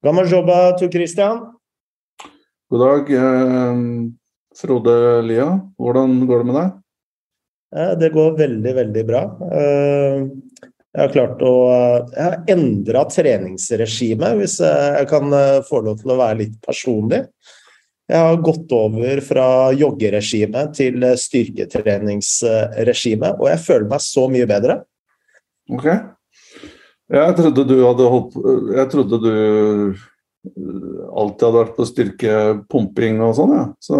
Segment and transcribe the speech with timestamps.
[0.00, 1.40] Gammel jobba, Tor Christian.
[2.70, 3.76] God dag, eh,
[4.56, 5.60] Frode Lia.
[5.76, 6.70] Hvordan går det med deg?
[7.76, 9.22] Eh, det går veldig, veldig bra.
[9.52, 10.24] Eh,
[10.90, 11.70] jeg har klart å
[12.14, 15.30] Jeg har endra treningsregime, hvis jeg kan
[15.68, 17.26] få lov til å være litt personlig.
[18.08, 24.82] Jeg har gått over fra joggeregime til styrketreningsregime, og jeg føler meg så mye bedre.
[25.70, 25.86] Ok.
[27.10, 28.36] Jeg trodde du hadde holdt
[28.76, 29.32] Jeg trodde du
[31.10, 33.64] alltid hadde vært på styrkepumping og sånn, ja.
[33.82, 33.96] Så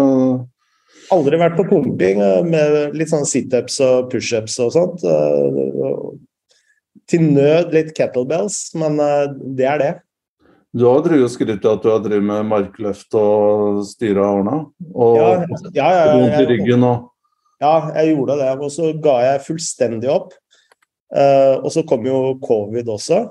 [1.11, 5.03] Aldri vært på pumping med litt sånn situps og pushups og sånt.
[7.11, 8.95] Til nød litt kettlebells, men
[9.57, 9.91] det er det.
[10.71, 14.59] Du har drevet og skrytt av at du har drevet med markløft og styra årene?
[14.95, 15.33] Og ja,
[15.75, 17.09] ja, ja, vondt i ryggen og
[17.61, 18.53] Ja, jeg gjorde det.
[18.55, 20.31] Og så ga jeg fullstendig opp.
[21.11, 23.23] Uh, og så kom jo covid også.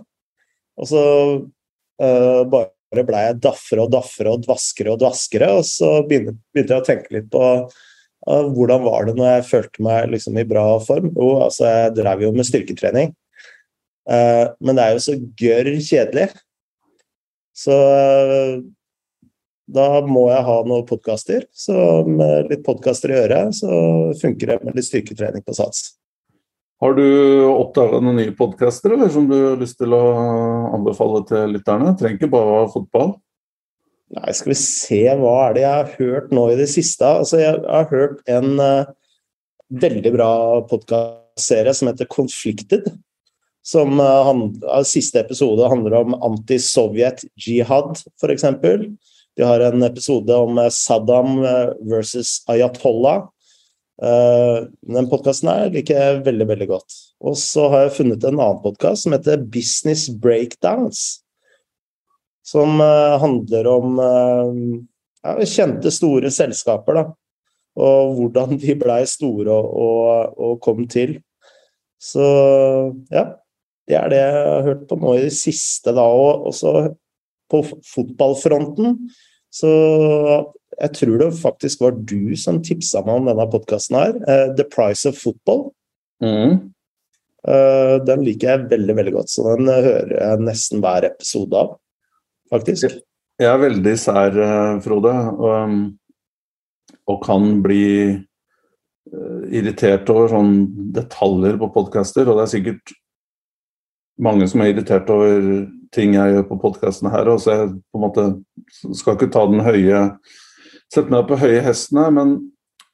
[0.80, 1.04] Og så
[1.40, 5.52] uh, bare blei jeg daffere og daffere og dvaskere og dvaskere.
[5.60, 9.48] Og så begynte, begynte jeg å tenke litt på uh, hvordan var det når jeg
[9.52, 11.08] følte meg liksom i bra form.
[11.14, 13.16] Jo, altså jeg drev jo med styrketrening.
[14.10, 16.24] men det er jo så gørr kjedelig.
[17.54, 17.74] Så
[19.70, 21.44] da må jeg ha noen podkaster.
[21.54, 21.76] Så
[22.08, 23.70] med litt podkaster i øret, så
[24.18, 25.99] funker det med litt styrketrening på sats.
[26.80, 27.06] Har du
[27.44, 30.04] oppdaga noen nye podkaster som du har lyst til å
[30.78, 31.92] anbefale til lytterne?
[32.00, 33.10] Trenger ikke bare være fotball.
[34.16, 37.04] Nei, skal vi se, hva er det jeg har hørt nå i det siste?
[37.04, 38.88] Altså, jeg har hørt en uh,
[39.76, 40.30] veldig bra
[40.70, 42.88] podkastserie som heter Conflicted.
[43.60, 48.48] Som uh, han, uh, Siste episode handler om anti-Sovjet-jihad, f.eks.
[49.36, 51.44] De har en episode om Saddam
[51.92, 53.28] versus Ayatollah.
[54.00, 56.94] Uh, den podkasten liker jeg veldig veldig godt.
[57.20, 61.20] Og så har jeg funnet en annen podkast som heter Business Breakdowns.
[62.46, 64.54] Som uh, handler om uh,
[65.20, 67.04] ja, kjente, store selskaper, da.
[67.80, 71.18] Og hvordan de blei store og, og, og, kom til.
[72.00, 72.24] Så
[73.12, 73.28] ja.
[73.90, 76.04] Det er det jeg har hørt på nå i det siste, da.
[76.06, 76.72] Og også
[77.50, 78.96] på fotballfronten
[79.50, 79.70] så
[80.80, 84.16] jeg tror det faktisk var du som tipsa meg om denne podkasten her.
[84.24, 85.68] Uh, The Price of Football.
[86.24, 86.72] Mm.
[87.44, 91.76] Uh, den liker jeg veldig, veldig godt, så den hører jeg nesten hver episode av,
[92.52, 93.00] faktisk.
[93.40, 94.34] Jeg er veldig sær,
[94.84, 95.76] Frode, og,
[97.08, 97.86] og kan bli
[99.48, 102.92] irritert over sånne detaljer på podkaster, og det er sikkert
[104.20, 105.64] mange som er irritert over
[105.94, 108.26] ting jeg gjør på podkastene her, og så jeg på en måte
[109.00, 110.04] skal ikke ta den høye
[110.90, 112.36] sette meg på høye hestene, men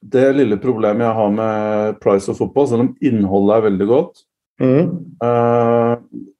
[0.01, 4.19] det lille problemet jeg har med Price og fotball, selv om innholdet er veldig godt
[4.61, 4.89] mm.
[5.23, 5.93] uh,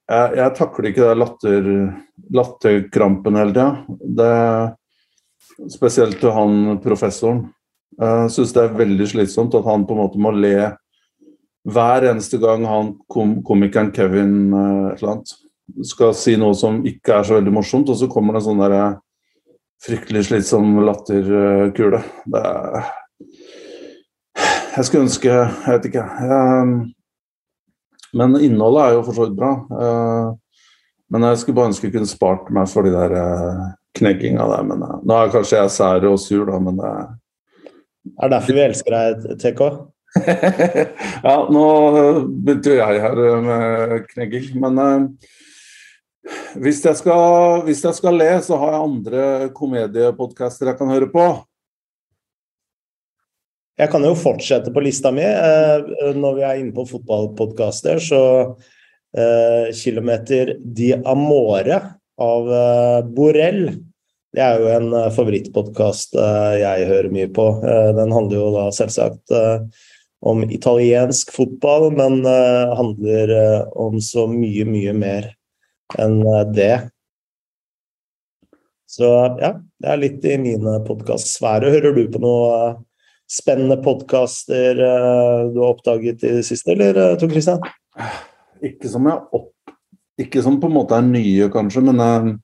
[0.08, 1.70] jeg, jeg, takler ikke det latter,
[2.38, 4.28] latterkrampen hele tida.
[5.68, 7.48] Spesielt til han professoren.
[7.98, 10.70] Jeg uh, syns det er veldig slitsomt at han på en måte må le
[11.68, 15.34] hver eneste gang han kom, komikeren Kevin uh, et eller annet
[15.84, 18.62] skal si noe som ikke er så veldig morsomt, og så kommer det en sånn
[18.62, 18.84] derre
[19.84, 22.02] fryktelig slitsom latterkule.
[22.26, 22.88] Det er
[24.78, 26.04] Jeg skulle ønske Jeg vet ikke.
[26.04, 26.76] Jeg,
[28.18, 29.52] men innholdet er jo for så vidt bra.
[31.08, 33.16] Men jeg skulle bare ønske jeg kunne spart meg for de der
[33.98, 34.68] knegginga der.
[34.68, 37.08] Men nå er kanskje jeg sær og sur, da, men det er
[38.16, 39.62] er derfor vi elsker deg, TK?
[41.26, 41.64] ja, nå
[42.24, 44.80] begynte jo jeg her med knegging, men
[46.58, 49.22] hvis jeg, skal, hvis jeg, skal, le, så har jeg andre
[49.56, 51.28] komediepodcaster jeg kan høre på.
[53.78, 55.22] Jeg kan jo fortsette på lista mi.
[55.22, 58.22] Eh, når vi er inne på fotballpodkaster, så
[59.14, 61.78] eh, Kilometer di Amore
[62.18, 63.62] av eh, Borrell.
[64.34, 67.46] Det er jo en eh, favorittpodkast eh, jeg hører mye på.
[67.98, 69.38] Den handler jo da selvsagt
[70.26, 73.30] om italiensk fotball, men handler
[73.78, 75.28] om så mye, mye mer
[75.96, 76.74] enn eh, det.
[78.88, 79.08] Så
[79.40, 81.72] ja, det er litt i mine podkastsfære.
[81.76, 82.76] Hører du på noe eh,
[83.28, 87.62] spennende podkaster eh, du har oppdaget i det siste, eller Tor Christian?
[88.64, 89.54] Ikke som jeg opp...
[90.18, 92.38] Ikke som på en måte er nye, kanskje, men jeg,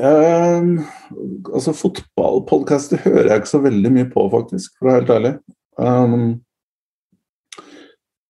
[0.00, 5.32] Altså, fotballpodkaster hører jeg ikke så veldig mye på, faktisk, for å være helt ærlig.
[5.76, 6.22] Um,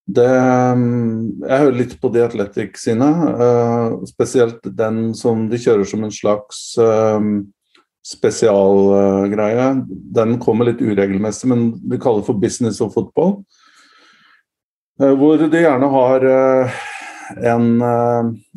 [0.06, 0.30] det,
[0.76, 6.04] mm, jeg hører litt på The Athletic sine, uh, spesielt den som de kjører som
[6.06, 7.20] en slags uh,
[8.06, 9.70] spesialgreie.
[10.16, 13.42] Den kommer litt uregelmessig, men vi kaller det for business og football.
[15.00, 16.24] hvor de gjerne har
[17.48, 17.68] en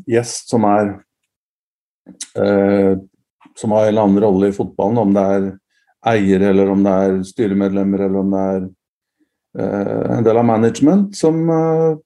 [0.07, 0.89] gjest som er
[2.39, 2.97] eh,
[3.55, 5.49] som har en eller annen rolle i fotballen, om det er
[6.13, 8.71] eier eller om det er styremedlemmer eller om det er eh,
[9.59, 11.97] en del av management som, eh,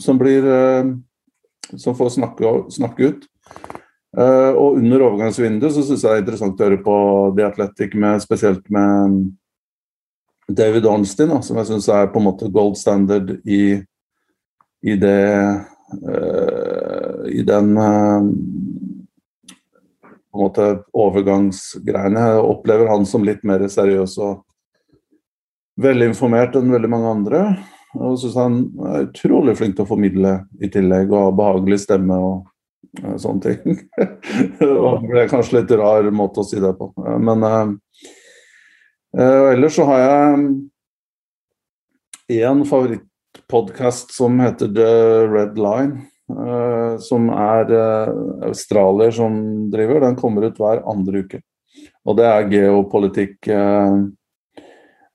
[0.00, 0.84] som blir eh,
[1.76, 3.26] som får snakke, snakke ut.
[4.56, 6.94] Og under overgangsvinduet så syns jeg det er interessant å høre på
[7.36, 9.16] The Athletic, med, spesielt med
[10.48, 13.82] David Ornstein, som jeg syns er på en måte gold standard i,
[14.86, 15.20] i det
[17.34, 17.74] I den
[20.36, 22.26] på en måte overgangsgreiene.
[22.30, 24.45] Jeg opplever han som litt mer seriøs og
[25.80, 27.46] velinformert enn veldig mange andre.
[27.96, 28.58] Og syns han
[28.90, 32.16] er utrolig flink til å formidle i tillegg, og har behagelig stemme.
[32.16, 32.44] og
[33.04, 33.58] Eh, sånne ting.
[34.60, 36.86] det er kanskje litt rar måte å si det på.
[37.02, 37.68] Eh, men uh,
[39.52, 40.20] ellers så har jeg
[42.42, 44.90] én favorittpodkast som heter The
[45.32, 45.94] Red Line.
[46.26, 48.10] Uh, som er uh,
[48.48, 49.32] australier som
[49.70, 50.00] driver.
[50.02, 51.38] Den kommer ut hver andre uke.
[52.06, 53.38] Og det er geopolitikk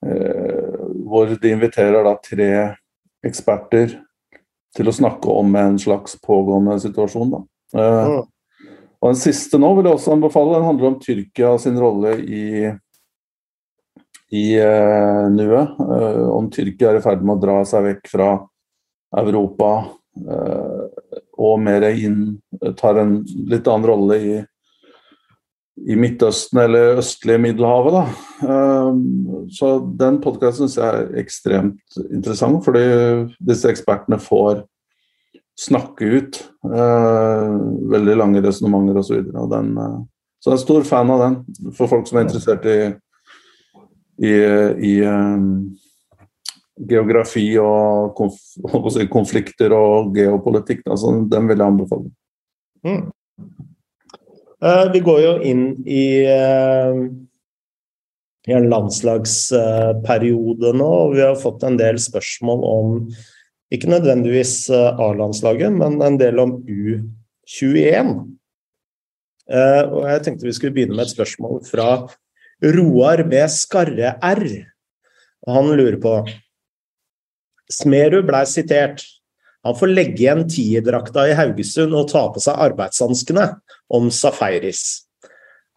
[0.01, 2.51] hvor de inviterer da tre
[3.25, 4.00] eksperter
[4.75, 7.33] til å snakke om en slags pågående situasjon.
[7.33, 7.42] da.
[7.75, 8.21] Uh,
[9.01, 10.56] og Den siste nå vil jeg også anbefale.
[10.57, 12.45] Den handler om Tyrkia sin rolle i,
[14.31, 15.75] i uh, nuet.
[15.80, 18.36] Uh, om Tyrkia er i ferd med å dra seg vekk fra
[19.19, 19.74] Europa
[21.39, 22.18] og mer inn
[22.75, 23.13] tar en
[23.47, 24.33] litt annen rolle i,
[25.88, 27.95] i Midtøsten eller østlige Middelhavet.
[27.95, 28.51] Da.
[29.50, 32.83] Så den podkasten syns jeg er ekstremt interessant, fordi
[33.50, 34.63] disse ekspertene får
[35.60, 36.42] snakke ut.
[36.66, 37.57] Uh,
[37.92, 39.07] veldig lange resonnementer osv.
[39.07, 40.01] Så, videre, uh,
[40.42, 42.78] så jeg er stor fan av den for folk som er interessert i,
[44.25, 44.33] i,
[44.92, 45.50] i um,
[46.89, 48.39] geografi og konf
[49.13, 50.86] konflikter og geopolitikk.
[50.88, 50.98] Da,
[51.36, 52.13] den vil jeg anbefale.
[52.86, 53.04] Mm.
[54.61, 56.21] Uh, vi går jo inn i,
[58.45, 62.99] i en landslagsperiode nå, og vi har fått en del spørsmål om
[63.71, 68.11] ikke nødvendigvis eh, A-landslaget, men en del om U21.
[69.51, 71.87] Eh, og jeg tenkte vi skulle begynne med et spørsmål fra
[72.75, 74.43] Roar med skarre R.
[75.47, 76.17] Han lurer på
[77.71, 79.05] Smerud blei sitert.
[79.67, 83.45] Han får legge igjen tierdrakta i Haugesund og ta på seg arbeidshanskene
[83.93, 85.05] om Safaris.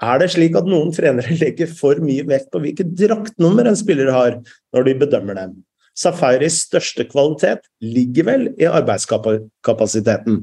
[0.03, 4.11] Er det slik at noen trenere legger for mye vekt på hvilket draktnummer en spiller
[4.15, 4.41] har,
[4.75, 5.55] når de bedømmer dem?
[5.95, 10.41] Safaris største kvalitet ligger vel i arbeidskapasiteten?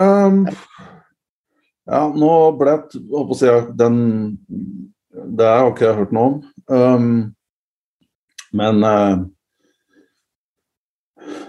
[0.00, 0.46] Um,
[1.86, 3.98] ja, nå ble jeg på å si den
[5.36, 6.40] Det har ikke jeg hørt noe om.
[6.66, 7.12] Um,
[8.56, 9.20] men uh,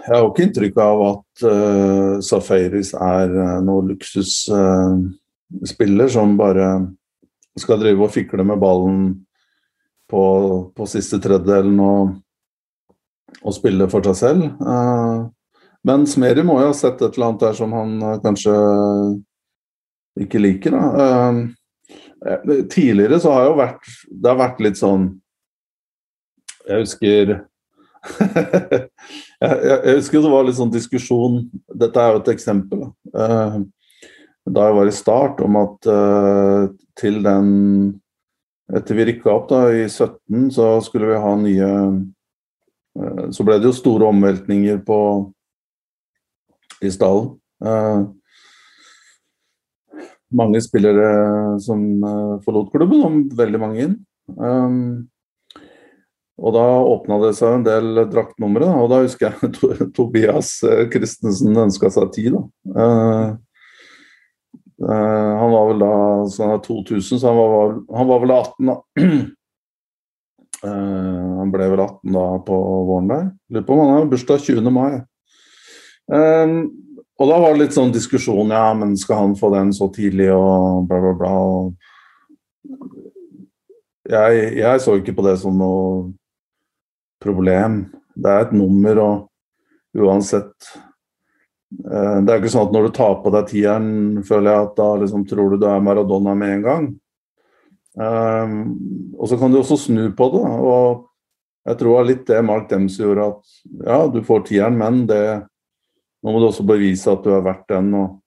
[0.06, 6.86] jeg har ikke inntrykk av at uh, Safaris er uh, noen luksusspiller uh, som bare
[7.58, 9.26] skal drive og fikle med ballen
[10.10, 10.22] på,
[10.76, 12.08] på siste tredjedelen og,
[13.40, 14.42] og, spille for seg selv.
[14.62, 15.26] Uh,
[15.86, 17.90] men Smeri må jo ha sett et eller annet der som han
[18.22, 18.54] kanskje
[20.22, 20.72] ikke liker.
[20.78, 21.34] Uh,
[22.70, 25.02] tidligere så har jo vært Det har vært litt sånn
[26.64, 27.24] Jeg husker
[29.42, 31.42] jeg, husker det var litt sånn diskusjon
[31.74, 32.88] Dette er jo et eksempel.
[33.12, 35.88] da jeg var i start, om at
[36.96, 37.48] til den
[38.74, 41.70] etter vi rykka opp da, i 17, så skulle vi ha nye
[42.98, 45.00] eh, Så ble det jo store omveltninger på
[46.82, 47.36] i stallen.
[47.62, 48.00] Eh,
[50.36, 51.10] mange spillere
[51.62, 54.00] som eh, forlot klubben, og veldig mange inn.
[56.36, 60.58] Og da åpna det seg en del draktnumre, og da husker jeg Tobias
[60.92, 62.28] Christensen ønska seg ti.
[62.34, 62.42] da.
[64.76, 65.92] Uh, han var vel da
[66.28, 68.74] så han er 2000, så han var, han var vel 18 da.
[70.60, 72.58] Uh, han ble vel 18 da på
[72.90, 73.30] våren der.
[73.48, 74.68] Lurer på om han har bursdag 20.
[74.74, 75.00] mai.
[76.12, 76.58] Um,
[77.16, 80.28] og da var det litt sånn diskusjon, ja, men skal han få den så tidlig
[80.34, 81.32] og bla, bla, bla.
[84.06, 86.12] Jeg, jeg så ikke på det som noe
[87.26, 87.82] problem.
[88.16, 90.70] Det er et nummer, og uansett
[91.74, 93.88] Eh, det er ikke sånn at når du tar på deg tieren,
[94.26, 96.86] føler jeg at da liksom tror du du er Maradona med en gang.
[97.96, 98.56] Um,
[99.16, 100.44] og så kan du også snu på det.
[100.44, 101.06] og
[101.66, 103.54] Jeg tror det var litt det Mark Dems gjorde, at
[103.88, 105.22] ja, du får tieren, men det,
[106.22, 107.90] nå må du også bevise at du er verdt den.
[107.96, 108.20] Og,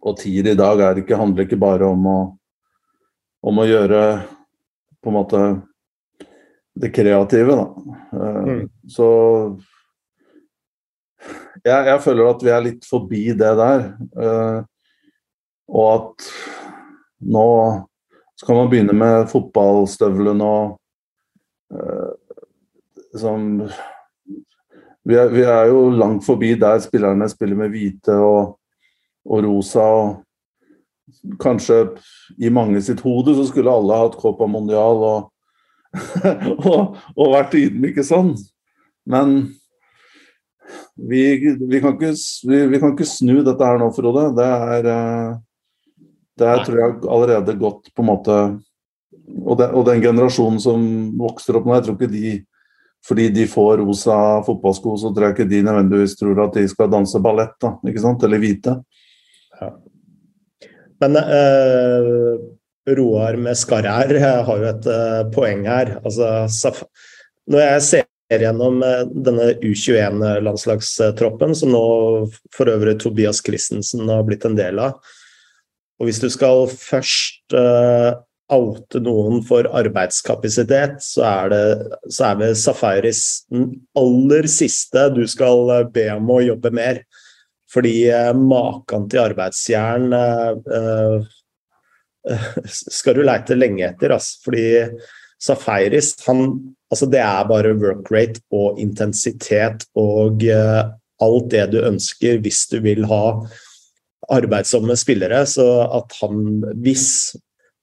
[0.00, 2.18] og tier i dag ikke, handler ikke bare om å,
[3.44, 4.00] om å gjøre
[5.02, 5.42] på en måte
[6.80, 7.66] det kreative, da.
[8.12, 8.62] Uh, mm.
[8.90, 9.08] Så
[11.64, 13.84] jeg, jeg, føler at vi er litt forbi det der.
[14.18, 14.60] Uh,
[15.70, 16.28] og at
[17.24, 17.48] nå
[18.36, 20.74] skal man begynne med fotballstøvlene og
[21.72, 22.12] uh,
[23.14, 23.64] liksom
[25.04, 28.54] vi er, vi er, jo langt forbi der spillerne spiller med hvite og,
[29.28, 29.84] og rosa.
[29.84, 31.82] og Kanskje
[32.40, 35.28] i mange sitt hode så skulle alle hatt Copa Mondial og,
[36.70, 38.34] og, og vært ydmyke sånn.
[39.10, 39.36] Men
[40.96, 41.22] vi,
[41.60, 42.12] vi, kan ikke,
[42.48, 44.30] vi, vi, kan ikke, snu dette her nå, Frode.
[44.36, 46.08] Det er, eh,
[46.40, 48.38] det er tror jeg allerede gått på en måte
[49.24, 50.82] og, det, og den generasjonen som
[51.16, 52.34] vokser opp nå, jeg tror ikke de
[53.04, 56.88] fordi de får rosa fotballsko, så tror jeg ikke de nødvendigvis tror at de skal
[56.88, 58.22] danse ballett, da, ikke sant?
[58.24, 58.78] eller hvite.
[59.60, 59.68] Ja.
[61.04, 62.30] Men eh,
[62.84, 65.96] Roar med skarre her har jo et eh, poeng her.
[66.04, 66.84] Altså,
[67.50, 71.84] når jeg ser gjennom eh, denne U21-landslagstroppen, som nå
[72.54, 75.00] for øvrig Tobias Christensen har blitt en del av,
[76.00, 78.18] og hvis du skal først uh,
[78.52, 81.66] oute noen for arbeidskapasitet, så er det
[82.12, 83.22] så er vel Safaris
[83.52, 87.04] den aller siste du skal be om å jobbe mer.
[87.74, 91.24] Fordi eh, maken til arbeidsjern eh,
[92.98, 94.16] skal du leite lenge etter.
[94.16, 94.40] Altså.
[94.46, 94.66] Fordi
[95.44, 96.46] Safaris, han,
[96.92, 102.64] altså det er bare work rate og intensitet og uh, alt det du ønsker hvis
[102.70, 103.24] du vil ha
[104.32, 105.42] arbeidsomme spillere.
[105.48, 107.34] Så at han, hvis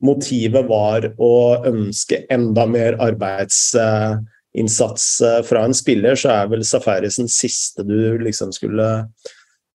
[0.01, 1.33] motivet var å
[1.69, 8.17] ønske enda mer arbeidsinnsats eh, fra en spiller, så er vel Safaris den siste du
[8.23, 8.87] liksom skulle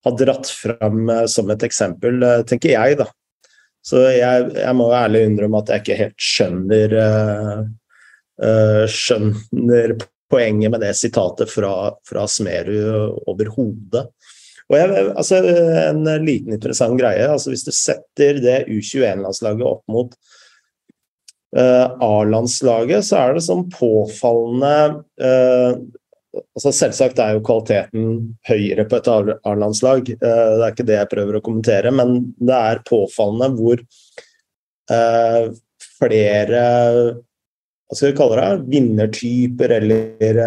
[0.06, 3.06] ha dratt fram eh, som et eksempel, eh, tenker jeg, da.
[3.86, 6.96] Så jeg, jeg må ærlig innrømme at jeg ikke helt skjønner
[8.92, 9.94] skjønner
[10.28, 11.72] poenget med det sitatet fra,
[12.04, 14.08] fra Smerud overhodet.
[14.66, 15.38] Og jeg, altså,
[15.86, 17.28] En liten interessant greie.
[17.30, 20.16] altså Hvis du setter det U21-landslaget opp mot
[21.56, 25.78] uh, A-landslaget, så er det sånn påfallende uh,
[26.56, 28.08] altså Selvsagt er jo kvaliteten
[28.48, 32.56] høyere på et A-landslag, uh, det er ikke det jeg prøver å kommentere, men det
[32.56, 33.86] er påfallende hvor
[35.96, 36.60] flere
[37.86, 40.40] hva skal vi kalle det, vinnertyper eller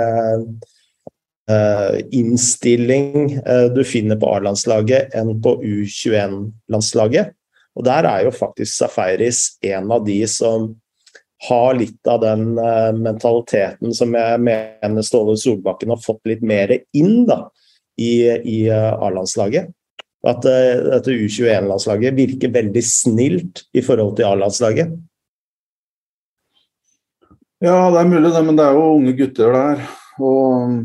[1.49, 7.31] uh, innstilling uh, du finner på A-landslaget enn på U21-landslaget.
[7.79, 10.73] Og der er jo faktisk Safaris en av de som
[11.47, 16.73] har litt av den uh, mentaliteten som jeg mener Ståle Solbakken har fått litt mer
[16.97, 17.45] inn da,
[17.99, 19.71] i, i A-landslaget.
[20.27, 24.97] At dette U21-landslaget virker veldig snilt i forhold til A-landslaget.
[27.63, 29.81] Ja, det er mulig det, men det er jo unge gutter der.
[30.19, 30.75] Og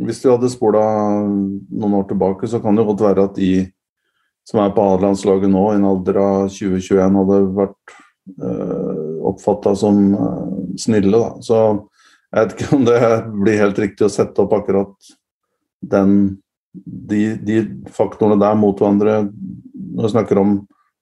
[0.00, 0.82] hvis vi hadde spola
[1.24, 3.52] noen år tilbake, så kan det godt være at de
[4.48, 7.96] som er på A-landslaget nå, i en alder av 2021, hadde vært
[9.28, 11.14] oppfatta som øh, snille.
[11.16, 11.30] Da.
[11.44, 11.60] Så
[12.32, 13.00] jeg vet ikke om det
[13.44, 15.12] blir helt riktig å sette opp akkurat
[15.80, 16.38] den,
[16.84, 17.62] de, de
[17.94, 19.20] faktorene der mot hverandre.
[19.74, 20.58] Når vi snakker om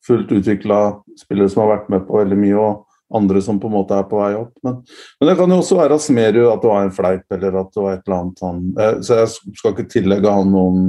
[0.07, 0.81] fullt utvikla
[1.19, 2.59] spillere som har vært med på veldig mye.
[2.61, 2.83] og
[3.15, 4.53] andre som på en måte er på vei opp.
[4.67, 4.81] Men,
[5.21, 7.85] men det kan jo også være Smerud, at det var en fleip eller at det
[7.85, 10.89] var et eller annet han eh, Så jeg skal ikke tillegge han noen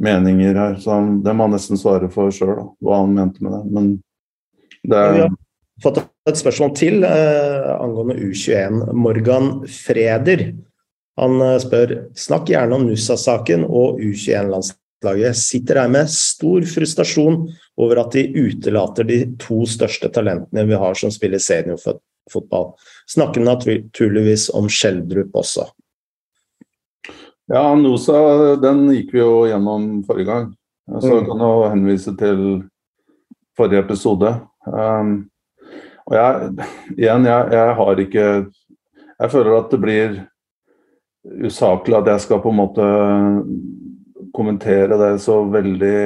[0.00, 0.76] meninger her.
[0.80, 3.62] så han, Det må han nesten svare for sjøl, hva han mente med det.
[3.72, 3.88] Men
[4.90, 5.30] det er ja,
[5.82, 8.92] fått et spørsmål til eh, angående U21.
[8.96, 10.50] Morgan Freder.
[11.20, 17.42] Han eh, spør snakk gjerne om Nussa-saken og U21-landslaget sitter her med stor frustrasjon
[17.80, 22.72] over at de utelater de to største talentene vi har som spiller seniorfotball.
[23.10, 25.70] Snakker naturligvis om Skjeldrup også.
[27.50, 30.50] Ja, Nosa den gikk vi jo gjennom forrige gang.
[30.90, 31.30] Så jeg mm.
[31.30, 32.44] kan jo henvise til
[33.58, 34.30] forrige episode.
[34.66, 35.29] Um,
[36.10, 36.66] og jeg,
[36.98, 38.26] igjen, jeg, jeg har ikke
[39.20, 40.16] Jeg føler at det blir
[41.44, 42.86] usaklig at jeg skal på en måte
[44.34, 46.00] kommentere det så veldig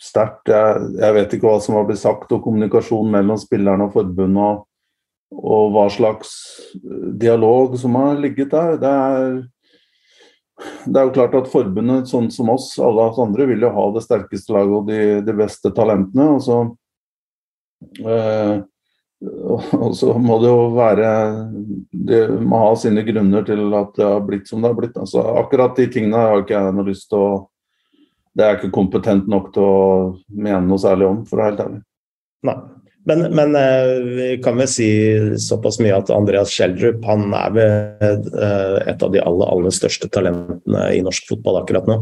[0.00, 0.50] sterkt.
[0.52, 4.42] Jeg, jeg, vet ikke hva som har blitt sagt, og kommunikasjon mellom spillerne og forbundet,
[4.42, 4.66] og,
[5.40, 6.34] og, hva slags
[7.16, 8.76] dialog som har ligget der.
[8.82, 9.40] Det er,
[10.84, 13.88] det er jo klart at forbundet, sånn som oss, alle oss andre, vil jo ha
[13.96, 16.30] det sterkeste laget og de, de beste talentene.
[16.36, 16.62] og så
[18.04, 18.56] eh,
[19.84, 21.10] og så må det jo være
[21.90, 24.96] Det må ha sine grunner til at det har blitt som det har blitt.
[25.00, 27.28] Altså, akkurat de tingene har ikke jeg noe lyst til å
[28.36, 29.84] Det er jeg ikke kompetent nok til å
[30.28, 31.84] mene noe særlig om, for å være helt ærlig.
[32.46, 32.58] Nei.
[33.06, 34.88] Men, men eh, vi kan vel si
[35.38, 40.10] såpass mye at Andreas Schjelderup han er vel eh, et av de aller, aller største
[40.10, 42.00] talentene i norsk fotball akkurat nå?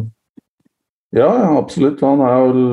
[1.14, 2.00] Ja, ja, absolutt.
[2.02, 2.64] Han er jo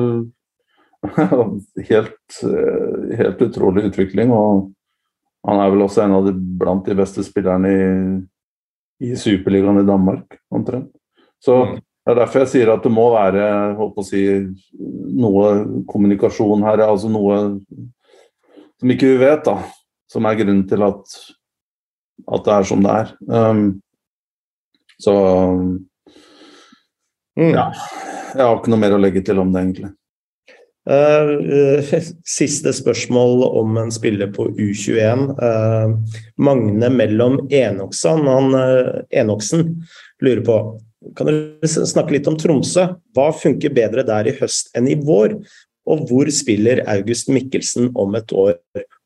[1.90, 4.32] helt, eh, helt utrolig utvikling.
[4.34, 4.72] Og
[5.46, 7.86] han er vel også en av de blant de beste spillerne i,
[9.10, 10.92] i Superligaen i Danmark, omtrent.
[11.42, 11.74] Så mm.
[11.82, 13.46] det er derfor jeg sier at det må være
[13.82, 14.22] å si,
[15.18, 15.50] noe
[15.90, 17.40] kommunikasjon her, altså noe
[18.82, 19.60] som ikke vi vet, da.
[20.10, 21.16] Som er grunnen til at,
[22.34, 23.12] at det er som det er.
[23.30, 23.60] Um,
[24.98, 25.14] så
[27.38, 27.52] mm.
[27.54, 27.68] ja.
[28.32, 29.92] Jeg har ikke noe mer å legge til om det, egentlig.
[30.82, 31.78] Uh,
[32.38, 35.28] siste spørsmål om en spiller på U21.
[35.38, 38.56] Uh, Magne mellom Enoksen, han,
[39.10, 39.68] Enoksen
[40.22, 40.58] lurer på
[41.18, 42.88] Kan dere snakke litt om Tromsø?
[43.14, 45.38] Hva funker bedre der i høst enn i vår?
[45.90, 48.54] Og hvor spiller August Mikkelsen om et år,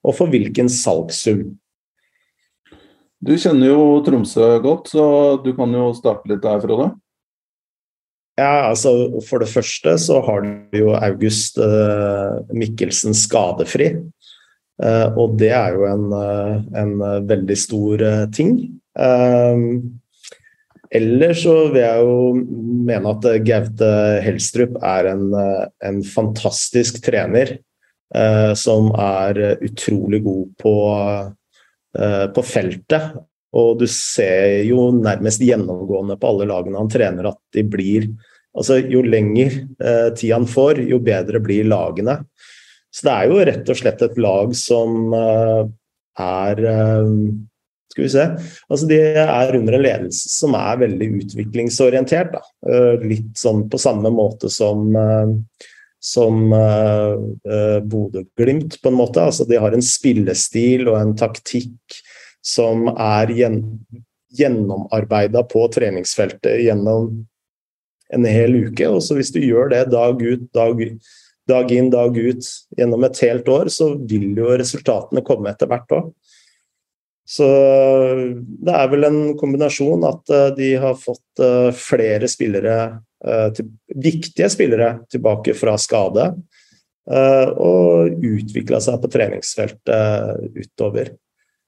[0.04, 1.54] og for hvilken salgssum?
[3.24, 5.04] Du kjenner jo Tromsø godt, så
[5.40, 6.90] du kan jo starte litt der, Frode.
[8.36, 8.90] Ja, altså
[9.24, 13.94] For det første så har du jo August uh, Mikkelsen skadefri.
[14.76, 18.04] Uh, og det er jo en, uh, en veldig stor
[18.36, 18.58] ting.
[20.96, 22.20] ellers så vil jeg jo
[22.88, 23.88] mene at Gaute
[24.24, 25.24] Helstrup er en,
[25.84, 27.58] en fantastisk trener.
[28.54, 30.74] som er utrolig god på,
[32.34, 33.16] på feltet.
[33.56, 38.06] Og du ser jo nærmest gjennomgående på alle lagene han trener at de blir
[38.56, 42.20] Altså jo lenger eh, tid han får, jo bedre blir lagene.
[42.94, 45.62] Så det er jo rett og slett et lag som eh,
[46.26, 47.12] er eh,
[47.92, 48.24] Skal vi se
[48.72, 52.36] Altså de er under en ledelse som er veldig utviklingsorientert.
[52.36, 52.44] Da.
[52.72, 55.34] Eh, litt sånn på samme måte som eh,
[56.06, 59.24] som uh, Bodø-Glimt, på en måte.
[59.26, 61.96] Altså, de har en spillestil og en taktikk
[62.46, 63.62] som er gjen
[64.36, 67.24] gjennomarbeida på treningsfeltet gjennom
[68.14, 68.88] en hel uke.
[68.90, 70.82] Og så hvis du gjør det dag ut, dag,
[71.50, 75.96] dag inn, dag ut gjennom et helt år, så vil jo resultatene komme etter hvert
[75.96, 76.12] òg.
[77.26, 77.46] Så
[78.62, 82.76] det er vel en kombinasjon at eh, de har fått eh, flere spillere,
[83.26, 83.62] eh,
[83.98, 86.30] viktige spillere, tilbake fra skade.
[87.06, 91.12] Og utvikla seg på treningsfeltet utover.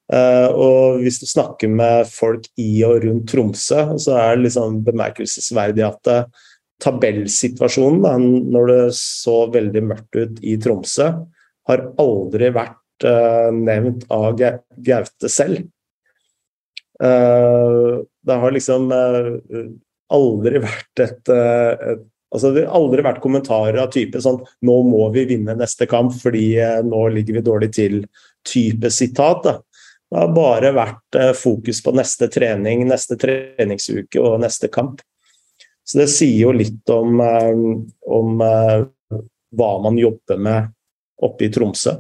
[0.09, 4.79] Uh, og hvis du snakker med folk i og rundt Tromsø, så er det liksom
[4.87, 6.47] bemerkelsesverdig at uh,
[6.81, 11.11] tabellsituasjonen, når det så veldig mørkt ut i Tromsø,
[11.69, 15.67] har aldri vært uh, nevnt av Gaute selv.
[16.99, 21.31] det har liksom aldri vært et
[22.29, 26.11] Altså, det har aldri vært kommentarer av type sånn 'Nå må vi vinne neste kamp
[26.13, 28.03] fordi nå ligger vi dårlig til',
[28.45, 29.47] type sitat.
[29.47, 29.55] Da.
[30.09, 35.03] Det har bare vært eh, fokus på neste trening, neste treningsuke og neste kamp.
[35.85, 37.61] Så det sier jo litt om, eh,
[38.09, 38.87] om eh,
[39.57, 40.73] hva man jobber med
[41.25, 41.99] oppe i Tromsø.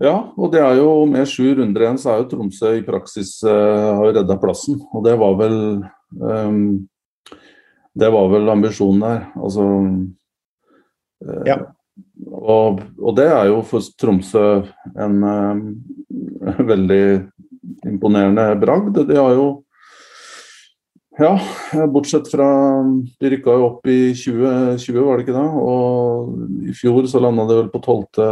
[0.00, 3.34] Ja, og det er jo med sju runder igjen, så er jo Tromsø i praksis
[3.44, 4.78] uh, har redda plassen.
[4.96, 5.56] Og det var vel
[6.16, 6.62] um,
[7.92, 9.26] Det var vel ambisjonen der.
[9.36, 9.66] Altså
[11.26, 11.58] uh, ja.
[12.26, 14.44] Og, og, det er jo for Tromsø
[14.98, 17.02] en uh, veldig
[17.88, 19.02] imponerende bragd.
[19.08, 19.48] De har jo
[21.20, 21.34] ja,
[21.92, 22.46] bortsett fra
[23.20, 25.48] De rykka jo opp i 2020, var det ikke det?
[25.64, 28.30] Og i fjor så landa de vel på tolvte.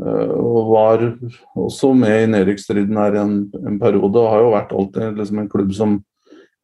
[0.00, 1.02] Uh, og var
[1.58, 4.14] også med i nedrykksstriden her en, en, periode.
[4.14, 5.98] Og har jo vært alltid liksom en klubb som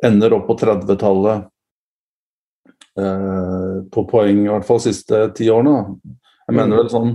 [0.05, 1.56] ender opp på 30-tallet Eh,
[2.97, 5.99] på poeng, i hvert fall de siste ti årene.
[6.47, 7.11] Jeg mener vel sånn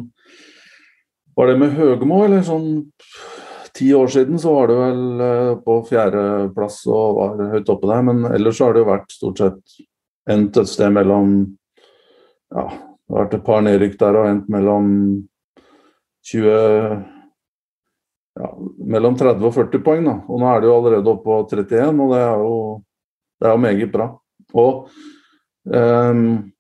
[1.40, 2.68] Var det med Høgmo, eller sånn
[3.74, 8.04] ti år siden så var det vel eh, på fjerdeplass og var høyt oppe der.
[8.08, 9.78] Men ellers så har det jo vært stort sett
[10.30, 11.34] endt et sted mellom
[12.52, 14.92] Ja, det har vært et par nedrykk der og endt mellom
[16.28, 16.52] 20
[18.42, 18.50] ja,
[18.92, 20.04] mellom 30 og 40 poeng.
[20.08, 22.60] da, og Nå er det jo allerede oppe på 31, og det er jo,
[23.40, 24.08] det er jo meget bra.
[24.52, 24.92] Og
[25.70, 26.52] Um,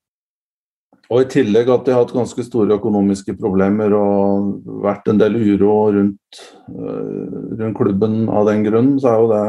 [1.11, 5.35] og i tillegg at de har hatt ganske store økonomiske problemer og vært en del
[5.41, 9.45] uro rundt, uh, rundt klubben av den grunn, så er jo det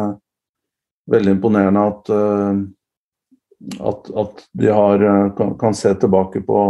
[1.12, 6.64] veldig imponerende at, uh, at, at de har, uh, kan, kan, se tilbake på,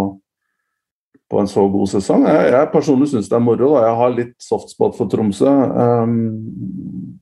[1.31, 2.27] på en så god sesong.
[2.29, 3.73] Jeg, jeg personlig syns det er moro.
[3.79, 3.87] Da.
[3.87, 5.55] Jeg har litt softspot for Tromsø.
[5.73, 7.17] Um,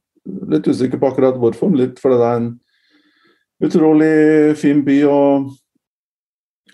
[0.50, 2.50] litt usikker på akkurat hvorfor, litt fordi det er en
[3.64, 4.96] utrolig fin by.
[5.04, 5.50] og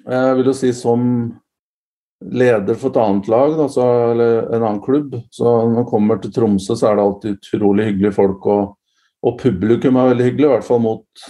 [0.07, 1.03] Jeg vil jo si som
[2.25, 6.33] leder for et annet lag, altså, eller en annen klubb, så når man kommer til
[6.33, 8.47] Tromsø, så er det alltid utrolig hyggelige folk.
[8.47, 8.77] Og,
[9.27, 11.27] og publikum er veldig hyggelig, i hvert fall mot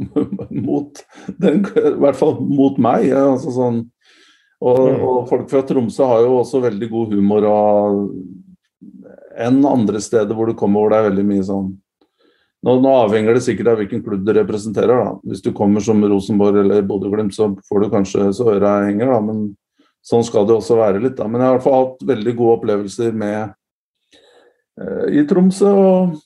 [0.50, 0.98] mot
[1.38, 3.10] den, I hvert fall mot meg.
[3.14, 3.82] Altså sånn,
[4.60, 5.04] og, mm.
[5.06, 8.00] og, folk fra Tromsø har jo også veldig god humor og
[9.40, 11.70] enn andre steder hvor du kommer hvor det er veldig mye sånn
[12.66, 15.04] nå, nå, avhenger det sikkert av hvilken klubb du representerer.
[15.04, 15.14] da.
[15.24, 19.20] Hvis du kommer som Rosenborg eller Bodø-Glimt, så får du kanskje så øra henger, da.
[19.24, 19.44] Men
[20.04, 21.16] sånn skal det også være litt.
[21.16, 21.28] da.
[21.28, 23.38] Men jeg har i hvert fall hatt veldig gode opplevelser med
[24.80, 25.70] eh, i Tromsø.
[25.70, 26.18] og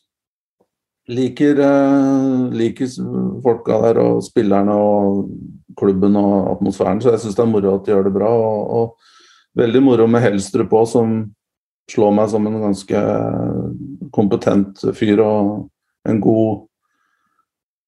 [1.09, 2.88] liker, eh, liker
[3.44, 5.29] folka der og spillerne og
[5.79, 7.03] klubben og atmosfæren.
[7.03, 8.31] Så jeg syns det er moro at de gjør det bra.
[8.31, 11.14] Og, og veldig moro med Helstrup òg, som
[11.90, 13.01] slår meg som en ganske
[14.14, 15.68] kompetent fyr og
[16.08, 16.66] en god,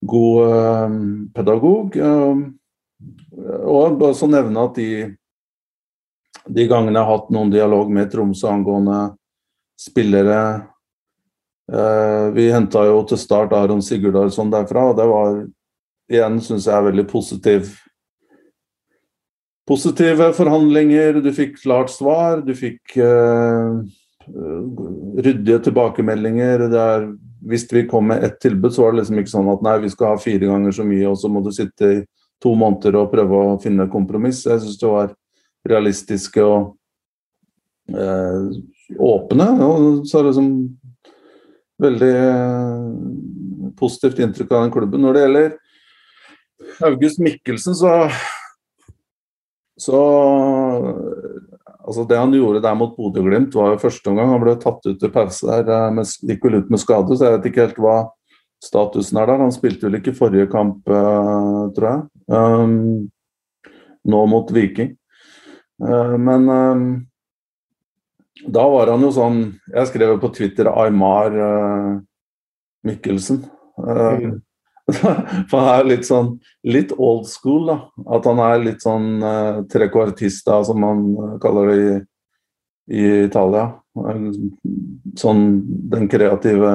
[0.01, 0.97] god uh,
[1.35, 1.97] pedagog.
[1.97, 2.47] Uh,
[3.67, 4.91] og bare så nevne at de,
[6.49, 9.01] de gangene jeg har hatt noen dialog med Tromsø angående
[9.77, 10.39] spillere
[11.69, 15.43] uh, Vi henta jo til start Aron Sigurdarsson derfra, og det var
[16.07, 17.75] igjen, syns jeg, veldig positiv.
[19.67, 23.83] Positive forhandlinger, du fikk klart svar, du fikk uh,
[25.27, 26.69] ryddige tilbakemeldinger.
[26.71, 27.09] Er,
[27.47, 29.91] hvis vi kom med ett tilbud, så var det liksom ikke sånn at nei, vi
[29.93, 32.01] skal ha fire ganger så mye, og så må du sitte i
[32.43, 34.45] to måneder og prøve å finne kompromiss.
[34.47, 35.13] Jeg syns det var
[35.67, 36.75] realistiske og
[37.91, 38.49] eh,
[38.99, 39.47] åpne.
[39.67, 40.51] Og så er det liksom
[41.87, 42.17] veldig
[43.79, 45.05] positivt inntrykk av den klubben.
[45.05, 45.49] Når det gjelder
[46.91, 48.09] August Mikkelsen, så
[49.77, 49.99] så
[51.87, 54.33] altså Det han gjorde der mot Bodø-Glimt, var jo første omgang.
[54.35, 57.29] Han ble tatt ut til pause der, eh, men gikk vel ut med skade, så
[57.29, 57.97] jeg vet ikke helt hva
[58.65, 59.43] statusen er der.
[59.45, 62.01] Han spilte vel ikke forrige kamp, uh, tror jeg.
[62.33, 63.11] Um,
[64.07, 64.97] nå mot Viking.
[65.83, 66.87] Uh, men um,
[68.47, 69.37] da var han jo sånn
[69.69, 71.93] Jeg skrev jo på Twitter Aymar uh,
[72.87, 73.45] Mikkelsen.
[73.77, 74.39] Mm.
[75.51, 77.79] For han er litt sånn litt old school, da.
[78.17, 81.97] At han er litt sånn uh, trequartista, som man eh, kaller det i,
[83.01, 83.71] i Italia.
[85.17, 85.43] Sånn
[85.91, 86.71] den kreative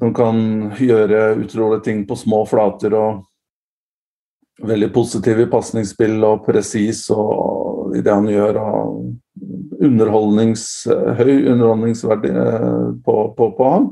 [0.00, 0.38] Som kan
[0.82, 3.22] gjøre utrolige ting på små flater og
[4.66, 7.06] veldig positiv i pasningsspill og presis
[7.94, 8.58] i det han gjør.
[8.60, 9.14] og
[9.80, 10.86] underholdnings,
[11.18, 13.88] høy underholdningsverdi eh, på, på, på ham.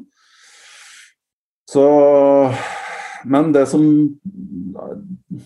[1.74, 2.54] Så
[3.24, 3.84] Men det som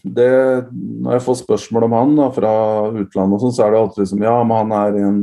[0.04, 0.30] det,
[0.72, 2.54] Når jeg får spørsmål om han da, fra
[2.90, 5.20] utlandet, sånn, så er det alltid liksom Ja, men han er, en,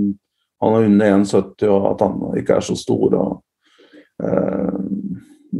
[0.63, 3.18] han er under 1,70 og at han ikke er så stor.
[3.20, 3.36] Og,
[4.24, 4.80] eh,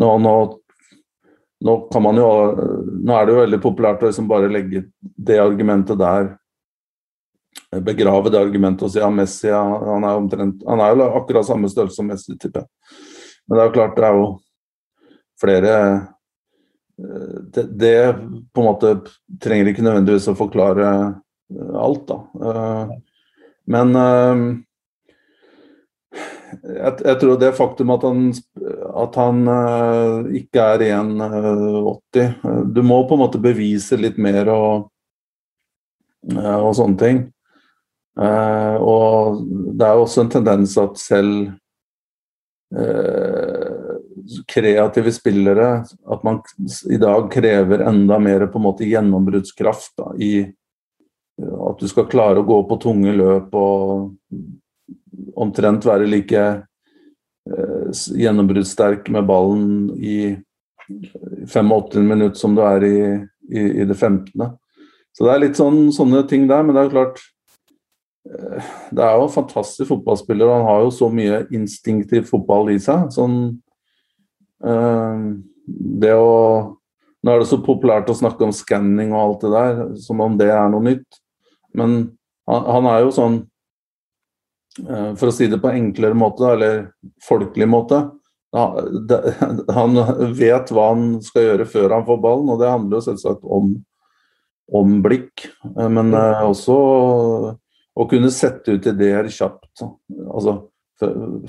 [0.02, 0.34] nå, nå,
[1.68, 5.38] nå, kan man jo Nå er det jo veldig populært å liksom bare legge det
[5.44, 6.34] argumentet der
[7.86, 11.68] begrave det argumentet og si ja, Messi han er, omtrent, han er jo akkurat samme
[11.72, 12.70] størrelse som Messi, tipper jeg.
[13.46, 14.28] Men det er jo klart, det er jo
[15.42, 15.74] flere
[17.00, 18.16] eh, det, det,
[18.54, 18.94] på en måte
[19.44, 22.18] trenger ikke nødvendigvis å forklare eh, alt, da.
[22.50, 22.96] Eh,
[23.66, 23.96] men
[26.62, 28.20] jeg, jeg, tror det faktum at han,
[29.02, 29.40] at han
[30.38, 34.86] ikke er 1,80 Du må på en måte bevise litt mer og,
[36.30, 37.24] og sånne ting.
[38.22, 39.42] og
[39.74, 41.50] det er jo også en tendens at selv
[44.50, 45.68] kreative spillere
[46.12, 46.40] At man
[46.90, 50.36] i dag krever enda mer på en måte gjennombruddskraft i
[51.44, 54.14] at du skal klare å gå på tunge løp og
[55.36, 56.44] omtrent være like
[57.52, 59.66] eh, gjennombruddssterk med ballen
[60.00, 60.36] i
[61.52, 63.00] 85 minutter som du er i,
[63.52, 64.32] i, i det 15.
[65.16, 67.22] Så det er litt sånn, sånne ting der, men det er jo klart
[68.30, 72.72] eh, Det er jo en fantastisk fotballspiller, og han har jo så mye instinktiv fotball
[72.76, 73.10] i seg.
[73.16, 73.40] Sånn
[74.64, 76.32] det å
[77.26, 80.36] Nå er det så populært å snakke om skanning og alt det der, som om
[80.38, 81.18] det er noe nytt.
[81.74, 81.96] Men
[82.46, 83.40] han, er jo sånn
[84.86, 86.84] eh, For å si det på enklere måte, eller
[87.26, 88.04] folkelig måte.
[89.76, 89.98] Han
[90.38, 93.74] vet hva han skal gjøre før han får ballen, og det handler jo selvsagt om,
[94.72, 95.50] om blikk.
[95.74, 96.78] Eh, men eh, også
[97.96, 99.84] å kunne sette ut ideer kjapt.
[100.30, 100.62] Altså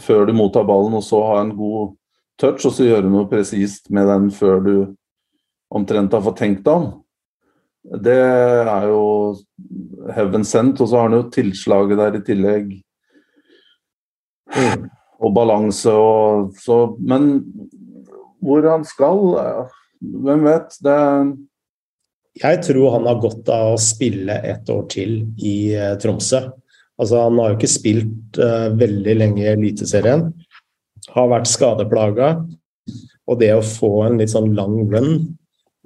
[0.03, 1.95] før du mottar ballen, og så ha en god
[2.41, 4.77] touch, og så gjøre noe presist med den før du
[5.75, 6.89] omtrent har fått tenkt deg om.
[7.87, 9.37] Det er jo
[10.17, 12.73] heaven sent, og så har han jo tilslaget der i tillegg.
[14.57, 14.87] Mm.
[15.27, 17.41] Og balanse og så Men
[18.45, 19.19] hvor han skal,
[20.01, 20.77] hvem vet?
[20.85, 20.99] Det
[22.43, 26.43] Jeg tror han har godt av å spille et år til i uh, Tromsø.
[27.01, 30.29] Altså, han har jo ikke spilt uh, veldig lenge i Eliteserien
[31.15, 32.31] har vært skadeplaga.
[33.27, 35.13] Og det å få en litt sånn lang run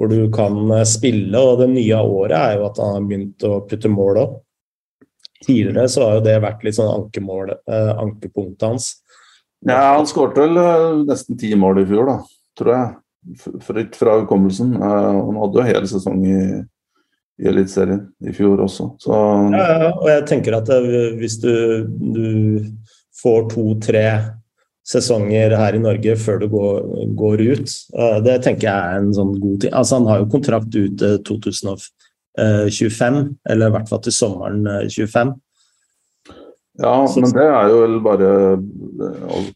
[0.00, 3.58] hvor du kan spille, og det nye året er jo at han har begynt å
[3.68, 4.38] putte mål opp.
[5.44, 8.88] Tidligere så har jo det vært litt sånn ankemål, eh, ankepunktet hans.
[9.60, 12.16] Ja, han skåret vel uh, nesten ti mål i fjor, da,
[12.56, 13.44] tror jeg.
[13.66, 14.72] Fritt fra hukommelsen.
[14.80, 16.40] Uh, han hadde jo hele sesong i,
[17.44, 19.18] i Eliteserien i fjor også, så
[19.52, 20.72] ja, ja, og jeg tenker at
[21.20, 21.52] hvis du,
[21.88, 22.24] du
[23.20, 24.04] får to-tre
[24.90, 26.78] sesonger her i Norge før du går,
[27.18, 29.74] går ut, uh, det tenker jeg er en sånn god ting.
[29.76, 30.98] Altså, han har jo kontrakt ut
[31.28, 33.20] 2025,
[33.52, 35.36] eller i hvert fall til sommeren 25.
[36.80, 38.28] Ja, men det er jo vel bare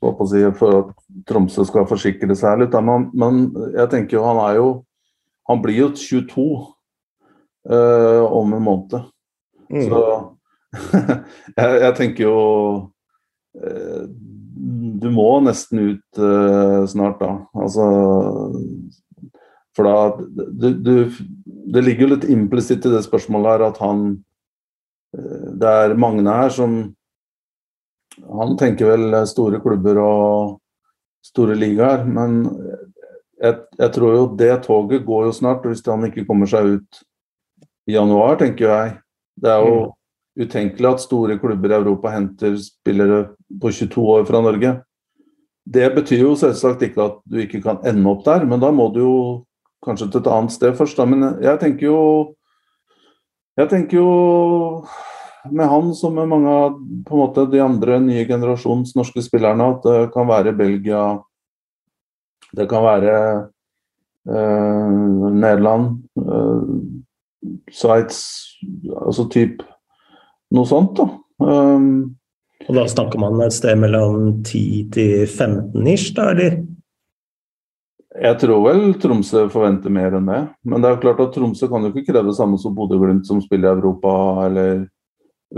[0.05, 0.90] å si, for at
[1.29, 2.75] Tromsø skal forsikre seg litt.
[2.85, 4.68] Men, men, jeg tenker jo han er jo
[5.49, 6.62] Han blir jo 22 uh,
[7.68, 8.94] eh, om en måned.
[9.68, 9.83] Mm.
[9.90, 9.99] Så
[11.59, 12.38] jeg, jeg, tenker jo
[13.61, 14.07] uh,
[14.64, 17.33] Du må nesten ut uh, snart, da.
[17.59, 17.87] Altså
[19.77, 20.94] For da du, du,
[21.74, 24.05] Det ligger jo litt implisitt i det spørsmålet her at han
[25.61, 26.79] Det er Magne her som
[28.14, 30.61] han tenker vel store klubber og
[31.24, 32.44] store ligaer, men
[33.40, 35.66] jeg, jeg, tror jo det toget går jo snart.
[35.66, 37.00] Hvis han ikke kommer seg ut
[37.90, 38.94] i januar, tenker jeg.
[39.40, 39.94] Det er jo mm.
[40.44, 43.20] utenkelig at store klubber i Europa henter spillere
[43.61, 44.75] på 22 år fra Norge.
[45.64, 48.90] Det betyr jo selvsagt ikke at du ikke kan ende opp der, men da må
[48.93, 49.17] du jo
[49.85, 50.99] kanskje til et annet sted først.
[50.99, 51.07] Da.
[51.09, 52.01] Men jeg tenker jo
[53.55, 54.85] Jeg tenker jo
[55.55, 56.73] med han som med mange av
[57.07, 61.21] på en måte, de andre nye generasjons norske spillerne at det kan være Belgia,
[62.57, 63.14] det kan være
[64.27, 64.90] eh,
[65.37, 68.19] Nederland, eh, Sveits
[68.97, 69.62] Altså typ
[70.55, 71.05] noe sånt, da.
[71.45, 72.14] Um,
[72.69, 74.62] og da snakker man et sted mellom 10
[74.95, 76.62] til 15 ish, da, eller?
[78.14, 80.40] Jeg tror vel Tromsø forventer mer enn det.
[80.62, 83.43] Men det er klart at Tromsø kan jo ikke kreve det samme som Bodø-Glimt, som
[83.43, 84.14] spiller i Europa,
[84.47, 84.85] eller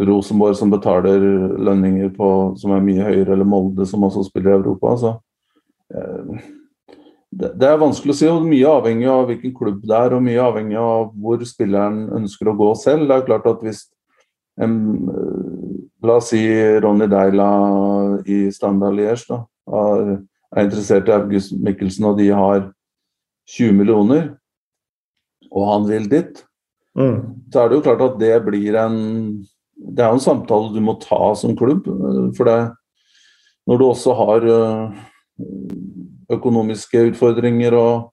[0.09, 1.21] Rosenborg som betaler
[1.69, 2.31] lønninger på,
[2.61, 4.95] som er mye høyere, eller Molde som også spiller i Europa.
[5.01, 5.13] Så,
[5.95, 6.49] eh,
[7.37, 8.29] det, er vanskelig å si.
[8.33, 12.51] og Mye avhengig av hvilken klubb det er, og mye avhengig av hvor spilleren ønsker
[12.51, 13.07] å gå selv.
[13.09, 13.85] Det er klart at hvis
[14.65, 14.77] en,
[16.07, 16.41] La oss si
[16.83, 17.51] Ronny Deila
[18.29, 20.17] i Standard Liège er,
[20.55, 22.69] er interessert i August Mikkelsen, og de har
[23.57, 24.31] 20 millioner,
[25.51, 26.41] og han vil dit,
[26.99, 27.19] mm.
[27.53, 28.97] så er det jo klart at det blir en
[29.77, 31.89] det er jo en samtale du må ta som klubb.
[32.37, 32.59] For det,
[33.69, 35.01] når du også har eh,
[36.33, 38.09] økonomiske utfordringer og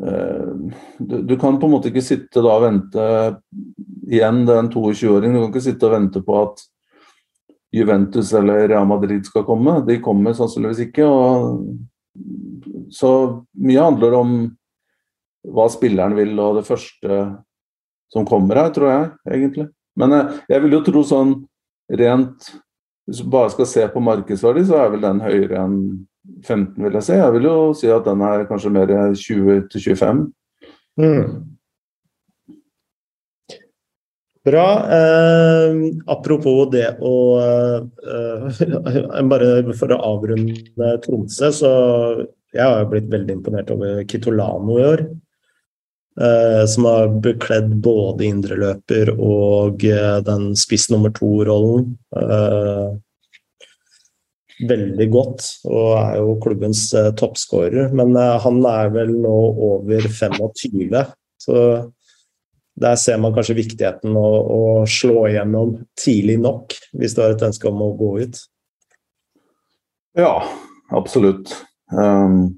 [0.00, 3.06] eh, du, du, kan på en måte ikke sitte da og vente
[4.10, 5.34] igjen, det er en 22-åring.
[5.34, 6.64] Du kan ikke sitte og vente på at
[7.72, 9.78] Juventus eller Real Madrid skal komme.
[9.86, 11.06] De kommer sannsynligvis ikke.
[12.90, 13.10] Så
[13.54, 14.32] mye handler om
[15.46, 17.20] hva spilleren vil, og det første
[18.10, 19.68] som kommer her, tror jeg egentlig.
[19.98, 21.32] Men jeg, jeg vil jo tro sånn
[21.90, 22.52] rent
[23.08, 25.78] Hvis du bare skal se på markedsverdi, så er vel den høyere enn
[26.44, 27.14] 15, vil jeg si.
[27.16, 30.20] Jeg vil jo si at den er kanskje mer 20 25.
[31.00, 31.24] Mm.
[34.50, 34.66] Bra.
[34.98, 35.76] Eh,
[36.10, 38.62] apropos det å eh,
[39.30, 41.72] Bare for å avrunde Tromsø, så
[42.50, 45.04] jeg har blitt veldig imponert over Kitolano i år.
[46.20, 51.94] Eh, som har bekledd både indreløper og uh, den spiss nummer to-rollen.
[52.10, 52.98] Uh,
[54.66, 56.82] veldig godt, og er jo klubbens
[57.16, 57.94] toppskårer.
[57.96, 59.38] Men han er vel nå
[59.70, 60.98] over 25,
[61.40, 61.62] så
[62.80, 67.44] der ser man kanskje viktigheten å, å slå igjennom tidlig nok, hvis du har et
[67.50, 68.40] ønske om å gå ut.
[70.18, 70.32] Ja,
[70.96, 71.52] absolutt.
[71.92, 72.56] Um,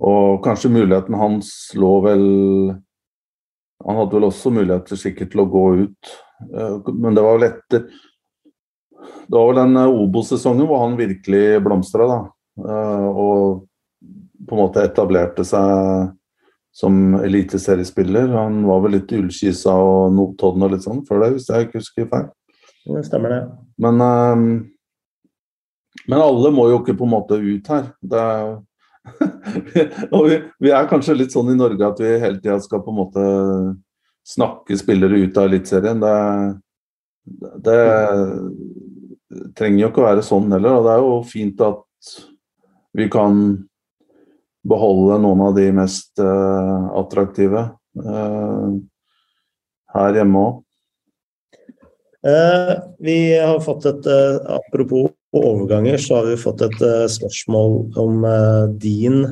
[0.00, 2.22] og kanskje muligheten hans lå vel
[3.84, 6.12] Han hadde vel også muligheter sikkert til å gå ut,
[6.52, 11.60] uh, men det var vel etter Det var vel den eh, Obo-sesongen hvor han virkelig
[11.64, 12.20] blomstra, da.
[12.60, 13.44] Uh, og
[14.48, 16.10] på en måte etablerte seg
[16.80, 18.30] som eliteseriespiller.
[18.32, 21.80] Han var vel litt Ullkisa og Notodden og litt sånn før det, hvis jeg ikke
[21.82, 22.30] husker feil.
[22.88, 23.40] Det stemmer det.
[23.84, 24.00] Men,
[26.08, 27.92] men alle må jo ikke på en måte ut her.
[28.00, 28.24] Det
[30.14, 32.92] og vi, vi, er kanskje litt sånn i Norge at vi hele tida skal på
[32.92, 33.22] en måte
[34.28, 36.02] snakke spillere ut av Eliteserien.
[36.02, 36.16] Det,
[37.64, 37.80] det,
[39.56, 40.78] trenger jo ikke å være sånn heller.
[40.78, 42.14] Og det er jo fint at
[42.98, 43.42] vi kan
[44.66, 47.62] beholde noen av de mest uh, attraktive
[48.00, 48.74] uh,
[49.94, 50.58] her hjemme òg.
[52.20, 54.08] Uh, vi har fått et
[54.52, 58.26] Apropos overganger, så har vi fått et spørsmål om
[58.82, 59.22] din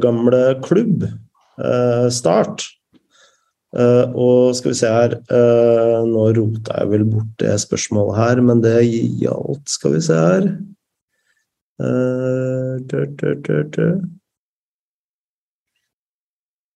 [0.00, 1.02] gamle klubb,
[2.14, 2.62] Start.
[3.76, 5.16] og skal vi se her
[6.08, 8.78] Nå rota jeg vel bort det spørsmålet her, men det
[9.20, 10.48] gjaldt Skal vi se her
[11.78, 13.88] dør, dø, dø, dø,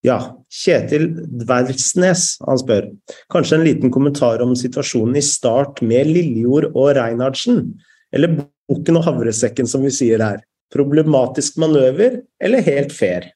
[0.01, 0.17] Ja,
[0.49, 1.11] Kjetil
[1.43, 2.87] Dvergsnes han spør
[3.33, 7.67] kanskje en liten kommentar om situasjonen i start med Lillejord og Reinhardsen,
[8.09, 8.39] eller
[8.71, 10.41] bukken og havresekken, som vi sier her.
[10.73, 13.29] Problematisk manøver, eller helt fair?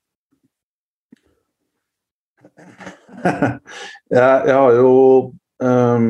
[3.24, 4.90] jeg, jeg har jo
[5.60, 6.08] um,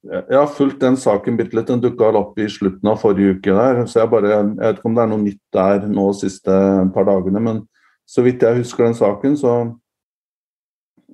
[0.00, 1.68] Jeg har fulgt den saken bitte litt.
[1.68, 3.82] Den dukka opp i slutten av forrige uke der.
[3.84, 6.56] Så jeg bare Jeg vet ikke om det er noe nytt der nå de siste
[6.94, 7.60] par dagene, men
[8.08, 9.52] så vidt jeg husker den saken, så,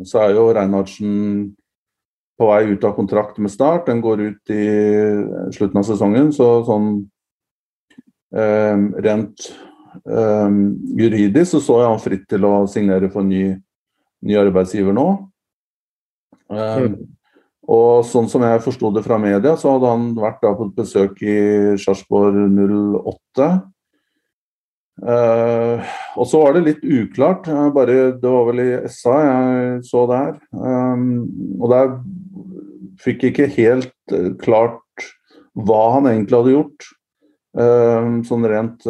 [0.06, 1.50] så er jo Reinhardsen
[2.38, 3.88] på vei ut av kontrakt med Start.
[3.90, 4.64] Den går ut i
[5.56, 6.88] slutten av sesongen, så sånn
[8.36, 9.48] eh, rent
[10.06, 10.56] eh,
[11.02, 13.50] juridisk så så jeg han fritt til å signere for ny,
[14.24, 15.08] ny arbeidsgiver nå.
[16.52, 16.96] Eh, mm.
[17.66, 21.22] Og sånn som jeg forsto det fra media, så hadde han vært på et besøk
[21.26, 21.38] i
[21.82, 23.48] Sarpsborg 08
[24.96, 25.84] Uh,
[26.16, 27.48] og så var det litt uklart.
[27.74, 30.38] Bare, det var vel i SA jeg så det her.
[30.56, 31.08] Um,
[31.60, 31.90] og der
[33.02, 35.10] fikk jeg ikke helt uh, klart
[35.56, 36.88] hva han egentlig hadde gjort.
[37.56, 38.88] Uh, sånn rent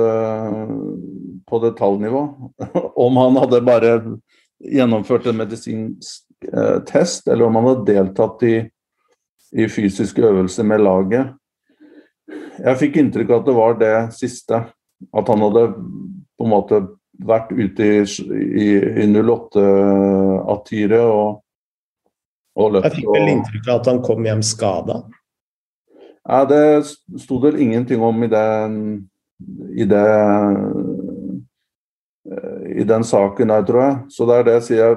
[1.46, 2.22] på detaljnivå.
[3.06, 3.98] om han hadde bare
[4.62, 6.22] gjennomført en medisinsk
[6.88, 8.56] test, eller om han hadde deltatt i,
[9.56, 11.32] i fysiske øvelser med laget.
[12.56, 14.62] Jeg fikk inntrykk av at det var det siste.
[15.12, 15.66] At han hadde
[16.36, 16.80] på en måte
[17.26, 17.98] vært ute i,
[18.36, 18.68] i,
[19.04, 21.42] i 08-attyret og,
[22.56, 22.88] og løpt.
[22.88, 25.00] Jeg fikk vel inntrykk av at han kom hjem skada?
[26.26, 26.62] Ja, det
[27.22, 28.80] sto det ingenting om i den,
[29.70, 30.06] i det
[32.76, 33.98] i den saken der, tror jeg.
[34.10, 34.96] Så det er det jeg sier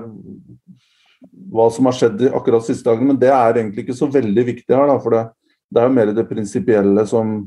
[1.49, 3.09] hva som har skjedd akkurat siste dagen.
[3.09, 5.23] Men det er egentlig ikke så veldig viktig her, da, for det,
[5.69, 7.41] det er jo mer det prinsipielle som,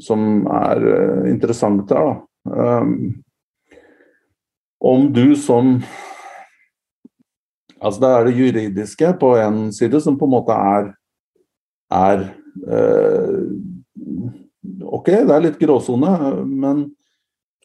[0.00, 2.14] som er uh, interessant her.
[2.44, 2.94] Um,
[4.80, 5.80] om du som
[7.80, 10.90] Altså det er det juridiske på en side som på en måte er,
[11.96, 12.26] er
[12.68, 13.46] uh,
[14.84, 16.10] Ok, det er litt gråsone,
[16.44, 16.82] men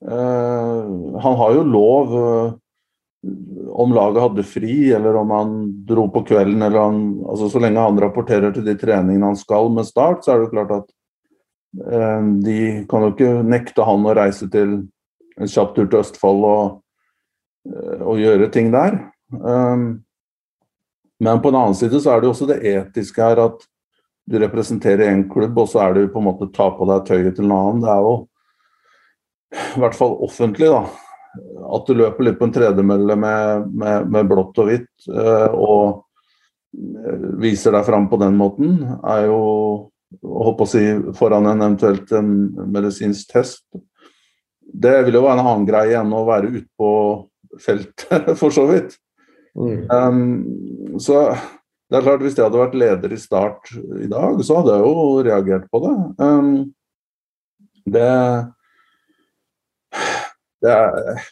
[0.07, 2.13] uh, han har jo lov
[3.75, 5.55] om laget hadde fri, eller om han
[5.87, 9.71] dro på kvelden, eller han altså Så lenge han rapporterer til de treningene han skal
[9.73, 10.93] med start, så er det jo klart at
[11.91, 14.75] Eh, de kan jo ikke nekte han å reise til
[15.35, 16.65] en kjapp tur til Østfold og,
[17.67, 18.99] eh, og gjøre ting der.
[19.35, 20.05] Um,
[21.19, 23.65] men på den annen side så er det jo også det etiske her at
[24.29, 27.03] du representerer én klubb, og så er det jo på en måte ta på deg
[27.07, 27.83] tøyet til en annen.
[27.83, 28.15] Det er jo
[29.75, 30.85] i hvert fall offentlig, da.
[31.75, 36.03] At du løper litt på en tredemølle med, med, med blått og hvitt og
[37.39, 39.41] viser deg fram på den måten, er jo
[40.23, 40.83] holdt på å si,
[41.17, 42.31] foran en eventuelt en
[42.71, 43.63] medisinsk test.
[44.65, 46.91] Det vil jo være en annen greie enn å være ute på
[47.61, 48.97] feltet, for så vidt.
[49.55, 49.85] Mm.
[49.87, 51.29] Um, så
[51.85, 54.87] det er klart, hvis jeg hadde vært leder i Start i dag, så hadde jeg
[54.87, 55.93] jo reagert på det.
[56.19, 56.49] Um,
[57.85, 58.09] det,
[60.65, 61.29] det, er,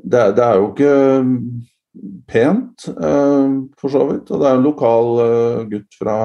[0.00, 0.94] det, det er jo ikke
[2.30, 4.30] pent, eh, for så vidt.
[4.30, 6.16] Og det er en lokal eh, gutt fra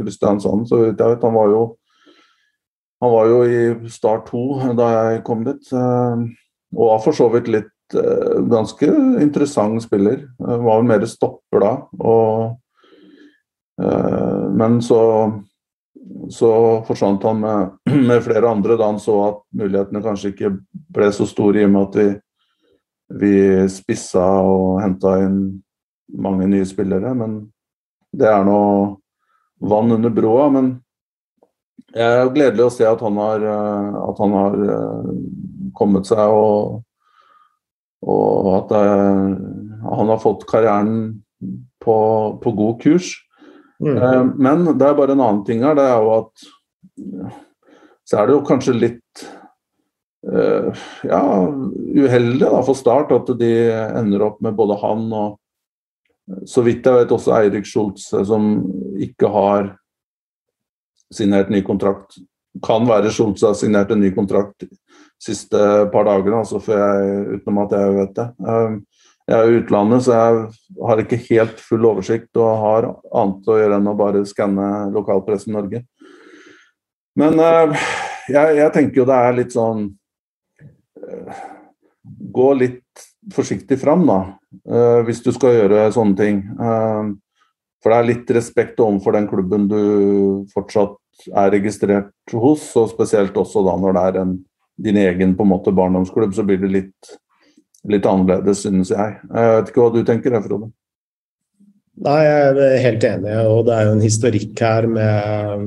[0.00, 1.26] Kristiansand, så vidt jeg vet.
[1.26, 1.64] Han var jo,
[3.02, 6.24] han var jo i Start 2 da jeg kom dit, eh,
[6.76, 8.84] og var for så vidt litt ganske
[9.22, 10.26] interessant spiller.
[10.36, 11.70] Var vel mer stopper da.
[12.04, 12.58] Og,
[13.80, 14.98] men så,
[16.32, 16.50] så
[16.86, 17.74] forsvant han med,
[18.08, 20.54] med, flere andre da han så at mulighetene kanskje ikke
[20.94, 22.08] ble så store i og med at vi
[23.08, 23.32] vi
[23.72, 25.38] spissa og henta inn
[26.20, 27.14] mange nye spillere.
[27.16, 27.40] Men
[28.12, 28.60] det er nå
[29.68, 30.48] vann under broa.
[30.52, 30.74] Men
[31.94, 35.14] det er gledelig å se at han har, eh, at han har eh,
[35.78, 36.82] kommet seg og,
[38.04, 38.84] og at det,
[39.88, 41.22] han har fått karrieren
[41.82, 41.96] på,
[42.42, 43.14] på god kurs.
[43.82, 43.96] Mm.
[43.96, 45.76] Eh, men det er bare en annen ting her.
[45.78, 46.48] Det er jo at
[48.08, 49.28] så er det jo kanskje litt
[50.32, 50.72] Eh,
[51.02, 51.48] ja,
[51.94, 55.38] uheldig da, for Start at de ender opp med både han og
[56.44, 58.50] så vidt jeg vet også Eirik Schultze, som
[59.00, 59.70] ikke har
[61.14, 62.18] signert ny kontrakt.
[62.64, 64.68] Kan være Schultze har signert en ny kontrakt de
[65.22, 65.62] siste
[65.94, 68.26] par dagene, altså utenom at jeg vet det.
[69.28, 73.48] Eh, jeg er i utlandet, så jeg har ikke helt full oversikt og har annet
[73.48, 75.84] å gjøre enn å bare skanne lokalpressen Norge.
[77.18, 77.74] Men uh,
[78.30, 79.88] jeg, jeg, tenker jo det er litt sånn
[81.02, 81.40] uh,
[82.08, 83.02] Gå litt
[83.34, 84.20] forsiktig fram, da.
[84.62, 86.38] Uh, hvis du skal gjøre sånne ting.
[87.82, 89.82] for det er litt respekt overfor den klubben du
[90.54, 90.96] fortsatt
[91.36, 94.32] er registrert hos, og spesielt også da når det er en,
[94.78, 97.12] din egen på en måte barndomsklubb, så blir det litt,
[97.92, 99.16] litt annerledes, synes jeg.
[99.28, 100.70] Jeg vet ikke hva du tenker, Frode?
[101.98, 105.64] Nei, jeg er helt enig, og det er jo en historikk her med,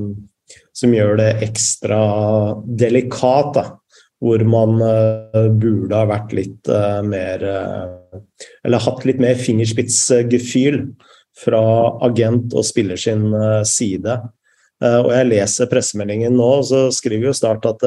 [0.77, 2.01] som gjør det ekstra
[2.79, 3.57] delikat.
[3.57, 3.65] Da,
[4.21, 7.41] hvor man uh, burde ha vært litt uh, mer
[8.61, 10.83] Eller hatt litt mer fingerspitzgefühl
[11.41, 11.63] fra
[12.05, 13.31] agent og spiller sin
[13.65, 14.17] side.
[14.83, 17.85] og jeg leser pressemeldingen nå, så skriver jo Start at,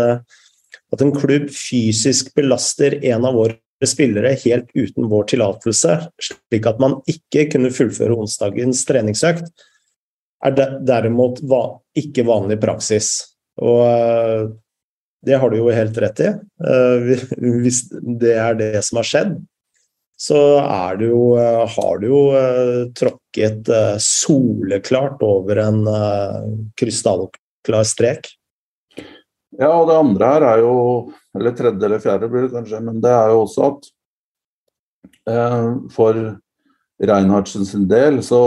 [0.95, 3.59] at en klubb fysisk belaster en av våre
[3.89, 9.49] spillere helt uten vår tillatelse, slik at man ikke kunne fullføre onsdagens treningsøkt,
[10.45, 11.41] er derimot
[11.99, 13.17] ikke vanlig praksis.
[13.63, 14.45] Og eh,
[15.25, 16.31] det har du jo helt rett i.
[16.35, 17.27] Eh,
[17.65, 17.85] hvis
[18.21, 19.35] det er det som har skjedd,
[20.21, 22.23] så er det jo, eh, har du jo
[22.97, 23.71] tråkket
[24.03, 25.85] soleklart over en
[26.79, 28.29] krystallklar strek.
[29.61, 30.77] Ja, og det andre her er jo
[31.35, 33.91] Eller tredje eller fjerde blir det kanskje, men det er jo også at
[35.31, 36.19] eh, for
[37.03, 38.41] Reinhardsen sin del så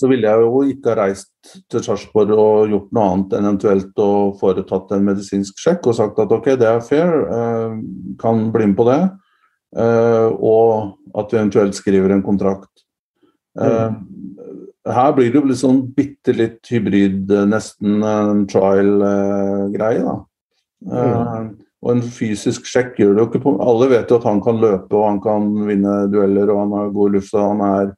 [0.00, 4.00] så ville jeg jo ikke ha reist til Sarpsborg og gjort noe annet enn eventuelt
[4.00, 4.10] å
[4.40, 7.74] foretatt en medisinsk sjekk og sagt at ok, det er fair, eh,
[8.20, 9.00] kan bli med på det.
[9.76, 12.70] Eh, og at vi eventuelt skriver en kontrakt.
[13.60, 13.90] Eh,
[14.88, 20.04] her blir det jo litt sånn bitte litt hybrid, eh, nesten en trial-greie.
[20.04, 20.18] da.
[20.80, 21.48] Mm.
[21.84, 24.56] og en fysisk sjekk gjør det jo ikke på Alle vet jo at han kan
[24.62, 27.34] løpe og han kan vinne dueller og han har god luft.
[27.34, 27.90] og han er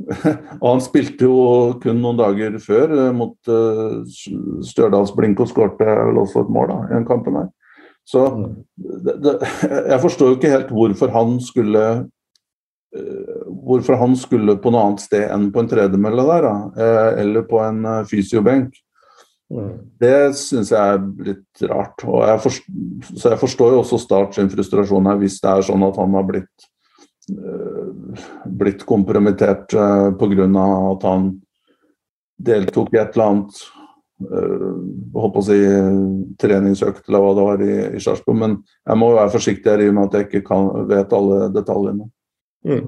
[0.62, 3.36] og han spilte jo kun noen dager før eh, mot
[4.10, 7.50] Stjørdalsblink og skårte vel også et mål da, i den kampen her.
[8.10, 8.46] Så mm.
[9.06, 9.36] det, det,
[9.92, 11.84] jeg forstår jo ikke helt hvorfor han skulle
[12.90, 13.39] Eh,
[13.70, 16.54] hvorfor han skulle på noe annet sted enn på en tredemølle der, da,
[16.84, 18.74] eh, eller på en eh, fysiobenk.
[19.50, 19.70] Mm.
[19.98, 22.04] Det syns jeg er litt rart.
[22.06, 25.66] Og jeg forstår, så jeg forstår jo også Start sin frustrasjon her, hvis det er
[25.66, 26.68] sånn at han har blitt,
[28.60, 29.74] blitt kompromittert
[30.18, 30.46] pga.
[30.92, 31.28] at han
[32.40, 33.60] deltok i et eller annet
[34.20, 35.58] holdt på å si
[36.40, 38.38] treningsøkt eller hva det var i, i Sarpsborg.
[38.38, 41.48] Men jeg må være forsiktig her i og med at jeg ikke kan, vet alle
[41.54, 42.10] detaljene.
[42.66, 42.84] Mm.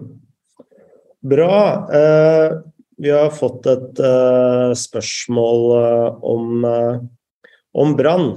[1.23, 1.89] Bra.
[1.95, 2.59] Eh,
[2.99, 6.65] vi har fått et eh, spørsmål eh, om,
[7.79, 8.33] om Brann.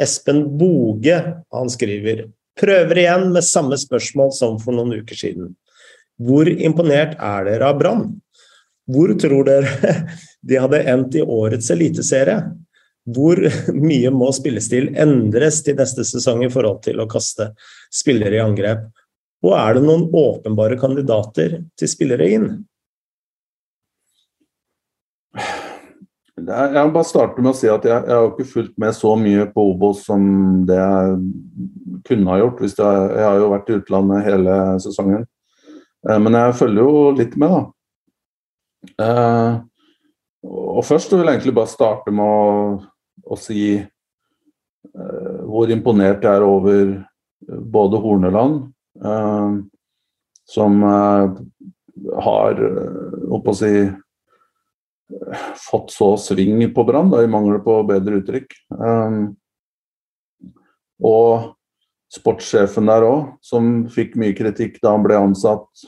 [0.00, 1.18] Espen Boge
[1.52, 2.24] han skriver
[2.60, 5.54] prøver igjen med samme spørsmål som for noen uker siden.
[6.20, 8.06] Hvor imponert er dere av Brann?
[8.90, 9.94] Hvor tror dere
[10.48, 12.40] de hadde endt i årets eliteserie?
[13.10, 13.40] Hvor
[13.90, 17.52] mye må spillestil endres til neste sesong i forhold til å kaste
[17.92, 18.88] spillere i angrep?
[19.40, 22.50] Og er det noen åpenbare kandidater til spillere inn?
[26.40, 29.12] Jeg må bare starte med å si at jeg, jeg har ikke fulgt med så
[29.18, 30.22] mye på Obos som
[30.68, 31.18] det jeg
[32.08, 32.62] kunne ha gjort.
[32.64, 35.26] jeg, jeg har jo vært i utlandet hele sesongen.
[36.08, 37.62] Eh, men jeg følger jo litt med, da.
[39.04, 39.52] Eh,
[40.48, 42.80] og først vil jeg egentlig bare starte med å,
[43.28, 46.94] å si eh, hvor imponert jeg er over
[47.76, 48.62] både Horneland
[50.50, 51.30] som eh,
[52.22, 52.60] har
[53.30, 53.72] å eh, si,
[55.70, 58.54] fått så sving på Brann, i mangel på bedre uttrykk.
[61.00, 61.56] og
[62.10, 65.82] sportssjefen der òg, som fikk mye kritikk da han ble ansatt.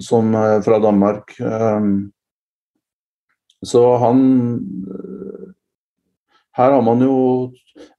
[0.00, 0.32] som
[0.64, 1.36] fra Danmark.
[3.60, 4.20] så han
[6.60, 7.16] her har man jo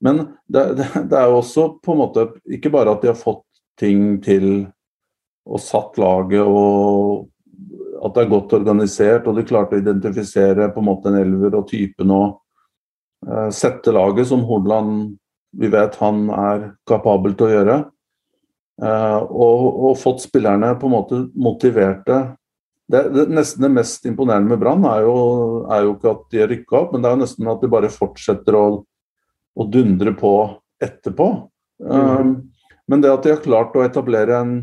[0.02, 3.18] Men det, det, det, er jo også på en måte ikke bare at de har
[3.18, 3.44] fått
[3.80, 4.66] ting til
[5.42, 7.26] og satt laget og
[8.02, 11.56] at det er godt organisert og de klarte å identifisere på en måte en elver
[11.58, 12.38] og typen og
[13.26, 15.16] uh, sette laget som Hordaland
[15.58, 17.74] vi vet han er kapabel til å gjøre.
[18.82, 22.22] Uh, og, og, fått spillerne på en måte motiverte
[22.90, 26.50] det, det, nesten det mest imponerende med Brann er, er, jo ikke at de har
[26.50, 28.66] rykka opp, men det er jo nesten at de bare fortsetter å,
[29.54, 30.34] å dundre på
[30.82, 31.28] etterpå.
[31.82, 31.94] Mm.
[31.94, 32.34] Um,
[32.90, 34.54] men det at de har klart å etablere en,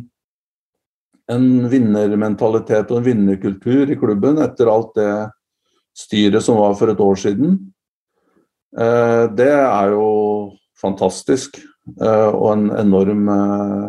[1.31, 5.11] en vinnermentalitet og en vinnerkultur i klubben etter alt det
[5.97, 7.57] styret som var for et år siden,
[8.77, 10.09] uh, det er jo
[10.79, 11.61] fantastisk.
[11.97, 13.87] Uh, og en enorm uh,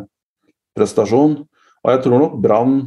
[0.76, 1.36] prestasjon.
[1.84, 2.78] Og jeg tror nok Brann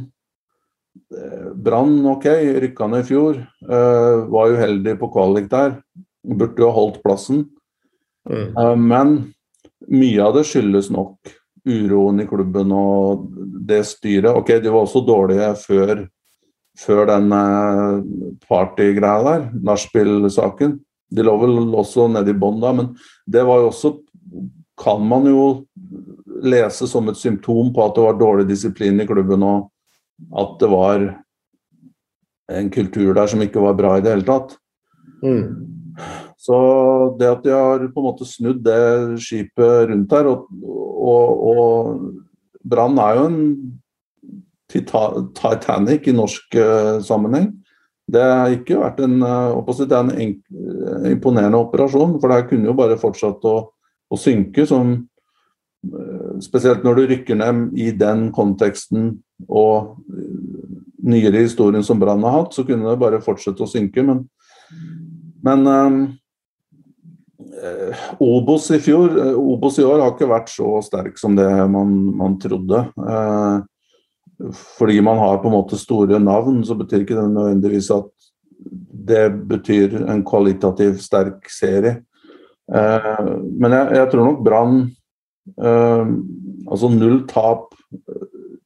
[1.54, 2.26] Brann, ok,
[2.64, 3.38] rykka ned i fjor.
[3.68, 5.78] Uh, var uheldig på kvalik der.
[6.24, 7.44] Burde jo ha holdt plassen.
[8.28, 8.54] Mm.
[8.56, 9.16] Uh, men
[9.90, 11.34] mye av det skyldes nok
[11.64, 13.28] uroen i klubben og
[13.68, 14.32] det styret.
[14.32, 16.06] Ok, de var også dårlige før,
[16.80, 17.30] før den
[18.48, 20.78] partygreia der, nachspiel-saken.
[21.14, 22.90] De lå vel også nede i bånn da, men
[23.30, 23.98] det var jo også
[24.74, 25.42] Kan man jo
[26.42, 29.68] lese som et symptom på at det var dårlig disiplin i klubben og
[30.34, 31.06] at det var
[32.54, 34.56] en kultur der som ikke var bra i det hele tatt.
[35.24, 35.72] Mm.
[36.40, 36.56] Så
[37.18, 42.64] det at de har på en måte snudd det skipet rundt her, og, og, og
[42.64, 43.40] Brann er jo en
[44.74, 47.52] Titanic i norsk uh, sammenheng.
[48.10, 49.54] Det har ikke vært en, uh,
[50.18, 50.34] en
[51.08, 53.56] imponerende operasjon, for det kunne jo bare fortsatt å,
[54.10, 54.66] å synke.
[54.68, 54.96] Som,
[56.40, 59.96] spesielt når du rykker ned i den konteksten og
[61.04, 64.04] nyere historien som Brann har hatt, så kunne det bare fortsette å synke.
[64.06, 64.24] Men,
[65.44, 65.68] men
[67.60, 71.48] eh, Obos i fjor, uh, Obos i år har ikke vært så sterk som det
[71.70, 72.86] man, man trodde.
[72.96, 78.10] Eh, fordi man har på en måte store navn, så betyr ikke det nødvendigvis at
[79.04, 81.98] det betyr en kvalitativ sterk serie.
[82.72, 83.24] Eh,
[83.60, 84.84] men jeg, jeg, tror nok Brann
[86.64, 87.74] Altså null tap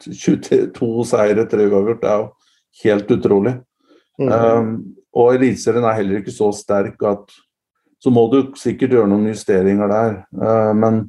[0.07, 2.03] 22 seire, tre uavgjort.
[2.03, 2.29] Det er jo
[2.85, 3.55] helt utrolig.
[4.19, 4.33] Mm.
[4.33, 4.73] Um,
[5.19, 7.37] og Eliteserien er heller ikke så sterk at
[7.99, 10.13] Så må du sikkert gjøre noen justeringer der.
[10.39, 11.01] Uh, men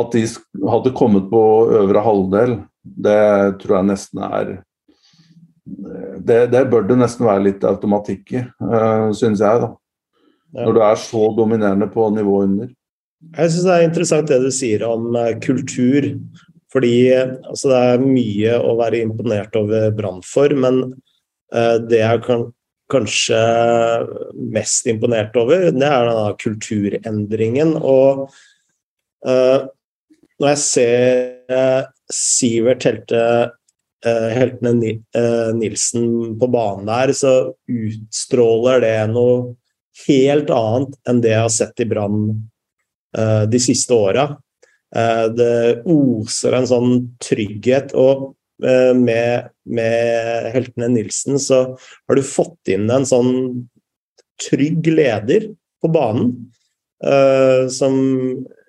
[0.00, 0.26] at de
[0.68, 1.40] hadde kommet på
[1.72, 3.22] øvre halvdel, det
[3.62, 4.52] tror jeg nesten er
[6.20, 9.62] det, det bør det nesten være litt automatikk i, uh, syns jeg.
[9.62, 9.70] da.
[10.52, 10.66] Ja.
[10.66, 12.72] Når du er så dominerende på nivået under.
[13.32, 16.08] Jeg syns det er interessant det du sier om uh, kultur.
[16.72, 20.82] Fordi altså, det er mye å være imponert over Brann for, men
[21.52, 22.46] uh, det jeg kan,
[22.92, 23.38] kanskje
[24.52, 27.74] mest imponert over, det er denne kulturendringen.
[27.78, 28.26] Og
[29.24, 29.68] uh,
[30.36, 33.24] når jeg ser Sivert Helte,
[34.02, 34.96] Heltene
[35.54, 36.06] Nilsen
[36.40, 37.32] på banen der, så
[37.70, 39.52] utstråler det noe
[40.08, 42.24] helt annet enn det jeg har sett i Brann
[43.12, 44.24] de siste åra.
[44.96, 47.94] Eh, det oser en sånn trygghet.
[47.98, 48.32] Og
[48.64, 53.32] eh, med, med heltene Nilsen så har du fått inn en sånn
[54.42, 55.52] trygg leder
[55.82, 56.34] på banen.
[57.02, 57.96] Som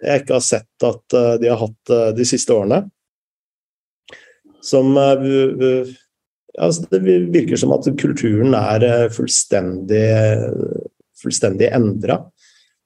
[0.02, 2.80] jeg ikke har sett at de har hatt de siste årene.
[4.66, 10.02] Som altså Det virker som at kulturen er fullstendig,
[11.22, 12.18] fullstendig endra.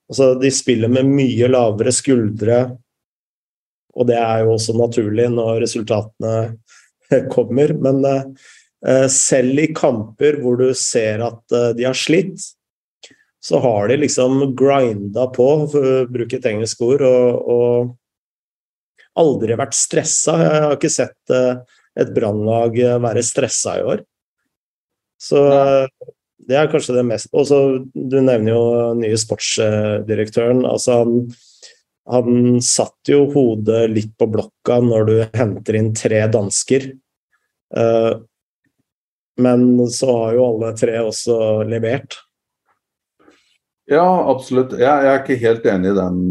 [0.07, 2.61] Altså, de spiller med mye lavere skuldre.
[3.97, 6.35] Og det er jo også naturlig når resultatene
[7.35, 7.73] kommer.
[7.75, 12.53] Men eh, selv i kamper hvor du ser at eh, de har slitt,
[13.43, 19.55] så har de liksom grinda på, for å bruke et engelsk ord, og, og aldri
[19.57, 20.35] vært stressa.
[20.41, 21.63] Jeg har ikke sett eh,
[21.97, 24.03] et brannlag være stressa i år.
[25.17, 25.39] Så
[26.47, 28.61] det er kanskje det mest Og du nevner jo
[28.99, 30.65] nye sportsdirektøren.
[30.69, 31.15] altså han
[32.07, 36.85] han satt jo hodet litt på blokka når du henter inn tre dansker.
[37.75, 38.13] Eh,
[39.43, 42.15] men så har jo alle tre også levert.
[43.91, 44.77] Ja, absolutt.
[44.79, 46.21] Jeg, jeg er ikke helt enig i den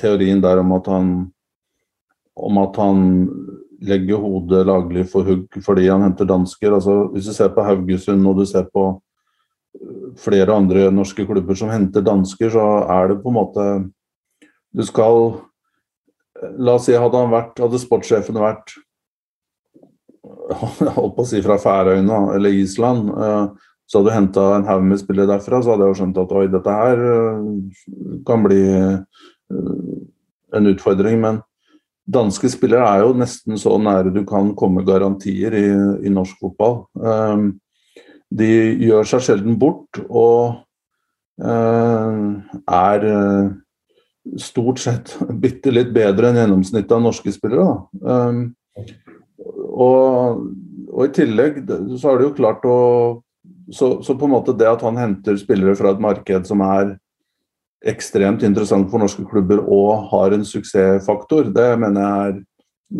[0.00, 1.12] teorien der om at han
[2.32, 3.06] om at han
[3.82, 6.74] legger hodet laglig for hugg fordi han henter dansker.
[6.76, 8.86] Altså, hvis du ser på Haugesund og du ser på
[10.20, 13.66] flere andre norske klubber som henter dansker, så er det på en måte
[14.72, 15.34] du skal
[16.58, 18.72] La oss si hadde han vært, hadde sportssjefen vært
[20.96, 24.84] holdt på å si fra Færøyene eller Island, eh, så hadde du henta en haug
[24.88, 27.46] med spillere derfra, så hadde jeg jo skjønt at oi, dette her eh,
[28.26, 28.98] kan bli eh,
[30.58, 31.20] en utfordring.
[31.22, 31.40] Men
[32.08, 35.66] danske spillere er jo nesten så nære du kan komme garantier i,
[36.06, 36.82] i norsk fotball.
[38.32, 40.62] De gjør seg sjelden bort og
[41.42, 43.06] er
[44.38, 47.76] stort sett bitte litt bedre enn gjennomsnittet av norske spillere.
[48.00, 48.42] Um,
[49.72, 50.42] og,
[50.88, 51.62] og, i tillegg
[51.98, 52.78] så har det jo klart å
[53.72, 56.96] så, så, på en måte det at han henter spillere fra et marked som er
[57.88, 62.40] ekstremt interessant for norske klubber og har en suksessfaktor, det mener jeg er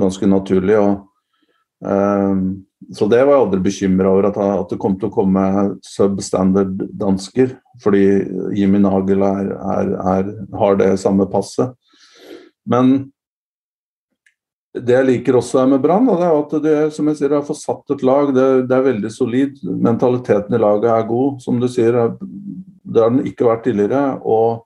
[0.03, 0.79] ganske naturlig.
[0.81, 1.09] og
[1.87, 5.45] um, så det var jeg aldri bekymra over, at, at, det kom til å komme
[5.87, 7.55] substandard dansker.
[7.83, 8.03] Fordi
[8.59, 11.77] Jimmy Nagel er, er, er, har det samme passet.
[12.67, 13.13] Men
[14.73, 17.61] det jeg liker også med Brann, det er at det, som jeg sier, har fått
[17.61, 18.33] satt et lag.
[18.35, 19.63] Det, det, er veldig solid.
[19.63, 21.41] Mentaliteten i laget er god.
[21.45, 24.05] Som du sier, det har den ikke vært tidligere.
[24.25, 24.65] Og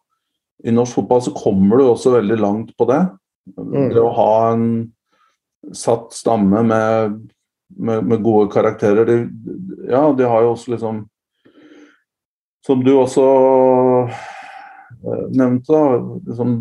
[0.65, 3.03] i norsk fotball så kommer du også veldig langt på det.
[3.57, 3.91] Mm.
[3.95, 4.69] Det å ha en
[5.77, 7.19] satt stamme med,
[7.77, 9.07] med, med gode karakterer.
[9.09, 9.19] De,
[9.91, 11.05] ja, de har jo også liksom
[12.67, 13.25] Som du også
[14.11, 16.01] eh, nevnte, da.
[16.27, 16.57] Liksom,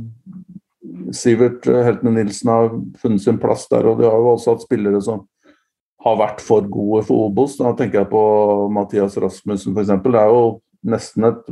[1.18, 2.68] Sivert eh, Heltene Nilsen har
[3.02, 5.24] funnet sin plass der, og de har jo også hatt spillere som
[6.06, 7.58] har vært for gode for Obos.
[7.58, 8.22] Da tenker jeg på
[8.74, 9.96] Mathias Rasmussen f.eks.
[10.06, 10.44] Det er jo
[10.86, 11.50] nesten et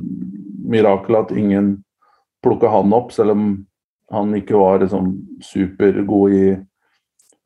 [0.70, 1.80] mirakel at ingen
[2.44, 3.46] plukka han opp, selv om
[4.14, 5.14] han ikke var liksom
[5.44, 6.48] supergod i,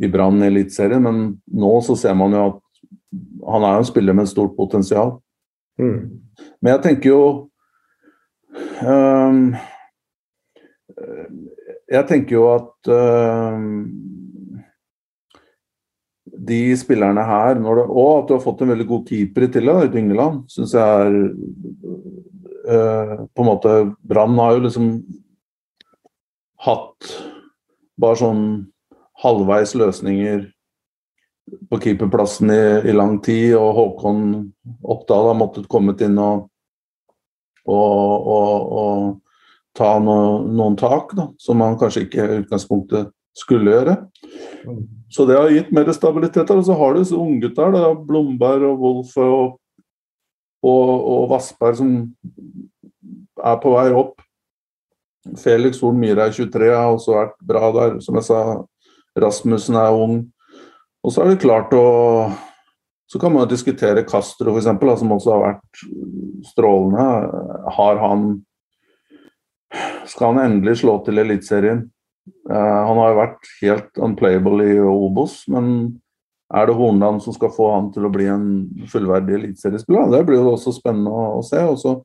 [0.03, 1.03] i Brann i Eliteserien.
[1.03, 2.63] Men nå så ser man jo at
[3.47, 5.15] han er en spiller med stort potensial.
[5.79, 6.19] Mm.
[6.59, 7.23] Men jeg tenker jo
[8.81, 9.53] um,
[11.87, 13.67] jeg tenker jo at um,
[16.47, 19.95] de spillerne her det, Og at du har fått en veldig god keeper i tillegg,
[19.95, 21.15] Yngeland, syns jeg er
[22.67, 24.89] På en måte Brann har jo liksom
[26.65, 27.11] hatt
[28.01, 28.43] bare sånn
[29.23, 30.43] halvveis løsninger
[31.71, 34.21] på keeperplassen i, i, lang tid, og Håkon
[34.83, 36.49] Oppdal har måttet kommet inn og,
[37.63, 43.73] og, og, og ta no, noen tak da, som han kanskje ikke i utgangspunktet skulle
[43.73, 43.95] gjøre.
[44.67, 44.83] Mm.
[45.13, 46.51] Så det har gitt mer stabilitet.
[46.51, 49.57] Og så har du disse unggutter, Blomberg og Wolfe og,
[50.65, 51.91] og, og Vassberg, som
[53.37, 54.17] er på vei opp.
[55.37, 57.97] Felix Horn Myhre er 23, har også vært bra der.
[58.03, 58.41] Som jeg sa,
[59.19, 60.19] Rasmussen er ung.
[61.03, 61.87] Og så er det klart å
[63.07, 64.65] Så kan man diskutere Castro, f.eks.,
[64.99, 65.83] som også har vært
[66.49, 67.05] strålende.
[67.77, 68.25] Har han
[70.07, 71.85] skal han endelig slå til Eliteserien.
[72.49, 75.97] Uh, han har jo vært helt unplayable i Obos, men
[76.47, 78.47] er det Hornland som skal få han til å bli en
[78.87, 80.07] fullverdig eliteseriespiller?
[80.13, 81.59] Det blir jo også spennende å, å se.
[81.59, 81.97] Også.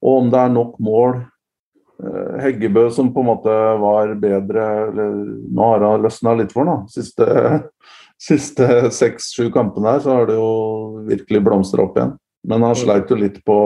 [0.00, 1.20] Og om det er nok mål.
[2.00, 5.18] Uh, Heggebø som på en måte var bedre eller,
[5.52, 6.86] Nå har han løsna litt for ham.
[6.92, 7.26] Siste,
[8.30, 10.50] siste seks-sju kampene her så har det jo
[11.10, 12.14] virkelig blomstra opp igjen.
[12.46, 13.58] Men han sleit jo litt på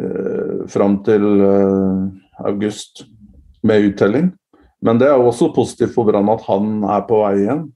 [0.00, 2.00] eh, fram til eh,
[2.50, 3.04] august
[3.62, 4.32] med uttelling.
[4.82, 7.68] Men det er jo også positivt for Brann at han er på vei igjen.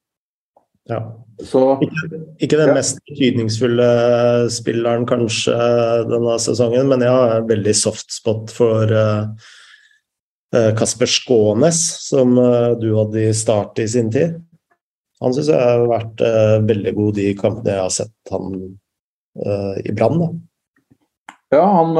[0.90, 0.98] Ja.
[1.42, 2.76] Så, ikke, ikke, den ja.
[2.76, 3.88] mest betydningsfulle
[4.52, 5.56] spilleren kanskje
[6.10, 9.30] denne sesongen, men jeg har veldig soft spot for uh,
[10.78, 14.38] Kasper Skånes, som uh, du hadde i start i sin tid.
[15.22, 18.56] Han syns jeg har vært uh, veldig god de kampene jeg har sett han
[19.32, 20.18] i Brann.
[21.54, 21.94] Ja, han,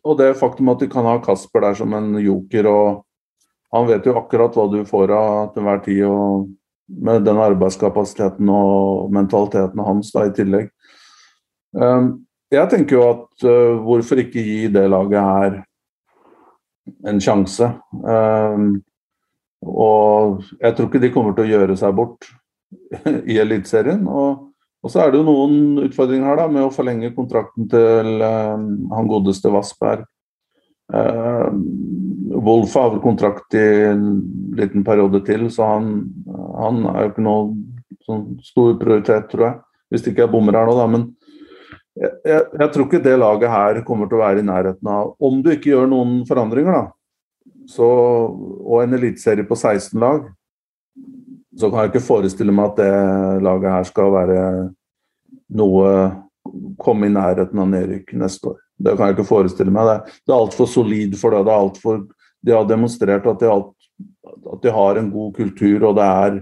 [0.00, 2.86] og det faktum at de kan ha Kasper der som en joker og
[3.72, 6.48] Han vet jo akkurat hva du får av til hver tid, og
[6.88, 10.70] med den arbeidskapasiteten og mentaliteten hans da i tillegg.
[11.78, 12.06] Eh,
[12.52, 15.60] jeg tenker jo at eh, hvorfor ikke gi det laget her
[17.06, 17.68] en sjanse?
[19.62, 22.26] Og jeg tror ikke de kommer til å gjøre seg bort
[23.30, 24.08] i Eliteserien.
[24.08, 24.48] og
[24.82, 28.58] og så er det jo noen utfordringer her da, med å forlenge kontrakten til uh,
[28.96, 30.02] han godeste Vassberg.
[30.92, 31.48] Uh,
[32.42, 34.06] Wolf har vel kontrakt i en
[34.56, 35.90] liten periode til, så han,
[36.56, 37.44] han er jo ikke noe
[38.06, 39.58] sånn stor prioritet, tror jeg.
[39.92, 40.86] Hvis det ikke er bommer her nå, da.
[40.88, 41.06] Men
[41.98, 45.10] jeg, jeg, jeg, tror ikke det laget her kommer til å være i nærheten av
[45.20, 46.84] Om du ikke gjør noen forandringer, da,
[47.68, 47.88] så,
[48.32, 50.24] og en eliteserie på 16 lag,
[51.58, 54.42] så kan jeg ikke forestille meg at det laget her skal være
[55.52, 55.88] noe
[56.82, 58.61] Komme i nærheten av nedrykk neste år.
[58.78, 59.88] Det kan jeg ikke forestille meg.
[59.88, 61.44] Det, det er altfor solid for det.
[61.46, 62.06] det er alt for,
[62.42, 63.74] de har demonstrert at de, alt,
[64.52, 66.40] at de, har en god kultur, og det er,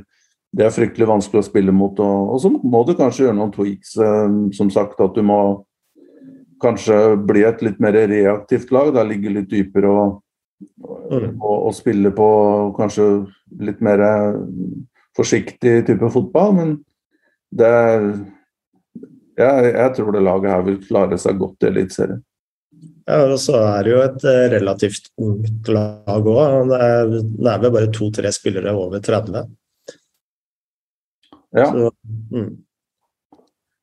[0.57, 1.99] det er fryktelig vanskelig å spille mot.
[2.01, 3.97] Og, og så må du kanskje gjøre noen tweaks.
[4.01, 5.41] Eh, som sagt, at du må
[6.61, 8.93] kanskje bli et litt mer reaktivt lag.
[8.97, 10.20] Der ligge litt dypere og,
[10.85, 12.31] og, og spille på
[12.76, 13.11] kanskje
[13.64, 14.05] litt mer
[15.16, 16.76] forsiktig type fotball, men
[17.51, 17.70] det
[19.41, 22.22] jeg, jeg tror det laget her vil klare seg godt i Eliteserien.
[23.11, 26.70] Ja, og så er det jo et eh, relativt ungt lag òg.
[26.70, 29.49] Det er, det er vel bare to-tre spillere over 30.
[31.57, 31.66] Ja.
[31.66, 31.91] Så,
[32.30, 32.51] mm.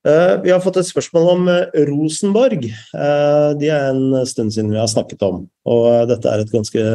[0.07, 2.63] uh, vi har fått et spørsmål om uh, Rosenborg.
[2.63, 5.43] De er en stund siden vi har snakket om.
[5.67, 6.85] Og dette er et ganske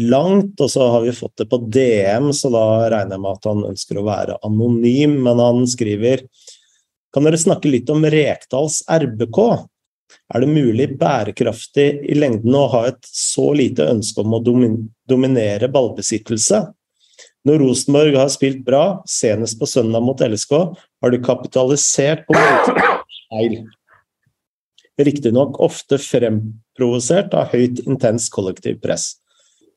[0.00, 3.48] langt, og så har vi fått det på DM, så da regner jeg med at
[3.48, 6.22] han ønsker å være anonym, men han skriver
[7.14, 9.38] Kan dere snakke litt om Rekdals RBK?
[10.34, 15.70] Er det mulig bærekraftig i lengden å ha et så lite ønske om å dominere
[15.70, 16.62] ballbesittelse?
[17.48, 20.52] Når Rosenborg har spilt bra, senest på søndag mot LSK,
[21.02, 23.62] har de kapitalisert på feil.
[25.00, 29.14] Riktignok ofte fremprovosert av høyt intens kollektivpress.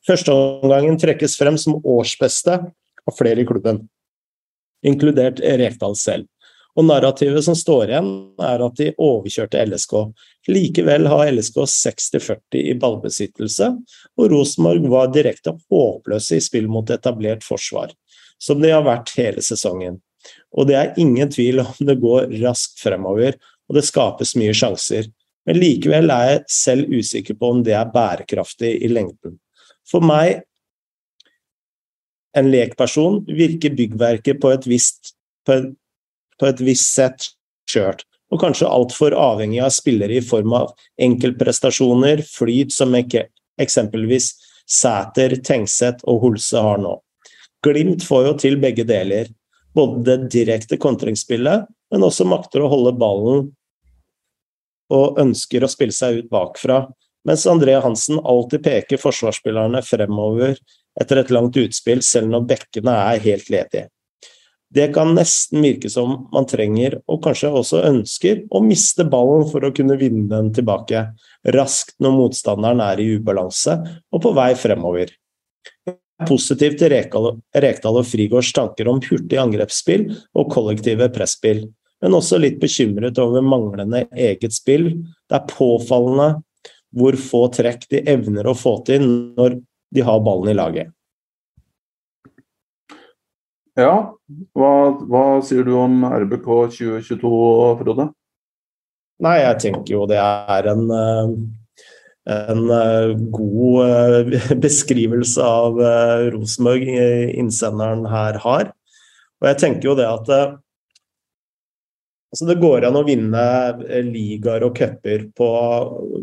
[0.04, 2.60] Førsteomgangen trekkes frem som årsbeste
[3.08, 3.86] av flere i klubben,
[4.84, 6.28] inkludert Rekdal selv.
[6.74, 8.08] Og narrativet som står igjen,
[8.42, 9.94] er at de overkjørte LSK.
[10.50, 13.68] Likevel har LSK 60-40 i ballbesittelse,
[14.18, 17.94] og Rosenborg var direkte håpløse i spill mot etablert forsvar,
[18.42, 20.00] som de har vært hele sesongen.
[20.58, 23.38] Og det er ingen tvil om det går raskt fremover,
[23.70, 25.12] og det skapes mye sjanser.
[25.46, 29.38] Men likevel er jeg selv usikker på om det er bærekraftig i lengden.
[29.90, 30.42] For meg,
[32.34, 35.14] en lekperson, virker byggverket på et visst,
[35.46, 35.74] på et,
[36.40, 37.30] på et visst sett
[37.70, 38.04] skjørt,
[38.34, 46.06] og kanskje altfor avhengig av spillere i form av enkeltprestasjoner, flyt som eksempelvis Sæter, Tengseth
[46.08, 46.96] og Holse har nå.
[47.64, 49.28] Glimt får jo til begge deler,
[49.76, 53.52] både det direkte kontringsspillet, men også makter å holde ballen
[54.94, 56.84] og ønsker å spille seg ut bakfra,
[57.28, 60.58] mens André Hansen alltid peker forsvarsspillerne fremover
[61.00, 63.88] etter et langt utspill, selv når bekkene er helt ledige.
[64.74, 69.66] Det kan nesten virke som man trenger, og kanskje også ønsker, å miste ballen for
[69.66, 71.04] å kunne vinne den tilbake,
[71.54, 73.76] raskt når motstanderen er i ubalanse
[74.10, 75.14] og på vei fremover.
[75.86, 80.08] Jeg er positiv til Rekdal og Frigårds tanker om hurtig angrepsspill
[80.40, 81.68] og kollektive presspill,
[82.02, 84.90] men også litt bekymret over manglende eget spill.
[85.30, 86.32] Det er påfallende
[86.94, 89.06] hvor få trekk de evner å få til
[89.38, 89.62] når
[89.94, 90.90] de har ballen i laget.
[93.80, 93.94] Ja,
[94.54, 94.74] hva,
[95.10, 97.30] hva sier du om RBK 2022,
[97.80, 98.06] Frode?
[99.24, 101.32] Nei, jeg tenker jo det er en, eh,
[102.36, 105.82] en eh, god eh, beskrivelse av
[106.36, 106.86] Rosenborg
[107.34, 108.70] innsenderen her har.
[109.42, 110.30] Og jeg tenker jo det at
[112.34, 113.42] Altså det går an å vinne
[113.86, 115.50] eh, ligaer og cuper på,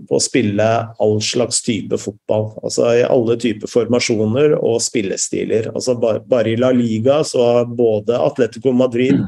[0.09, 0.67] på, å spille
[0.99, 2.49] all slags type fotball.
[2.65, 5.69] Altså I alle typer formasjoner og spillestiler.
[5.71, 9.23] Altså bare, bare, i La Liga så har både Atletico Madrid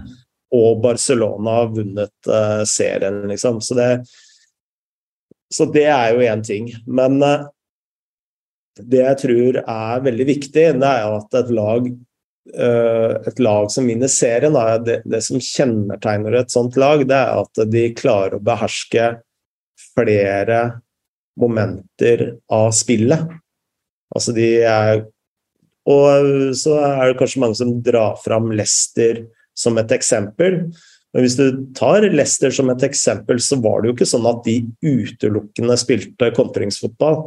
[0.53, 3.63] og Barcelona vunnet uh, serien, liksom.
[3.63, 3.89] Så det,
[5.55, 6.67] så det er jo én ting.
[6.91, 7.47] Men uh,
[8.83, 11.87] det jeg tror er veldig viktig, det er at et lag
[12.51, 17.61] et lag som vinner serien, det, det, som kjennetegner et sånt lag, det er at
[17.71, 19.05] de klarer å beherske
[19.93, 20.63] flere
[21.39, 23.31] momenter av spillet.
[24.13, 25.05] Altså de er
[25.89, 29.25] Og så er det kanskje mange som drar fram Leicester
[29.59, 30.61] som et eksempel.
[31.13, 34.45] Men hvis du tar Leicester som et eksempel, så var det jo ikke sånn at
[34.47, 37.19] de utelukkende spilte kontringsfotball.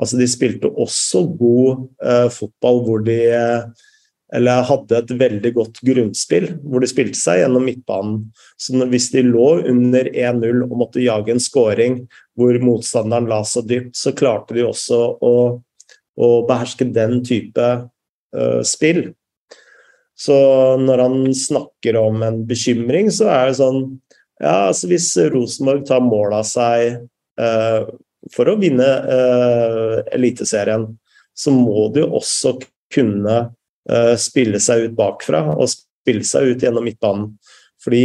[0.00, 3.84] Altså de spilte også god eh, fotball hvor de eh,
[4.34, 8.18] eller hadde et veldig godt grunnspill, hvor de spilte seg gjennom midtbanen.
[8.60, 12.02] Så hvis de lå under 1-0 og måtte jage en scoring
[12.38, 15.34] hvor motstanderen la seg dypt, så klarte de også å,
[16.20, 19.06] å beherske den type uh, spill.
[20.18, 20.36] Så
[20.82, 23.82] når han snakker om en bekymring, så er det sånn
[24.38, 27.00] Ja, altså hvis Rosenborg tar mål av seg
[27.40, 27.88] uh,
[28.34, 30.84] for å vinne uh, Eliteserien,
[31.34, 32.58] så må de også
[32.92, 33.38] kunne
[34.20, 35.70] spille seg ut bakfra og
[36.08, 37.30] spille seg ut gjennom midtbanen.
[37.84, 38.02] Fordi,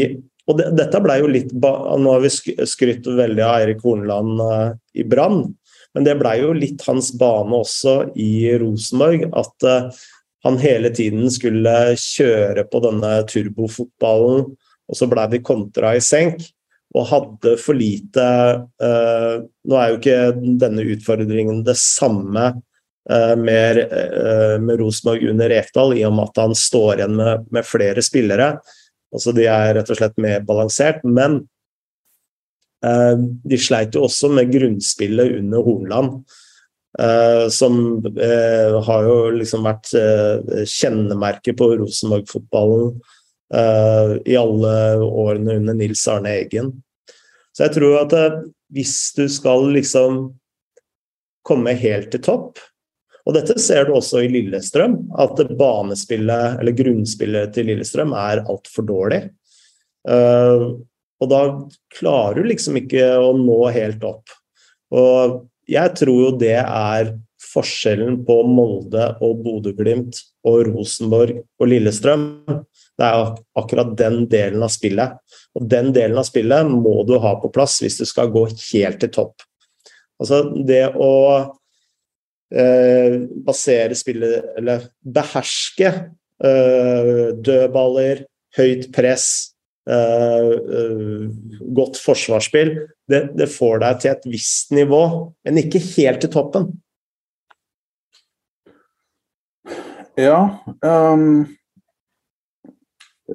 [0.50, 2.32] og det, dette ble jo litt Nå har vi
[2.68, 5.46] skrytt veldig av Eirik Horneland uh, i Brann,
[5.94, 9.28] men det ble jo litt hans bane også i Rosenborg.
[9.38, 10.04] At uh,
[10.44, 14.52] han hele tiden skulle kjøre på denne turbofotballen,
[14.84, 16.44] og så ble de kontra i senk.
[16.94, 18.24] Og hadde for lite
[18.62, 20.18] uh, Nå er jo ikke
[20.62, 22.73] denne utfordringen det samme Eh,
[23.10, 27.68] med, eh, med Rosenborg under Rekdal, i og med at han står igjen med, med,
[27.68, 28.54] flere spillere.
[29.14, 31.04] Altså De er rett og slett mer balansert.
[31.04, 31.42] Men
[32.86, 36.24] eh, de sleit jo også med grunnspillet under Hornland.
[37.00, 43.02] Eh, som eh, har jo liksom vært eh, kjennemerket på Rosenborg-fotballen
[43.54, 46.72] i alle årene under Nils Arne Eggen.
[47.54, 48.16] Så jeg tror at
[48.74, 50.16] hvis du skal liksom
[51.46, 52.58] komme helt til topp,
[53.24, 58.88] og Dette ser du også i Lillestrøm, at banespillet, eller grunnspillet til Lillestrøm er altfor
[58.88, 59.22] dårlig.
[60.04, 60.76] Uh,
[61.24, 61.42] og da
[61.96, 64.34] klarer du liksom ikke å nå helt opp.
[64.94, 65.40] Og
[65.72, 67.14] jeg tror jo det er
[67.54, 70.20] forskjellen på Molde og Bodø-Glimt
[70.50, 72.28] og Rosenborg og Lillestrøm.
[73.00, 75.16] Det er akkurat den delen av spillet.
[75.56, 79.00] Og den delen av spillet må du ha på plass hvis du skal gå helt
[79.02, 79.46] til topp.
[80.22, 81.52] Altså det å eh,
[82.54, 85.90] basere spillet Eller beherske
[86.44, 88.26] dødballer,
[88.58, 89.56] høyt press,
[91.78, 92.74] godt forsvarsspill.
[93.10, 95.04] Det, det, får deg til et visst nivå,
[95.46, 96.70] men ikke helt til toppen.
[100.20, 101.48] Ja um,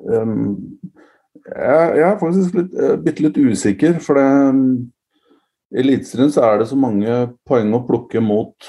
[0.06, 0.44] um,
[1.48, 4.28] jeg, jeg, er faktisk litt, bitte litt usikker, for det
[5.68, 7.16] i Eliteserien så er det så mange
[7.48, 8.68] poeng å plukke mot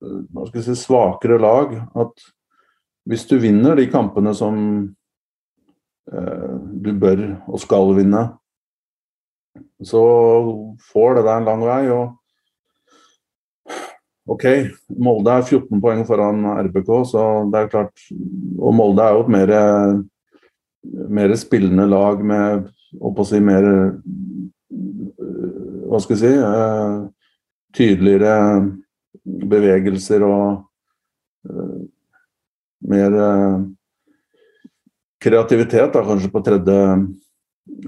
[0.00, 2.24] si, svakere lag at
[3.08, 4.56] hvis du vinner de kampene som
[6.12, 8.26] eh, du bør og skal vinne,
[9.82, 10.00] så
[10.92, 11.82] får det deg en lang vei.
[11.90, 12.16] og
[14.30, 14.44] OK,
[15.00, 19.32] Molde er 14 poeng foran RBK, så det er klart Og Molde er jo et
[19.34, 19.50] mer,
[21.10, 22.68] mer spillende lag med
[23.00, 23.66] å si, mer
[25.90, 26.94] hva skal jeg si eh,
[27.74, 28.34] Tydeligere
[29.24, 30.62] bevegelser og
[31.48, 31.80] uh,
[32.90, 33.62] mer uh,
[35.20, 36.78] kreativitet, da, kanskje på tredje,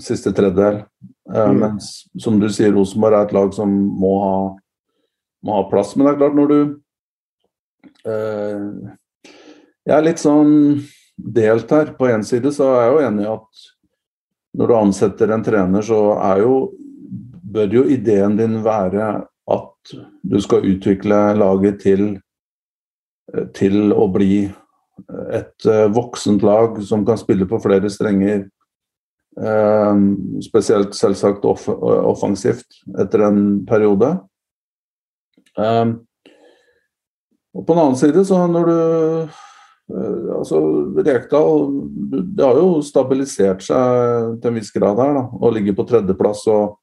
[0.03, 0.83] siste tredjedel.
[1.33, 1.61] Mm.
[1.62, 4.35] Mens som du sier, Rosenborg er et lag som må ha,
[5.47, 5.95] må ha plass.
[5.97, 6.59] Men det er klart, når du
[9.87, 10.53] Jeg er litt sånn
[11.16, 11.95] delt her.
[11.97, 13.64] På én side så er jeg jo enig i at
[14.59, 16.55] når du ansetter en trener, så er jo
[17.53, 19.09] bør jo ideen din være
[20.22, 22.20] du skal utvikle laget til,
[23.33, 24.45] eh, til å bli
[25.33, 28.47] et eh, voksent lag som kan spille på flere strenger.
[29.33, 30.03] Eh,
[30.45, 34.18] spesielt selvsagt off offensivt etter en periode.
[37.53, 38.76] og på den annen side, så når du
[40.33, 40.59] altså
[41.05, 41.66] Rekdal
[42.33, 46.47] det har jo stabilisert seg til en viss grad her, da, og ligger på tredjeplass.
[46.49, 46.78] og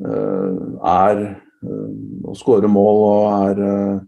[0.00, 1.18] Eh, er
[1.66, 4.00] å skårer mål og er eh,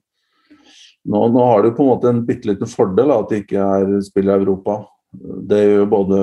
[1.02, 3.94] nå, nå, har du på en måte en bitte liten fordel at det ikke er
[4.06, 4.82] spill i Europa.
[5.12, 6.18] Det gjør både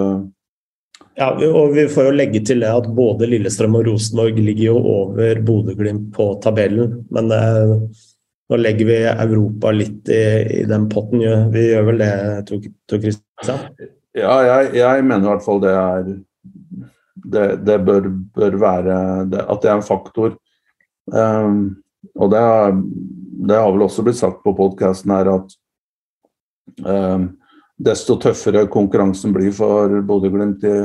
[1.20, 4.78] ja, og Vi får jo legge til det at både Lillestrøm og Rosenborg ligger jo
[4.80, 7.02] over Bodø-Glimt på tabellen.
[7.12, 7.74] Men eh,
[8.50, 10.24] nå legger vi Europa litt i,
[10.62, 11.26] i den potten.
[11.54, 12.14] Vi gjør vel det,
[12.48, 13.66] Tor Kristian?
[14.18, 16.08] Ja, jeg, jeg, mener i hvert fall det er
[17.30, 18.96] det, det bør, bør, være
[19.30, 20.38] det, At det er en faktor.
[21.14, 21.60] Um,
[22.20, 22.42] og det,
[23.50, 25.56] det, har vel også blitt sagt på podkasten her at
[26.86, 27.30] um,
[27.80, 30.78] desto tøffere konkurransen blir for Bodø-Glimt i,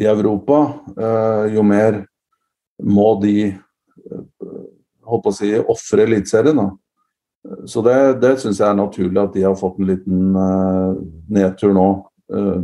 [0.00, 0.62] i, Europa,
[0.96, 2.02] uh, jo mer
[2.82, 4.24] må de uh,
[5.02, 6.62] på å si, ofre Eliteserien.
[7.66, 10.94] Så det, det syns jeg er naturlig at de har fått en liten uh,
[11.32, 11.88] nedtur nå.
[12.32, 12.62] Uh,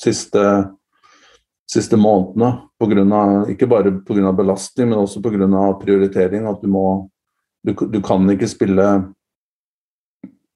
[0.00, 0.42] siste
[1.70, 2.50] siste månedene.
[2.80, 4.32] På grunn av, ikke bare pga.
[4.32, 5.78] belastning, men også pga.
[5.80, 6.46] prioritering.
[6.46, 7.08] At du må
[7.62, 8.84] Du, du kan ikke spille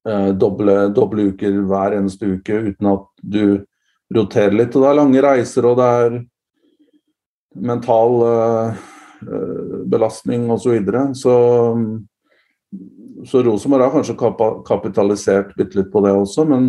[0.09, 3.61] eh, doble, doble, uker hver eneste uke uten at du
[4.09, 4.73] roterer litt.
[4.73, 6.15] Og det er lange reiser, og det er
[7.53, 8.81] mental eh,
[9.21, 10.63] eh belastning osv.
[10.63, 11.13] Så, videre.
[11.13, 11.35] så
[13.25, 14.15] så Rosenborg har kanskje
[14.65, 16.67] kapitalisert bitte litt på det også, men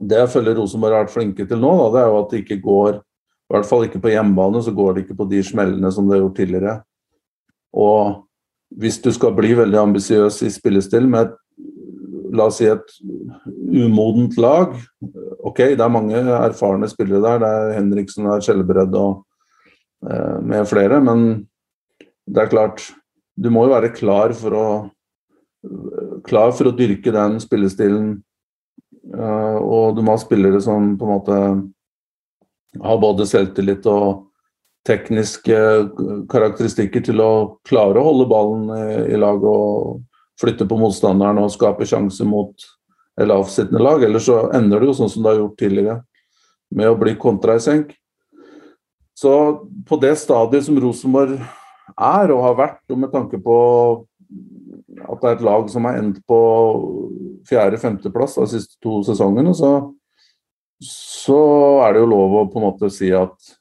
[0.00, 2.42] det jeg føler Rosenborg har vært flinke til nå, da, det er jo at det
[2.44, 5.90] ikke går I hvert fall ikke på hjemmebane, så går det ikke på de smellene
[5.92, 6.74] som det har gjort tidligere.
[7.74, 8.20] Og
[8.80, 11.34] hvis du skal bli veldig ambisiøs i spillestil med
[12.30, 12.92] la oss si et
[13.74, 14.76] umodent lag
[15.40, 17.38] Ok, det er mange erfarne spillere der.
[17.42, 19.24] Det er Henriksen, det er og
[20.04, 21.00] eh, med flere.
[21.00, 21.46] Men
[22.28, 22.84] det er klart,
[23.34, 24.66] du må jo være klar for å
[26.24, 28.20] klar for å dyrke den spillestilen
[29.08, 31.38] og du må ha spillere som på en måte
[32.80, 34.26] har både selvtillit og
[34.86, 35.56] tekniske
[36.30, 37.32] karakteristikker til å
[37.68, 38.68] klare å holde ballen
[39.10, 40.02] i, lag og
[40.40, 42.64] flytte på motstanderen og skape sjanse mot
[43.20, 44.04] lavsittende lag.
[44.04, 45.96] Eller så ender det jo sånn som det har gjort tidligere,
[46.70, 47.92] med å bli kontra i senk.
[49.16, 49.32] Så
[49.88, 51.36] på det stadiet som Rosenborg
[51.90, 53.56] er og har vært, og med tanke på
[55.10, 56.40] at det er et lag som har endt på
[57.48, 59.72] fjerde-femteplass de siste to sesongene, så,
[60.84, 61.40] så,
[61.84, 63.54] er det jo lov å på en måte si at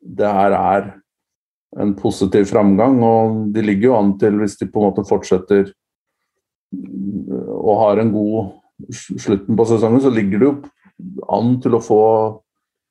[0.00, 0.90] det her er
[1.80, 2.98] en positiv framgang.
[3.06, 5.72] Og de ligger jo an til, hvis de på en måte fortsetter
[6.70, 8.52] og har en god
[8.90, 10.54] slutten på sesongen, så ligger det jo
[11.32, 12.04] an til å få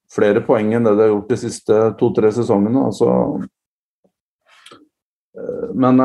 [0.10, 2.88] flere poeng enn det de har gjort de siste to-tre sesongene.
[2.90, 3.10] Altså,
[5.78, 6.02] men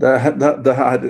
[0.00, 1.04] det, det, det her,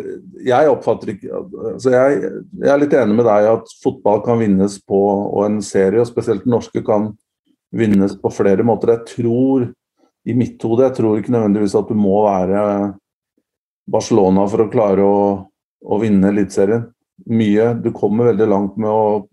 [0.46, 1.40] jeg oppfatter ikke
[1.72, 2.18] altså jeg,
[2.60, 6.10] jeg, er litt enig med deg at fotball kan vinnes på, og en serie, og
[6.10, 7.10] spesielt den norske, kan
[7.76, 8.94] vinnes på flere måter.
[8.94, 9.66] Jeg tror,
[10.26, 12.62] i mitt hode, jeg tror ikke nødvendigvis at du må være
[13.90, 15.18] Barcelona for å klare å,
[15.82, 16.88] å vinne Eliteserien.
[17.26, 17.72] mye.
[17.80, 19.26] Du kommer veldig langt med å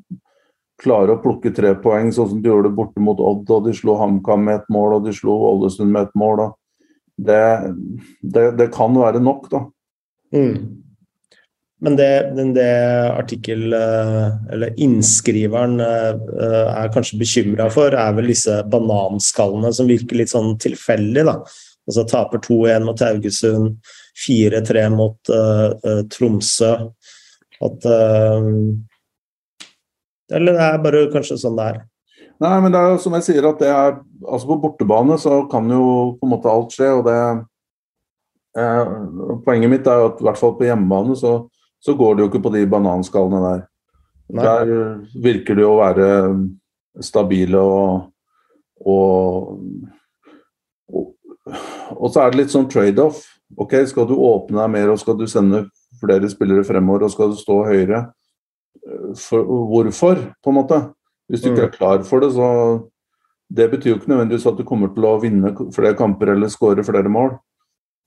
[0.84, 3.50] klare å plukke tre poeng, sånn som de gjorde det borte mot Odd.
[3.50, 6.48] og De slo HamKam med et mål, og de slo Ålesund med et mål.
[7.18, 7.42] Det,
[8.22, 9.60] det, det, kan være nok, da.
[10.34, 10.56] Mm.
[11.84, 12.10] Men det,
[12.56, 12.70] det
[13.12, 16.16] artikkel, eh, eller innskriveren, eh,
[16.64, 21.38] er kanskje bekymra for, er vel disse bananskallene som virker litt sånn tilfeldig, da.
[21.84, 23.76] Altså taper 2-1 mot Haugesund,
[24.24, 26.70] 4-3 mot uh, Tromsø.
[27.64, 28.46] At uh,
[30.32, 31.82] Eller det er bare kanskje sånn det er.
[32.44, 35.42] Nei, men det er jo som jeg sier, at det er Altså på bortebane så
[35.52, 35.84] kan jo
[36.20, 37.18] på en måte alt skje, og det
[38.60, 38.94] eh,
[39.44, 41.34] Poenget mitt er jo at i hvert fall på hjemmebane så,
[41.84, 43.66] så går det jo ikke på de bananskallene der.
[44.34, 44.46] Nei.
[44.48, 44.72] Der
[45.26, 46.08] virker det jo å være
[47.04, 48.06] stabile og,
[48.88, 49.60] og,
[50.88, 51.12] og
[51.92, 53.24] og så er det litt sånn trade-off.
[53.60, 55.66] Ok, Skal du åpne deg mer og skal du sende
[56.02, 58.06] flere spillere fremover og skal du stå høyere?
[59.20, 60.80] For, hvorfor, på en måte?
[61.34, 61.78] Hvis du ikke er mm.
[61.78, 62.48] klar for det, så
[63.54, 66.82] Det betyr jo ikke nødvendigvis at du kommer til å vinne flere kamper eller skåre
[66.86, 67.36] flere mål.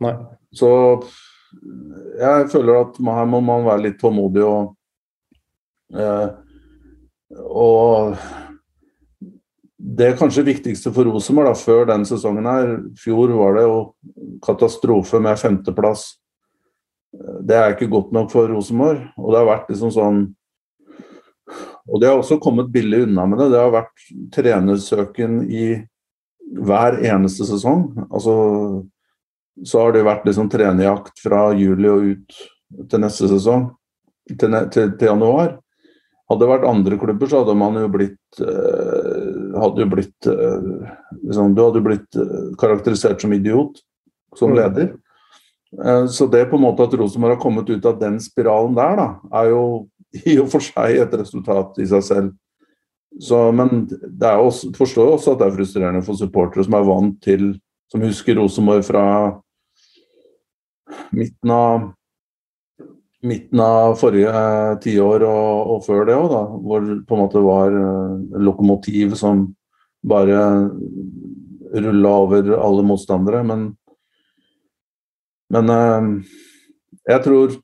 [0.02, 0.14] Nei.
[0.50, 0.70] Så
[2.18, 4.72] jeg føler at her må man være litt tålmodig og
[5.94, 6.32] eh,
[7.36, 8.16] og
[9.76, 12.70] det kanskje viktigste for Rosenborg før den sesongen her
[13.02, 13.78] Fjor var det jo
[14.44, 16.08] katastrofe med femteplass.
[17.46, 19.04] Det er ikke godt nok for Rosenborg.
[19.18, 20.22] Og det har vært liksom sånn
[21.86, 23.50] Og det har også kommet billig unna med det.
[23.52, 25.66] Det har vært trenersøken i
[26.66, 27.88] hver eneste sesong.
[28.10, 28.34] Altså
[29.64, 32.40] så har det vært liksom trenerjakt fra juli og ut
[32.90, 33.70] til neste sesong.
[34.26, 35.54] Til, til, til januar.
[36.26, 40.64] Hadde det vært andre klubber, så hadde man jo blitt øh, hadde jo blitt øh,
[41.22, 43.78] liksom, Du hadde blitt uh, karakterisert som idiot
[44.36, 44.56] som mm.
[44.58, 44.94] leder.
[46.08, 49.06] så det på en måte at Rosenborg har kommet ut av den spiralen der, da,
[49.40, 49.62] er jo
[50.24, 52.32] i og for seg et resultat i seg selv.
[53.22, 56.90] Så, men det er også, forstår også at det er frustrerende for supportere som er
[56.90, 57.54] vant til
[57.86, 59.02] Som husker Rosenborg fra
[61.14, 61.84] midten av
[63.26, 67.42] midten av forrige eh, tiår og, og før det òg, hvor det på en måte
[67.44, 69.46] var uh, lokomotiv som
[70.06, 70.40] bare
[71.76, 73.42] rulla over alle motstandere.
[73.46, 73.68] Men,
[75.54, 76.10] men uh,
[77.06, 77.56] jeg tror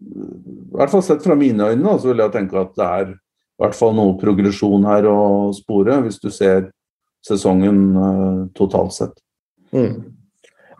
[0.00, 3.60] I hvert fall sett fra mine øyne så vil jeg tenke at det er i
[3.60, 5.18] hvert fall noe progresjon her å
[5.52, 6.70] spore, hvis du ser
[7.26, 9.18] sesongen uh, totalt sett.
[9.76, 10.14] Mm.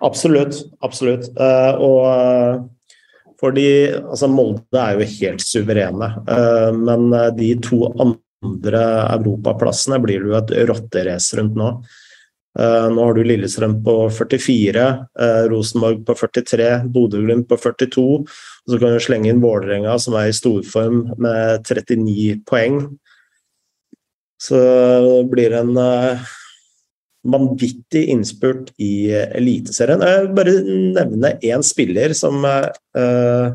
[0.00, 0.62] Absolutt.
[0.80, 1.28] Absolutt.
[1.36, 2.70] Uh, og
[3.40, 6.12] fordi altså Molde er jo helt suverene.
[6.28, 8.84] Eh, men eh, de to andre
[9.16, 11.72] europaplassene blir det jo et rotterace rundt nå.
[12.58, 14.86] Eh, nå har du Lillestrøm på 44,
[15.52, 18.06] Rosenborg på 43, Bodø-Glimt på 42.
[18.24, 22.82] Og så kan du slenge inn Vålerenga, som er i storform med 39 poeng.
[24.40, 24.58] Så
[25.30, 25.76] blir det en
[27.26, 30.02] vanvittig innspurt i Eliteserien.
[30.04, 30.54] Jeg vil bare
[30.96, 33.52] nevne én spiller som, uh,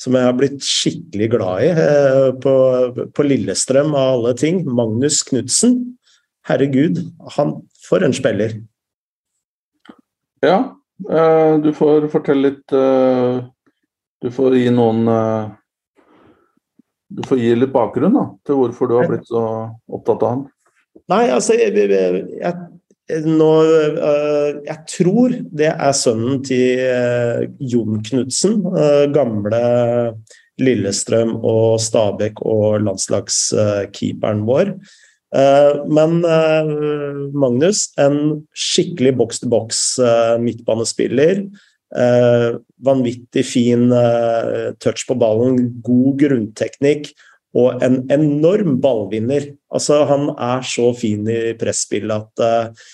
[0.00, 2.54] som jeg har blitt skikkelig glad i uh, på,
[3.14, 4.62] på, Lillestrøm av alle ting.
[4.68, 5.80] Magnus Knutsen.
[6.48, 7.04] Herregud,
[7.36, 8.54] han for en spiller.
[10.42, 10.58] Ja,
[11.10, 12.74] uh, du får fortelle litt
[14.22, 15.06] Du får gi noen
[17.12, 19.42] Du får gi litt bakgrunn da, til hvorfor du har blitt så
[19.90, 20.44] opptatt av han.
[21.10, 23.48] Nei, altså jeg, jeg, jeg nå,
[24.64, 28.62] jeg tror det er sønnen til Jon Knutsen,
[29.12, 29.62] gamle
[30.60, 34.74] Lillestrøm og Stabæk og landslagskeeperen vår.
[35.32, 36.18] Men
[37.32, 39.78] Magnus, en skikkelig boks-til-boks
[40.44, 41.40] midtbanespiller.
[42.84, 43.86] Vanvittig fin
[44.84, 45.56] touch på ballen,
[45.86, 47.14] god grunnteknikk
[47.58, 49.52] og en enorm ballvinner.
[49.72, 52.92] Altså, han er så fin i presspillet at uh,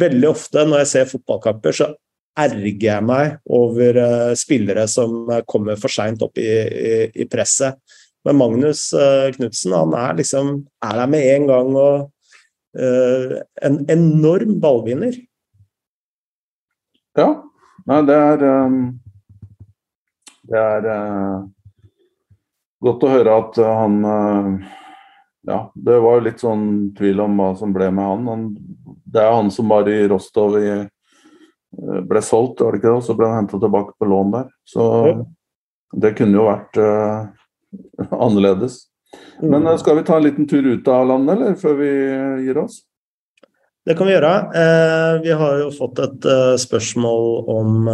[0.00, 1.90] veldig ofte når jeg ser fotballkamper, så
[2.38, 7.80] erger jeg meg over uh, spillere som kommer for seint opp i, i, i, presset.
[8.26, 10.54] Men Magnus uh, Knutsen han er liksom
[10.84, 12.08] er der med en gang og
[12.78, 15.14] en enorm ballvinner.
[17.16, 17.30] Ja.
[17.88, 18.76] Nei, det er um,
[20.46, 20.86] Det er
[22.84, 23.96] Godt å høre at han
[25.48, 28.28] Ja, det var litt sånn tvil om hva som ble med han.
[28.28, 28.46] han
[29.08, 30.68] det er han som var i Rostov i
[32.08, 32.96] ble solgt, var det ikke det?
[33.00, 34.48] Og så ble han henta tilbake på lån der.
[34.68, 34.84] Så
[35.96, 37.28] det kunne jo vært uh,
[38.10, 38.82] annerledes.
[39.40, 41.90] Men uh, skal vi ta en liten tur ut av landet, eller før vi
[42.46, 42.82] gir oss?
[43.88, 44.30] Det kan vi gjøre.
[44.60, 46.26] Eh, vi har jo fått et
[46.60, 47.86] spørsmål om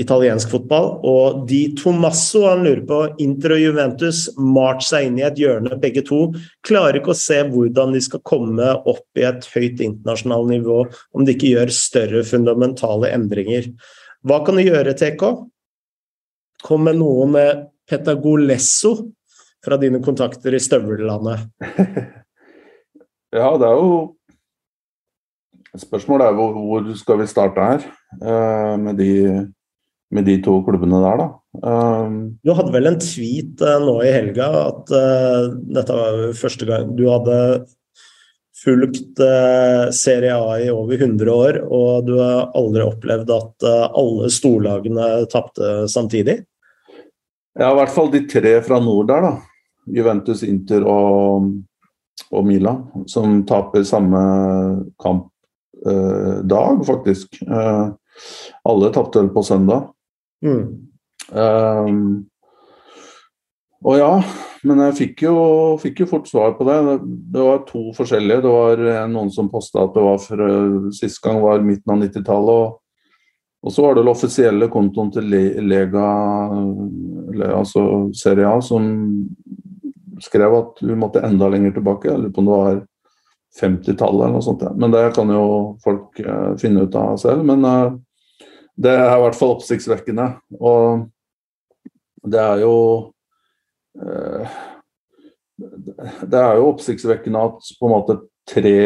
[0.00, 0.90] italiensk fotball.
[1.08, 5.78] Og Di Tomasso han lurer på Inter og Juventus malt seg inn i et hjørne,
[5.80, 6.26] begge to.
[6.68, 11.24] Klarer ikke å se hvordan de skal komme opp i et høyt internasjonalt nivå om
[11.24, 13.70] de ikke gjør større fundamentale endringer.
[14.24, 15.24] Hva kan du gjøre, TK?
[16.64, 18.94] Kom med noe med Petagolesso
[19.64, 21.48] fra dine kontakter i støvellandet.
[23.38, 23.96] ja, det er jo
[25.74, 27.86] Spørsmålet er hvor, hvor skal vi starte her
[28.22, 29.08] uh, med, de,
[30.14, 31.26] med, de, to klubbene der, da.
[31.66, 36.68] Um, du hadde vel en tweet uh, nå i helga at uh, dette var første
[36.68, 37.38] gang du hadde
[38.64, 39.18] fulgt
[39.92, 45.82] Serie A i over 100 år, og du har aldri opplevd at alle storlagene tapte
[45.92, 46.38] samtidig?
[47.54, 49.34] Ja, i hvert fall de tre fra nord der, da.
[49.94, 51.50] Juventus, Inter og,
[52.32, 54.22] og Milan, som taper samme
[55.02, 55.28] kamp
[55.86, 57.38] eh, dag, faktisk.
[57.44, 57.84] Eh,
[58.70, 59.90] alle tapte vel på søndag.
[60.44, 60.64] Mm.
[61.30, 61.90] Eh,
[63.84, 64.12] og ja,
[64.64, 65.34] men jeg fikk jo,
[65.82, 66.78] fikk jo, fort svar på det.
[67.36, 68.42] Det var to forskjellige.
[68.46, 68.82] Det var
[69.12, 72.64] noen som posta at det var for sist gang var midten av 90-tallet.
[72.64, 72.80] Og,
[73.64, 75.30] og, så var det den offisielle kontoen til
[75.64, 76.08] Lega,
[77.48, 77.84] altså
[78.16, 78.84] Serie A, som
[80.22, 82.10] skrev at vi måtte enda lenger tilbake.
[82.10, 82.82] Jeg lurer på om det var
[83.60, 84.66] 50-tallet eller noe sånt.
[84.76, 85.46] Men det kan jo
[85.84, 87.44] folk uh, finne ut av selv.
[87.46, 87.96] Men uh,
[88.76, 90.28] det er i hvert fall oppsiktsvekkende.
[90.60, 91.08] Og
[92.24, 92.76] det er jo
[94.02, 94.54] uh,
[95.56, 98.18] Det er jo oppsiktsvekkende at på en måte
[98.50, 98.78] tre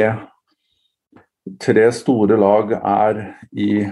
[1.57, 3.21] tre store lag er
[3.57, 3.87] i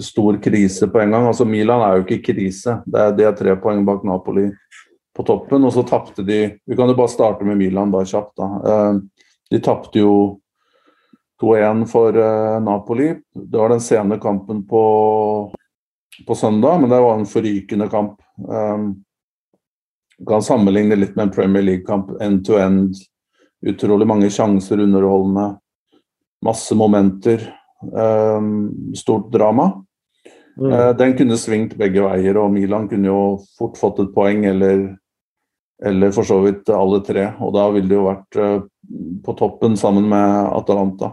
[0.00, 1.26] stor krise på en gang.
[1.26, 2.78] Altså Milan er jo ikke i krise.
[2.86, 4.48] Det er, de er tre poeng bak Napoli
[5.16, 8.36] på toppen, og så tapte de Vi kan jo bare starte med Milan, bare kjapt.
[8.38, 8.48] da.
[8.70, 9.00] Eh,
[9.50, 10.14] de tapte jo
[11.42, 13.08] 2-1 for eh, Napoli.
[13.34, 14.84] Det var den sene kampen på,
[16.26, 18.20] på søndag, men det var en forrykende kamp.
[18.38, 19.04] Um,
[20.28, 22.10] kan sammenligne litt med en Premier League-kamp.
[22.20, 22.94] End to end.
[23.66, 25.58] Utrolig mange sjanser, underholdende.
[26.44, 27.42] Masse momenter.
[27.82, 29.84] Um, stort drama.
[30.56, 30.72] Mm.
[30.72, 33.20] Uh, den kunne svingt begge veier, og Milan kunne jo
[33.58, 34.88] fort fått et poeng eller
[35.78, 37.28] eller for så vidt alle tre.
[37.38, 38.64] Og da ville det jo vært uh,
[39.22, 41.12] på toppen sammen med Atalanta.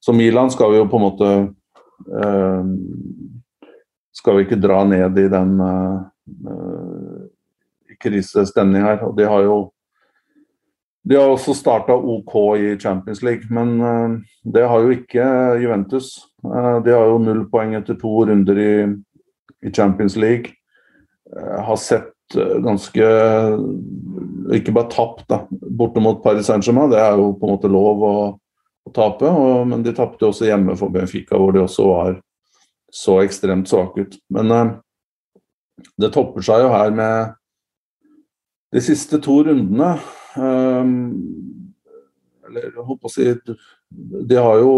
[0.00, 1.30] Så Milan skal vi jo på en måte
[4.14, 5.52] Skal vi ikke dra ned i den
[8.00, 9.04] krisestemninga her.
[9.08, 9.56] Og de har jo
[11.08, 15.24] de har også starta OK i Champions League, men det har jo ikke
[15.58, 16.12] Juventus.
[16.42, 18.72] de har jo null poeng etter to runder i,
[19.74, 20.54] Champions League.
[21.34, 23.04] har sett Eh, ganske
[24.54, 25.46] Ikke bare tapt, da.
[25.50, 28.14] Borte mot Paris Saint-Germain, det er jo på en måte lov å,
[28.88, 29.28] å tape.
[29.28, 32.16] Og, men de tapte også hjemme for Benfica, hvor de også var
[32.92, 34.18] så ekstremt svake ut.
[34.34, 34.72] Men eh,
[36.00, 37.38] det topper seg jo her med
[38.72, 39.94] de siste to rundene.
[40.36, 40.92] Um,
[42.48, 43.26] eller jeg håper å si
[44.28, 44.72] De har jo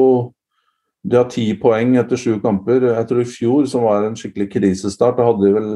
[1.04, 2.86] de har ti poeng etter sju kamper.
[2.88, 5.66] Jeg tror i fjor, som var en skikkelig krisestart, da hadde de vel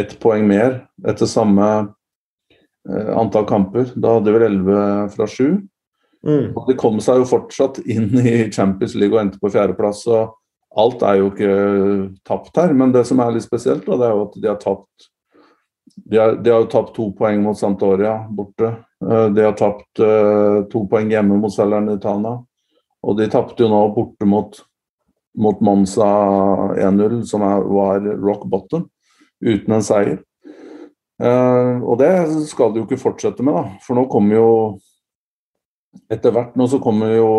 [0.00, 1.66] ett poeng mer etter samme
[2.88, 3.90] eh, antall kamper.
[3.92, 4.78] Da hadde de vel elleve
[5.12, 5.60] fra sju.
[6.24, 6.54] Mm.
[6.54, 10.06] De kom seg jo fortsatt inn i Champions League og endte på fjerdeplass.
[10.06, 10.24] så
[10.72, 11.54] Alt er jo ikke
[12.24, 14.60] tapt her, men det som er litt spesielt, da, det er jo at de har
[14.62, 15.10] tapt
[15.92, 18.70] de har, de har jo tapt to poeng mot Santoria borte.
[19.10, 22.36] Eh, de har tapt uh, to poeng hjemme mot Salernitana.
[23.02, 24.58] Og de tapte jo nå borte mot,
[25.42, 26.10] mot Monza
[26.78, 28.86] 1-0, som var rock bottom
[29.42, 30.20] uten en seier.
[31.22, 32.12] Uh, og det
[32.50, 33.82] skal de jo ikke fortsette med, da.
[33.84, 34.48] For nå kommer jo
[36.08, 37.32] Etter hvert nå så kommer jo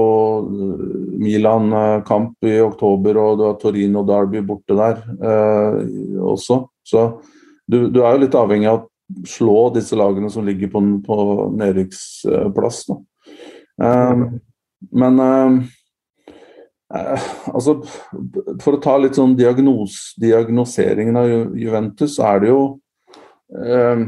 [0.46, 0.82] eh,
[1.18, 5.80] Milan-kamp i oktober, og du har Torino Derby borte der uh,
[6.22, 6.60] også.
[6.86, 7.08] Så
[7.66, 8.93] du, du, er jo litt avhengig av å
[9.28, 11.18] slå disse lagene som ligger på, på
[11.60, 12.84] nedrykksplass.
[13.82, 14.28] Uh,
[14.92, 15.22] men
[16.94, 17.80] Eh, altså,
[18.62, 22.60] For å ta litt sånn diagnos, diagnoseringen av Juventus, så er det jo
[23.58, 24.04] eh,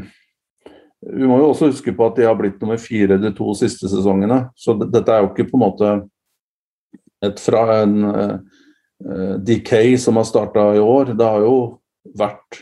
[1.15, 3.90] Vi må jo også huske på at de har blitt nummer fire de to siste
[3.90, 4.45] sesongene.
[4.57, 5.95] Så dette er jo ikke på en måte
[7.26, 11.14] et fra en uh, decay som har starta i år.
[11.18, 11.56] Det har jo
[12.18, 12.60] vært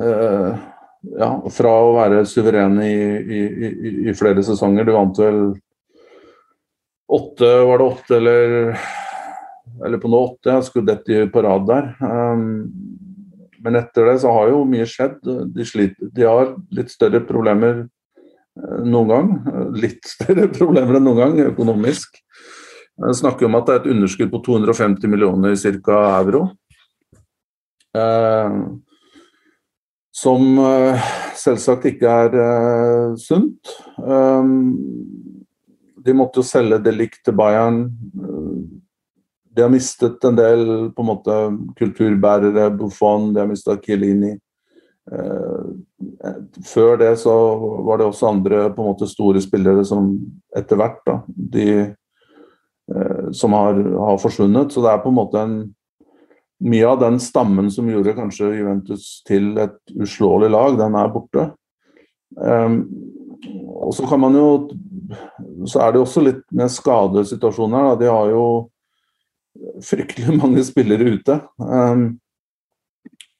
[0.00, 0.56] eh,
[1.00, 4.86] ja, fra å være suveren i, i, i, i flere sesonger.
[4.86, 5.42] Du vant vel
[7.10, 8.74] åtte, var det åtte eller
[9.84, 11.92] eller på nå åtte jeg skulle dette i på rad der.
[12.02, 12.44] Um,
[13.60, 15.20] men etter det så har jo mye skjedd.
[15.54, 19.30] De, sliter, de har litt større problemer uh, noen gang.
[19.76, 22.20] Litt større problemer enn noen gang økonomisk.
[23.00, 26.00] Jeg snakker om at det er et underskudd på 250 millioner ca.
[26.18, 26.42] euro.
[27.96, 28.56] Eh,
[30.20, 33.72] som eh, selvsagt ikke er eh, sunt.
[34.00, 34.50] Eh,
[36.00, 37.82] de måtte jo selge Delict til Bayern.
[39.50, 40.62] De har mistet en del
[40.94, 41.38] på en måte
[41.76, 44.32] kulturbærere, Buffon, de har mista Chiellini.
[46.70, 47.34] Før det så
[47.84, 50.12] var det også andre på en måte store spillere som
[50.56, 51.66] etter hvert da, de,
[53.36, 54.72] som har, har forsvunnet.
[54.72, 55.58] Så det er på en måte en
[56.60, 61.46] mye av den stammen som gjorde kanskje Juventus til et uslåelig lag, den er borte.
[62.36, 62.82] Um,
[63.80, 64.50] og så kan man jo
[65.66, 67.90] Så er det også litt med skadesituasjoner.
[67.90, 67.94] Da.
[68.00, 68.44] De har jo
[69.84, 71.36] fryktelig mange spillere ute.
[71.58, 72.20] Um,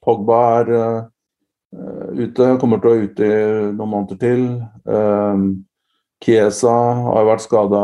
[0.04, 3.38] Pogba er uh, ute, kommer til å være ute i
[3.76, 4.44] noen måneder til.
[4.84, 5.46] Um,
[6.20, 6.74] Chiesa
[7.06, 7.80] har vært skada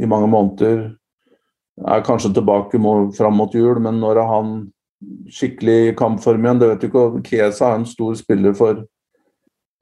[0.00, 0.86] i mange måneder
[1.88, 2.80] er kanskje tilbake
[3.16, 4.54] fram mot jul, men når er han
[5.32, 6.60] skikkelig i kampform igjen?
[6.60, 7.04] Det vet du ikke.
[7.24, 8.84] Kesa er en stor spiller for,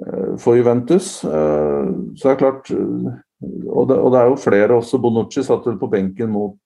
[0.07, 1.25] eh, for Juventus.
[1.25, 4.99] Eh, så det er klart eh, og det, og det, er jo flere også.
[4.99, 6.57] Bonucci satt vel på benken mot,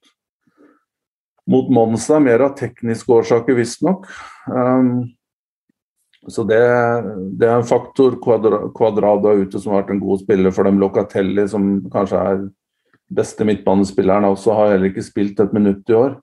[1.47, 4.09] mot Monza, mer av tekniske årsaker, visstnok.
[4.49, 5.11] Um,
[6.31, 6.63] så det,
[7.37, 8.17] det, er en faktor.
[8.23, 10.81] Quadrado er ute, som har vært en god spiller for dem.
[10.81, 12.43] Locatelli, som kanskje er
[13.17, 16.17] beste midtbanespilleren også har heller ikke spilt et minutt i år,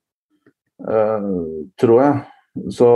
[0.87, 2.19] uh, tror jeg.
[2.73, 2.89] Så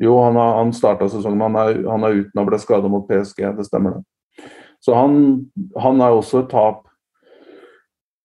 [0.00, 3.04] Jo, han, har, han starta sesongen, han er, han er uten å bli skada mot
[3.04, 4.46] PSG, det stemmer det.
[4.80, 5.18] Så han,
[5.76, 6.86] han er også et tap.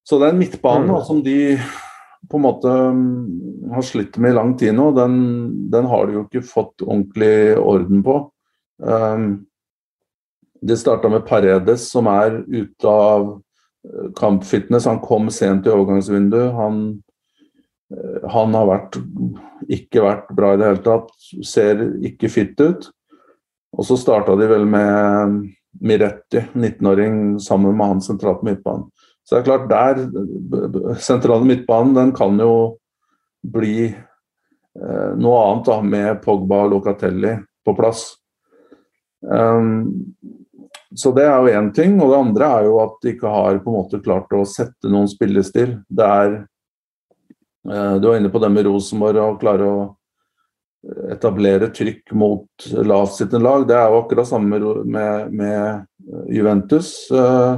[0.08, 1.02] Så den midtbanen mm.
[1.04, 1.58] som de
[2.30, 5.18] på en måte mm, har slitt med i lang tid nå, den,
[5.74, 8.18] den har de jo ikke fått ordentlig orden på.
[8.80, 9.28] Um,
[10.62, 14.88] det starta med Paredes, som er ute av eh, kampfitness.
[14.90, 16.54] Han kom sent i overgangsvinduet.
[16.56, 16.82] Han,
[17.94, 19.00] eh, han har vært,
[19.68, 21.12] ikke vært bra i det hele tatt.
[21.46, 22.90] Ser ikke fit ut.
[23.76, 25.40] Og så starta de vel med
[25.84, 28.88] Miretti, 19-åring, sammen med han sentralt på midtbanen.
[29.26, 32.78] Så det er klart, der Sentrale midtbanen den kan jo
[33.42, 37.34] bli eh, noe annet da, med Pogba og Locatelli
[37.66, 38.06] på plass.
[39.26, 40.14] Um,
[40.94, 41.98] så det er jo én ting.
[42.02, 44.92] Og det andre er jo at de ikke har på en måte klart å sette
[44.92, 45.78] noen spillestil.
[45.90, 46.34] Det er
[47.72, 49.86] eh, Du var inne på det med Rosenborg og klare å
[51.12, 53.68] etablere trykk mot lavtsittende lag.
[53.68, 56.92] Det er jo akkurat samme med, med Juventus.
[57.12, 57.56] Eh,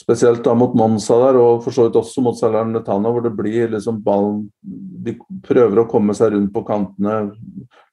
[0.00, 3.74] spesielt da mot Monza der, og for så vidt også mot Salernitana, hvor det blir
[3.74, 7.34] liksom ballen De prøver å komme seg rundt på kantene,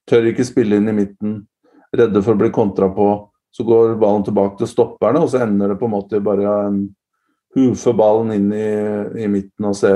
[0.07, 1.37] tør ikke spille inn i midten,
[1.95, 3.09] redde for å bli kontra på.
[3.53, 6.81] Så går ballen tilbake til stopperne, og så ender det på en måte bare en
[7.57, 8.69] hufe ballen inn i,
[9.23, 9.93] i midten og se,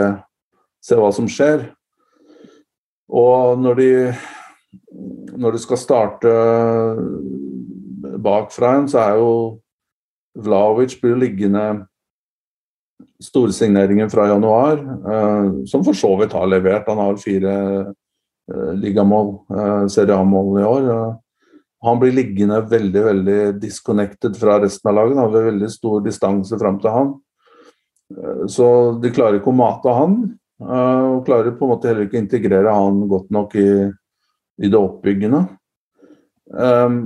[0.81, 1.67] se, hva som skjer.
[3.11, 3.91] Og når de,
[5.37, 6.33] når de skal starte
[8.21, 9.31] bakfra igjen, så er jo
[10.41, 11.65] Vlaovic blir liggende
[13.21, 14.79] storsigneringen fra januar,
[15.13, 16.87] eh, som for så vidt har levert.
[16.87, 20.87] Han har fire eh, ligamål, eh, Serie A-mål i år.
[20.95, 21.11] Eh,
[21.81, 25.17] han blir liggende veldig veldig disconnected fra resten av laget.
[25.17, 27.15] Han har veldig stor distanse fram til han.
[28.17, 28.67] Eh, så
[29.01, 30.19] de klarer ikke å mate han.
[30.61, 33.71] Eh, og klarer på en måte heller ikke å integrere han godt nok i,
[34.61, 35.45] i det oppbyggende.
[36.51, 36.97] Um,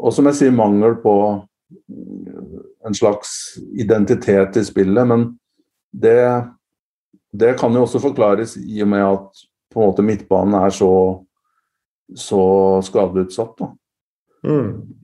[0.00, 1.14] og som jeg sier, mangel på
[2.86, 5.06] en slags identitet i spillet.
[5.06, 5.26] Men
[5.92, 6.22] det,
[7.30, 10.90] det kan jo også forklares i og med at på en måte midtbanen er så,
[12.16, 12.42] så
[12.86, 13.54] skadeutsatt.
[13.60, 13.70] da.
[14.46, 15.00] Mm.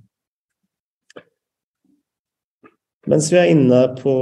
[3.06, 4.12] Mens vi er inne på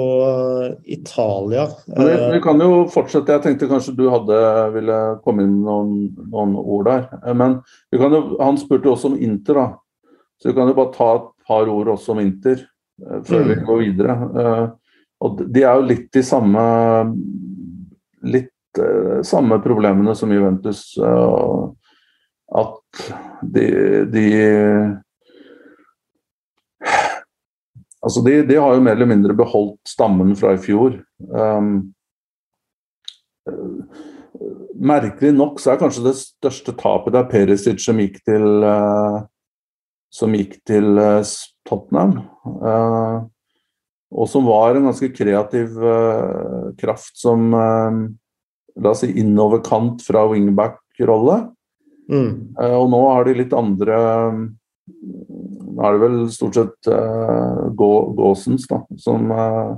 [0.85, 3.33] Italia vi, eh, vi, kan jo fortsette.
[3.33, 4.37] Jeg tenkte kanskje du hadde
[4.75, 5.95] ville komme inn noen,
[6.29, 7.07] noen ord der.
[7.23, 7.57] Eh, men
[7.95, 8.03] jo,
[8.37, 10.13] han spurte også om Inter, da.
[10.37, 13.49] Så vi kan jo bare ta et par ord også om Inter eh, før mm.
[13.49, 14.19] vi går videre.
[15.25, 16.65] Og de er jo litt de samme
[18.25, 18.51] litt
[19.25, 20.91] samme problemene som Juventus.
[22.53, 23.05] At
[23.55, 23.69] de,
[24.13, 24.25] de
[28.05, 30.99] Altså de, de, har jo mer eller mindre beholdt stammen fra i fjor.
[31.33, 31.95] Um,
[34.85, 39.23] merkelig nok så er kanskje det største tapet der Perisic som gikk til, uh,
[40.13, 41.23] som gikk til uh,
[41.69, 42.19] Tottenham.
[42.45, 43.25] Uh,
[44.15, 45.73] og som var en ganske kreativ
[46.79, 51.41] kraft som La oss si innoverkant fra wingback-rolle.
[52.05, 52.53] Mm.
[52.61, 53.97] og nå har de litt andre
[55.75, 59.75] nå er det vel stort sett uh, Gåsens da, som, uh,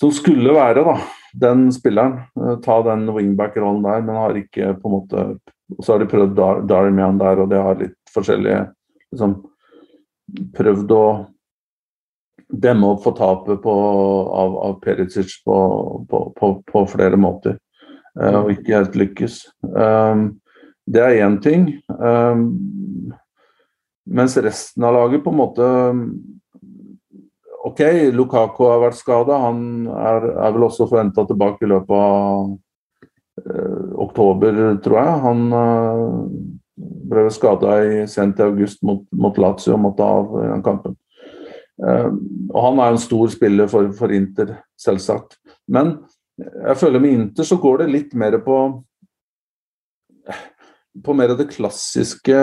[0.00, 0.96] som skulle være da,
[1.38, 2.24] den spilleren.
[2.38, 5.26] Uh, Ta den wingback-rollen der, men har ikke på en måte
[5.82, 8.64] Så har de prøvd Dar Darmian der, og det har litt forskjellige
[9.12, 9.38] liksom,
[10.56, 11.04] Prøvd å
[12.46, 13.72] demme opp for tapet på,
[14.38, 15.56] av, av Pericic på,
[16.06, 17.56] på, på flere måter.
[18.18, 19.40] uh, og ikke helt lykkes.
[19.62, 20.28] Um,
[20.86, 21.66] det er én ting.
[21.98, 23.10] Um,
[24.06, 25.70] mens resten av laget på en måte
[27.66, 27.80] OK,
[28.14, 29.40] Lukaku har vært skada.
[29.42, 32.52] Han er, er vel også forventa tilbake i løpet av
[33.42, 35.16] eh, oktober, tror jeg.
[35.24, 36.04] Han eh,
[37.10, 37.80] ble skada
[38.10, 40.94] sent i august mot, mot Lazio og måtte av i den kampen.
[41.82, 42.10] Eh,
[42.52, 45.40] og han er en stor spiller for, for Inter, selvsagt.
[45.66, 45.96] Men
[46.38, 48.60] jeg føler med Inter så går det litt mer på
[51.04, 52.36] på mer av det klassiske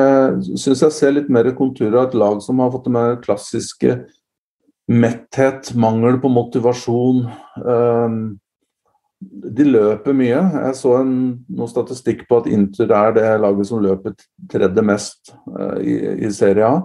[0.60, 3.98] Syns jeg ser litt mer konturer av et lag som har fått det mer klassiske
[4.92, 7.22] metthet, mangel på motivasjon.
[7.64, 8.18] Um,
[9.24, 10.42] de løper mye.
[10.66, 11.14] Jeg så en,
[11.48, 14.18] noen statistikk på at Inter er det laget som løper
[14.52, 15.96] tredje mest uh, i,
[16.28, 16.82] i Serie A.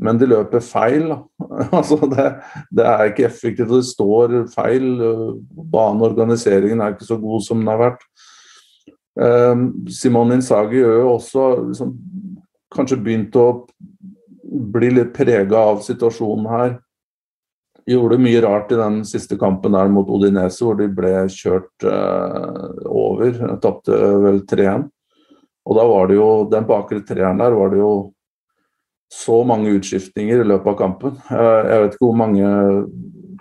[0.00, 1.12] Men de løper feil.
[1.76, 2.26] altså det,
[2.72, 4.88] det, er ikke effektivt, og det står feil.
[5.72, 8.04] Baneorganiseringen er ikke så god som den har vært.
[9.16, 11.92] Um, Simon Inzaghi gjør jo også liksom,
[12.74, 13.46] kanskje begynt å
[14.44, 16.74] bli litt prega av situasjonen her.
[17.86, 22.62] Gjorde mye rart i den siste kampen der mot Odinese, hvor de ble kjørt eh,
[22.90, 23.36] over.
[23.62, 23.94] Tapte
[24.24, 24.88] vel 3-1.
[25.66, 27.92] Og da var det jo den bakre treeren der var det jo
[29.12, 31.14] så mange utskiftninger i løpet av kampen.
[31.30, 32.48] Uh, jeg vet ikke hvor mange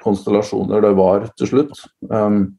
[0.03, 1.81] konstellasjoner det var til slutt.
[2.09, 2.55] Um,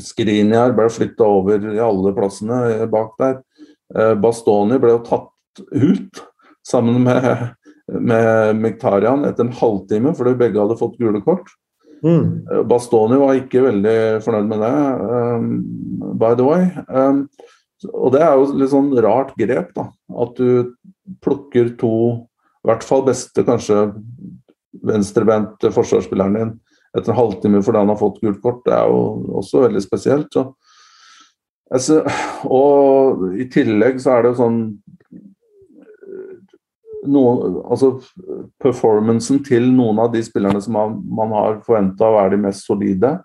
[0.00, 3.36] Skriniar ble flytta over i alle plassene bak der.
[3.94, 6.24] Uh, Bastoni ble jo tatt ut
[6.64, 7.52] sammen med
[7.88, 11.50] med Miktarian etter en halvtime, fordi begge hadde fått gule kort.
[12.04, 12.44] Mm.
[12.68, 14.72] Bastoni var ikke veldig fornøyd med det,
[15.08, 15.50] um,
[16.20, 16.68] by the way.
[16.88, 17.26] Um,
[17.92, 19.88] og det er jo litt sånn rart grep, da.
[20.24, 20.74] At du
[21.24, 21.94] plukker to,
[22.64, 23.86] i hvert fall beste, kanskje
[24.84, 26.54] venstrebente forsvarsspilleren din
[26.94, 28.62] etter en halvtime fordi han har fått gult kort.
[28.66, 29.02] Det er jo
[29.42, 30.30] også veldig spesielt.
[30.34, 30.46] Så.
[31.74, 32.00] Altså,
[32.46, 34.60] og i tillegg så er det jo sånn
[37.04, 37.90] noen, altså
[38.62, 42.64] Performancen til noen av de spillerne som man, man har forventa å være de mest
[42.68, 43.16] solide,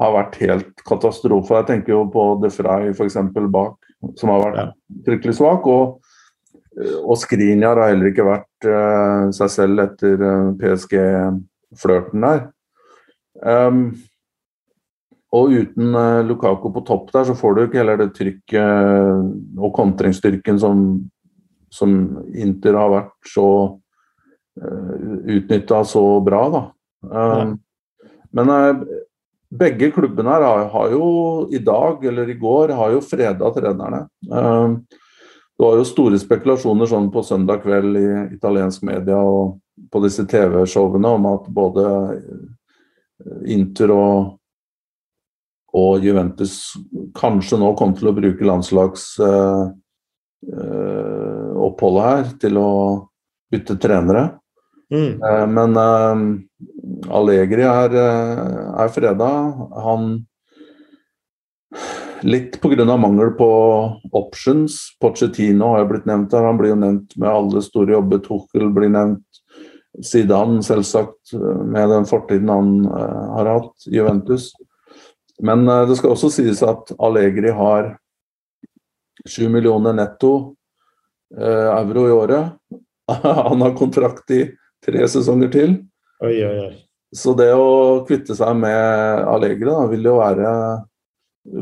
[0.00, 1.58] har vært helt katastrofe.
[1.58, 3.18] Jeg tenker jo på De Frey f.eks.
[3.52, 5.66] bak, som har vært fryktelig svak.
[5.68, 5.98] Og,
[7.02, 12.46] og Skriniar har heller ikke vært uh, seg selv etter uh, PSG-flørten der.
[13.40, 13.84] Um,
[15.30, 19.72] og uten uh, Lukaku på topp der, så får du ikke heller det trykket og
[19.76, 20.84] kontringsstyrken som
[21.70, 21.92] som
[22.34, 24.94] Inter har vært så uh,
[25.30, 26.62] utnytta så bra, da.
[27.00, 27.54] Um,
[28.36, 28.82] men uh,
[29.50, 31.06] begge klubbene her har, har, jo
[31.50, 34.04] i dag, eller i går, har jo freda trenerne.
[34.26, 38.06] Um, det var jo store spekulasjoner sånn på søndag kveld i
[38.36, 39.58] italiensk media og
[39.92, 41.84] på disse TV-showene om at både
[43.50, 44.38] Inter og,
[45.76, 46.56] og Juventus
[47.18, 49.70] kanskje nå kommer til å bruke landslags uh,
[51.60, 52.70] oppholdet her til å
[53.52, 54.30] bytte trenere.
[54.90, 55.20] Mm.
[55.22, 59.28] Eh, men uh, Allegri er, er freda.
[59.84, 60.08] Han
[62.22, 62.96] Litt pga.
[62.96, 63.48] mangel på
[64.12, 64.96] options.
[65.00, 66.44] Pochettino har jo blitt nevnt her.
[66.44, 68.20] Han blir jo nevnt med alle store jobber.
[68.24, 69.39] Tuchel blir nevnt.
[70.04, 73.72] Zidane, selvsagt, med den fortiden han uh, har hatt.
[73.90, 74.52] Juventus.
[75.42, 77.94] Men uh, det skal også sies at Allegri har
[79.26, 80.54] 7 millioner netto
[81.38, 82.52] Eh, euro i året.
[83.22, 84.44] Han har kontrakt i
[84.84, 85.76] tre sesonger til.
[86.24, 86.72] Oi, oi, oi.
[87.14, 90.50] Så det å kvitte seg med Allegri da, vil jo være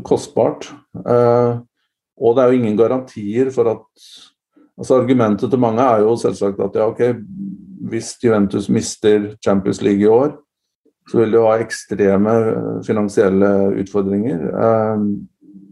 [0.05, 0.71] kostbart.
[1.05, 1.61] Eh,
[2.19, 4.09] og det er jo ingen garantier for at
[4.79, 7.23] altså Argumentet til mange er jo selvsagt at ja, ok,
[7.89, 10.37] hvis Juventus mister Champions League i år,
[11.11, 12.35] så vil det jo ha ekstreme
[12.87, 13.51] finansielle
[13.81, 14.43] utfordringer.
[14.53, 15.05] Eh,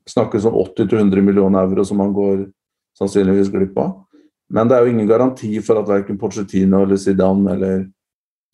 [0.09, 2.47] snakkes om 80-100 millioner euro som man går
[2.99, 3.99] sannsynligvis glipp av.
[4.49, 7.83] Men det er jo ingen garanti for at verken Pochettino eller Zidane eller,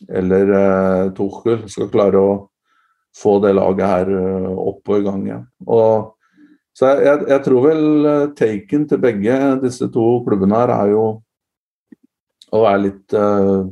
[0.08, 2.32] eller eh, Tuchel skal klare å
[3.16, 5.46] få det laget her uh, opp og i gang igjen.
[5.68, 6.12] Og,
[6.72, 11.04] så jeg, jeg, tror vel uh, taken til begge disse to klubbene her er jo
[12.52, 13.64] å være litt uh,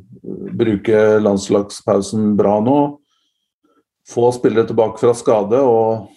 [0.61, 2.79] Bruke landslagspausen bra nå.
[4.11, 6.11] Få spillere tilbake fra skade og,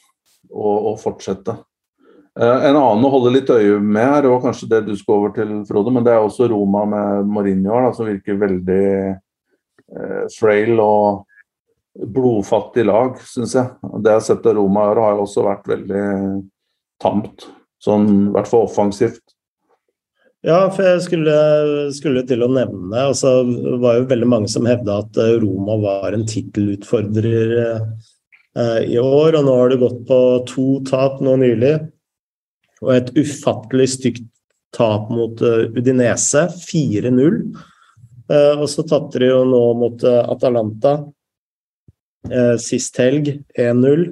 [0.51, 1.55] og, og fortsette.
[2.35, 5.35] Uh, en annen å holde litt øye med her, og kanskje det du skulle over
[5.37, 10.83] til, Frode, men det er også Roma med Mourinho, her, som virker veldig uh, frail
[10.83, 11.23] og
[11.93, 13.69] blodfattig lag, syns jeg.
[14.01, 16.07] Det jeg har sett av Roma har jo også vært veldig
[17.03, 17.47] tamt.
[17.83, 19.21] Sånn i hvert fall offensivt.
[20.43, 21.35] Ja, for jeg skulle,
[21.95, 25.77] skulle til å nevne altså, Det var jo veldig mange som hevda at eh, Roma
[25.79, 29.37] var en tittelutfordrer eh, i år.
[29.39, 30.19] Og nå har det gått på
[30.49, 31.77] to tap nå nylig.
[32.83, 34.27] Og et ufattelig stygt
[34.75, 37.39] tap mot uh, Udinese, 4-0.
[38.27, 40.97] Uh, og så tapte de jo nå mot uh, Atalanta
[42.63, 44.03] sist helg, 1-0.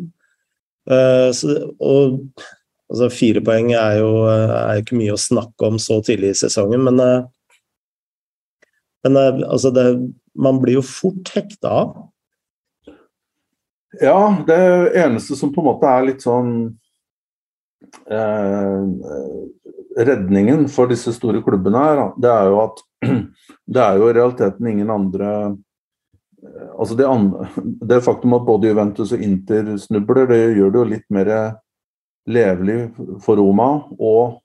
[1.80, 2.42] og
[2.92, 6.84] Altså Fire poeng er jo er ikke mye å snakke om så tidlig i sesongen,
[6.90, 7.22] men, eh,
[9.08, 9.86] men eh, altså det,
[10.36, 11.94] man blir jo fort hekta av.
[14.02, 14.60] Ja, det
[15.00, 16.52] eneste som på en måte er litt sånn
[18.08, 18.84] eh,
[19.92, 22.86] Redningen for disse store klubbene her, det er jo at
[23.76, 27.46] det er jo i realiteten ingen andre eh, Altså det, andre,
[27.86, 31.30] det faktum at både Juventus og Inter snubler, det gjør det jo litt mer
[32.30, 32.92] levelig
[33.24, 34.42] for Roma og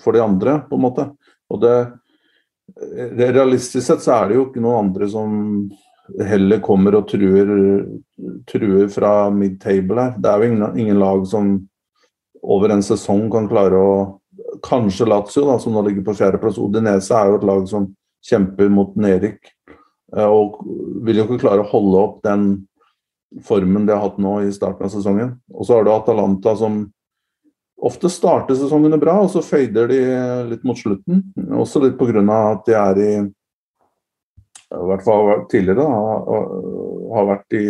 [0.00, 1.06] for de andre, på en måte.
[1.50, 1.76] Og det,
[3.16, 5.38] det Realistisk sett så er det jo ikke noen andre som
[6.26, 7.50] heller kommer og truer,
[8.50, 10.16] truer fra mid-table her.
[10.18, 11.52] Det er jo ingen, ingen, lag som
[12.40, 13.92] over en sesong kan klare å
[14.64, 16.58] Kanskje Lazio, da, som nå ligger på fjerdeplass.
[16.60, 17.84] Odinese er jo et lag som
[18.26, 19.52] kjemper mot nedrykk.
[20.16, 20.58] Eh, og
[21.06, 22.48] vil jo ikke klare å holde opp den
[23.46, 25.36] formen de har hatt nå i starten av sesongen.
[25.54, 26.82] Og så har du Atalanta som
[27.80, 30.00] Ofte starter sesongene bra, og så fader de
[30.50, 31.22] litt mot slutten.
[31.56, 32.20] Også litt pga.
[32.52, 33.12] at de er i
[34.70, 35.86] I hvert fall tidligere da,
[37.16, 37.64] har vært i,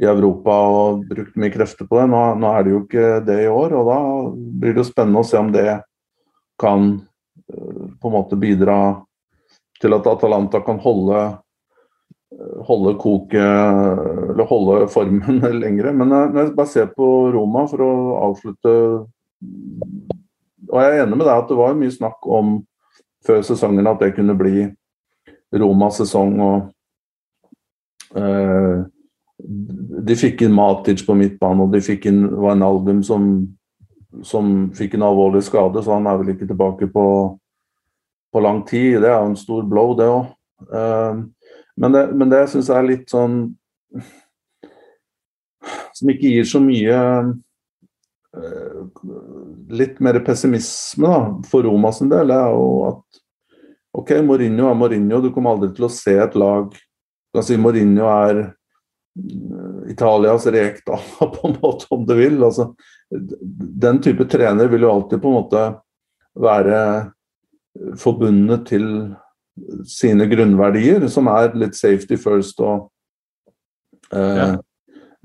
[0.00, 2.06] i, Europa og brukt mye krefter på det.
[2.12, 3.98] Nå, nå, er det jo ikke det i år, og da
[4.62, 5.68] blir det jo spennende å se om det
[6.60, 8.78] kan eh, på en måte bidra
[9.80, 11.20] til at Atalanta kan holde
[12.66, 13.40] holde koket
[14.30, 15.92] eller holde formen lengre.
[15.92, 17.92] Men når jeg bare ser på Roma for å
[18.30, 18.74] avslutte
[20.70, 22.58] Og jeg er enig med deg at det var mye snakk om
[23.26, 24.68] før sesongen at det kunne bli
[25.60, 26.36] Romas sesong.
[26.40, 28.84] og eh,
[30.06, 32.22] De fikk inn Matic på midtbanen, og de fikk inn
[32.62, 33.26] album som,
[34.22, 37.06] som fikk en alvorlig skade, så han er vel ikke tilbake på,
[38.30, 39.00] på lang tid.
[39.02, 40.30] Det er jo en stor blow, det òg.
[41.80, 43.38] Men det, men det syns jeg er litt sånn
[45.96, 46.98] Som ikke gir så mye
[48.36, 48.82] uh,
[49.72, 53.20] Litt mer pessimisme da, for Roma sin del, er jo at
[53.96, 55.18] OK, Mourinho er Mourinho.
[55.18, 60.46] Du kommer aldri til å se et lag Du kan si Mourinho er eh, Italias
[60.46, 62.38] Rekdala, på en måte, om du vil.
[62.46, 62.68] Altså,
[63.10, 65.64] den type trener vil jo alltid på en måte
[66.38, 66.78] være
[67.98, 68.86] forbundet til
[69.88, 72.90] sine grunnverdier, som er litt safety first og,
[74.14, 74.54] eh,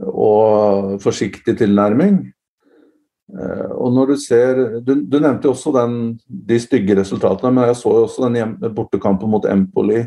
[0.05, 2.23] og forsiktig tilnærming.
[3.33, 5.95] Eh, og når du ser Du, du nevnte jo også den,
[6.27, 10.03] de stygge resultatene, men jeg så jo også den hjem, bortekampen mot Empoli,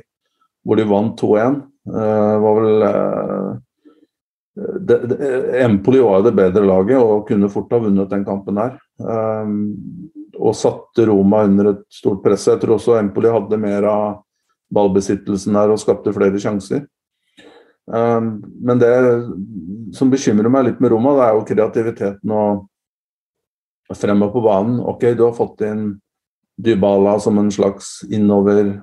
[0.64, 1.62] hvor de vant 2-1.
[1.88, 3.56] Eh, var vel eh,
[4.80, 5.18] det, det,
[5.62, 8.78] Empoli var det bedre laget og kunne fort ha vunnet den kampen der.
[8.98, 9.52] Um,
[10.38, 12.46] og satte Roma under et stort press.
[12.48, 14.06] Jeg tror også Empoli hadde mer av
[14.74, 16.86] ballbesittelsen der og skapte flere sjanser.
[17.88, 18.90] Um, men det
[19.96, 22.66] som bekymrer meg litt med Roma, det er jo kreativiteten og
[23.96, 24.82] fremover på banen.
[24.84, 25.86] Ok, du har fått inn
[26.58, 28.80] Dybala som en slags innover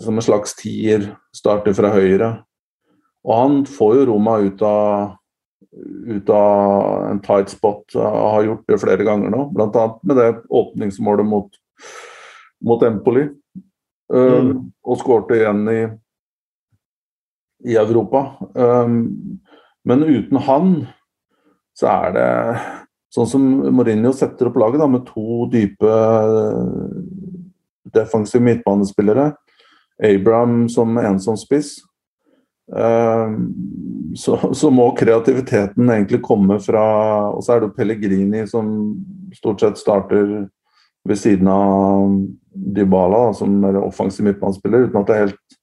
[0.00, 2.28] Som en slags tier, starter fra høyre.
[3.26, 5.16] Og han får jo Roma ut av
[6.06, 7.94] ut av en tight spot.
[7.94, 9.86] Har gjort det flere ganger nå, bl.a.
[10.02, 11.50] med det åpningsmålet mot,
[12.64, 13.28] mot Empoli.
[14.12, 14.56] Uh, mm.
[14.84, 15.80] Og skårte igjen i,
[17.72, 18.26] i Europa.
[18.54, 19.40] Um,
[19.84, 20.74] men uten han
[21.74, 22.28] så er det
[23.14, 25.96] sånn som Mourinho setter opp laget, da, med to dype
[27.94, 29.32] defensive midtbanespillere.
[30.02, 31.76] Abraham som ensom spiss.
[32.72, 36.84] Um, så, så, må kreativiteten egentlig komme fra
[37.36, 38.70] Og så er det Pellegrini som
[39.36, 40.46] stort sett starter
[41.04, 42.14] ved siden av
[42.54, 45.58] Dybala, som er offensiv midtbanespiller, uten at det er helt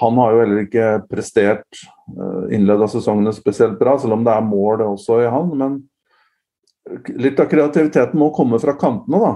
[0.00, 4.46] Han har jo heller ikke prestert innledd innleda sesongene spesielt bra, selv om det er
[4.48, 5.50] mål også i han.
[5.60, 5.76] Men
[7.20, 9.32] litt av kreativiteten må komme fra kantene, da.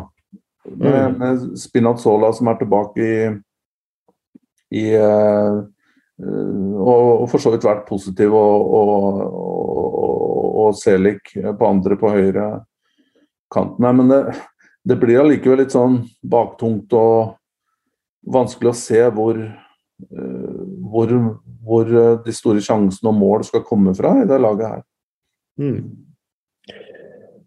[0.65, 1.19] Med, mm.
[1.21, 3.19] med Spinazzola som er tilbake i,
[4.75, 5.63] i uh,
[6.25, 12.13] og, og, for så vidt vært positiv, og, og, og, og Selik på andre på
[12.15, 12.45] høyre
[13.51, 14.21] kanten, Men det,
[14.87, 17.35] det blir allikevel litt sånn baktungt og
[18.31, 21.17] vanskelig å se hvor, uh, hvor
[21.65, 21.89] hvor
[22.25, 24.83] de store sjansene og mål skal komme fra i det laget her.
[25.61, 25.81] Mm.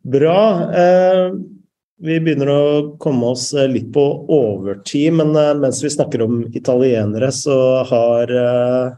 [0.08, 0.40] Bra.
[0.82, 1.28] Eh,
[2.04, 2.64] vi begynner å
[3.02, 4.04] komme oss litt på
[4.34, 7.58] overtid, men eh, mens vi snakker om italienere, så
[7.90, 8.96] har eh,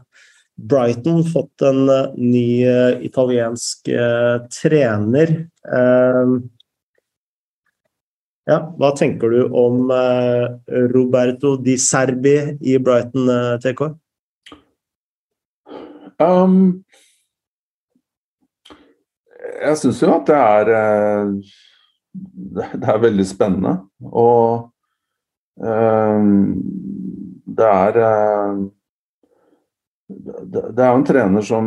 [0.60, 5.36] Brighton fått en eh, ny eh, italiensk eh, trener.
[8.50, 9.92] Ja, hva tenker du om
[10.90, 12.32] Roberto Di Serbi
[12.66, 13.28] i Brighton,
[13.62, 13.82] TK?
[16.18, 16.56] Um,
[19.60, 20.72] jeg syns jo at det er
[22.12, 23.76] Det er veldig spennende.
[24.02, 24.70] Og
[25.62, 26.30] um,
[27.46, 27.98] det er
[30.10, 31.66] det er jo en trener som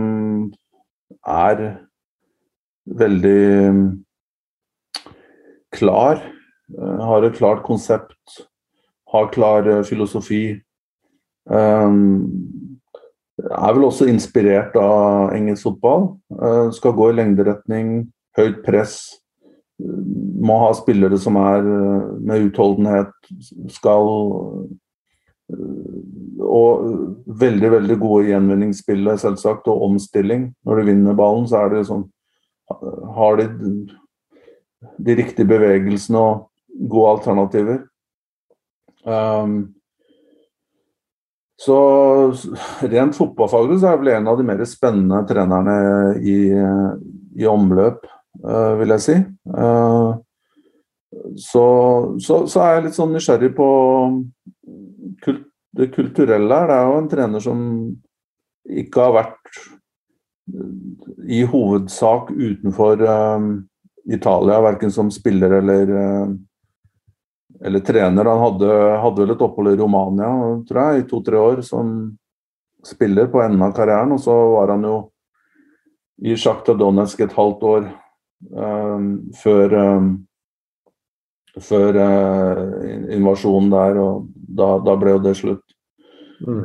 [1.23, 1.61] er
[2.99, 3.43] veldig
[5.73, 6.21] klar.
[6.73, 8.43] Eh, har et klart konsept,
[9.11, 10.43] har klar eh, filosofi.
[11.49, 11.89] Eh,
[13.43, 16.11] er vel også inspirert av engelsk fotball.
[16.77, 17.87] Skal gå i lengderetning,
[18.37, 18.99] høyt press.
[20.43, 21.65] Må ha spillere som er
[22.23, 23.13] med utholdenhet.
[23.71, 24.09] Skal
[26.43, 26.85] og
[27.43, 30.47] veldig veldig gode gjenvinningsspillet, selvsagt, og omstilling.
[30.65, 32.07] Når de vinner ballen, så er det sånn
[33.17, 33.47] Har de
[34.97, 37.79] de riktige bevegelsene og gode alternativer.
[39.03, 39.73] Um,
[41.59, 41.77] så
[42.91, 45.75] rent fotballfaglig så er vel en av de mer spennende trenerne
[46.19, 46.37] i,
[47.39, 48.03] i omløp,
[48.41, 49.17] vil jeg si.
[49.53, 50.17] Uh,
[51.37, 51.65] så,
[52.19, 53.67] så, så, er jeg litt sånn nysgjerrig på
[55.23, 55.45] kult,
[55.77, 56.69] det kulturelle her.
[56.69, 57.61] Det er jo en trener som
[58.83, 59.61] ikke har vært
[61.29, 63.47] i hovedsak utenfor um,
[64.03, 65.93] Italia, verken som spiller eller,
[67.63, 68.27] eller trener.
[68.27, 68.73] Han hadde,
[69.05, 70.29] hadde, vel et opphold i Romania
[70.67, 71.95] tror jeg, i to-tre år som
[72.83, 74.11] spiller på enden av karrieren.
[74.15, 74.97] Og så var han jo
[76.23, 78.02] i Sjakta Donetsk et halvt år um,
[79.39, 80.07] før um,
[81.61, 85.75] før uh, invasjonen der, og da, da, ble jo det slutt.
[86.41, 86.63] Mm.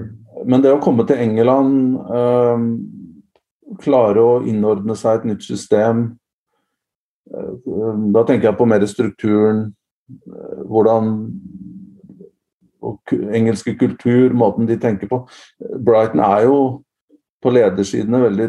[0.49, 6.07] Men det å komme til England, uh, klare å innordne seg et nytt system
[7.35, 7.51] uh,
[8.15, 9.69] Da tenker jeg på mer strukturen,
[10.65, 11.11] hvordan
[12.89, 15.19] og engelske kultur, måten de tenker på.
[15.85, 16.59] Brighton er jo
[17.43, 18.49] på ledersidene veldig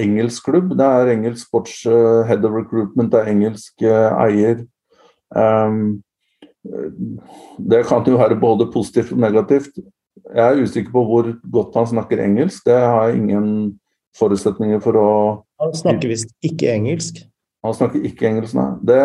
[0.00, 0.72] engelsk klubb.
[0.78, 1.82] Det er engelsk sports
[2.28, 4.64] head of recruitment, det er engelsk eier.
[5.34, 6.02] Um,
[7.58, 9.76] det kan jo være både positivt og negativt.
[10.34, 12.64] Jeg er usikker på hvor godt han snakker engelsk.
[12.66, 13.48] Det har jeg ingen
[14.18, 15.10] forutsetninger for å
[15.60, 17.20] Han snakker visst ikke engelsk?
[17.64, 18.68] Han snakker ikke engelsk, nei.
[18.84, 18.98] Det,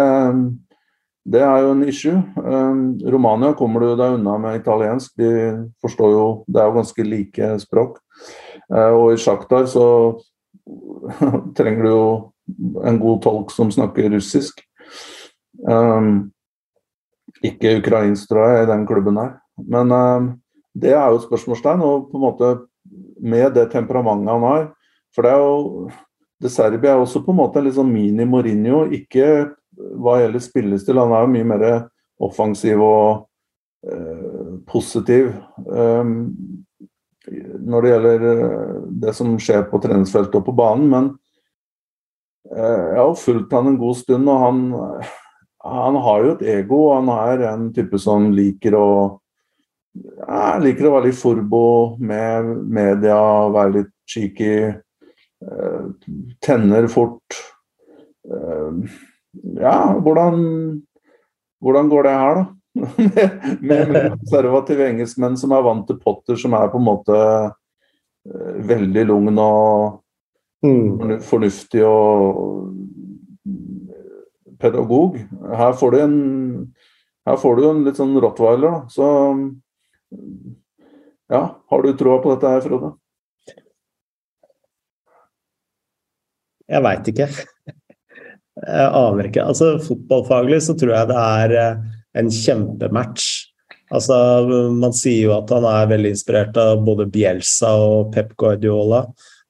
[1.36, 2.22] det er jo en issue.
[2.36, 5.14] Um, Romania kommer du deg unna med italiensk.
[5.20, 5.32] De
[5.84, 8.00] forstår jo Det er jo ganske like språk.
[8.70, 9.86] Uh, og i Sjaktar så
[11.58, 12.04] trenger du jo
[12.86, 14.62] en god tolk som snakker russisk.
[15.68, 16.30] Um,
[17.46, 19.38] ikke ukrainsk, tror jeg, i den klubben her.
[19.58, 20.30] Men um,
[20.74, 21.82] det er jo et spørsmålstegn.
[21.86, 22.52] Og på en måte
[23.20, 24.70] med det temperamentet han har
[25.14, 25.90] For det er jo
[26.42, 28.86] De Serbia er også på en måte litt sånn mini-Mourinho.
[28.96, 29.50] Ikke
[30.00, 31.66] hva gjelder spillestil, han er jo mye mer
[32.24, 33.26] offensiv og
[33.84, 35.34] uh, positiv.
[35.68, 36.59] Um,
[37.30, 38.76] når det gjelder uh,
[39.06, 40.90] det som skjer på treningsfeltet og på banen.
[40.92, 41.10] Men
[42.52, 44.62] uh, jeg har fulgt han en god stund, og han
[45.60, 46.78] han har jo et ego.
[46.96, 48.92] Han er en type som liker å
[50.00, 53.18] ja, liker å være litt forbo med media,
[53.52, 54.70] være litt cheeky.
[55.40, 55.92] Uh,
[56.44, 57.38] tenner fort.
[58.30, 60.42] Ja, hvordan,
[61.64, 62.59] hvordan går det her, da?
[62.74, 67.50] Med, med konservative engelskmenn som er vant til Potter, som er på en måte uh,
[68.70, 70.00] veldig lugn og
[70.66, 71.20] mm.
[71.26, 72.70] fornuftig og
[74.60, 75.18] pedagog.
[75.56, 76.18] Her får du en,
[77.28, 78.82] her får du en litt sånn rottweiler, da.
[78.92, 79.06] Så
[81.30, 82.96] ja, har du troa på dette her, Frode?
[86.70, 87.28] Jeg veit ikke.
[88.60, 89.46] Jeg aner ikke.
[89.46, 91.80] Altså, Fotballfaglig så tror jeg det er eh,
[92.18, 93.50] en kjempematch.
[93.94, 94.16] Altså,
[94.74, 99.06] Man sier jo at han er veldig inspirert av både Bielsa og Pep Guardiola.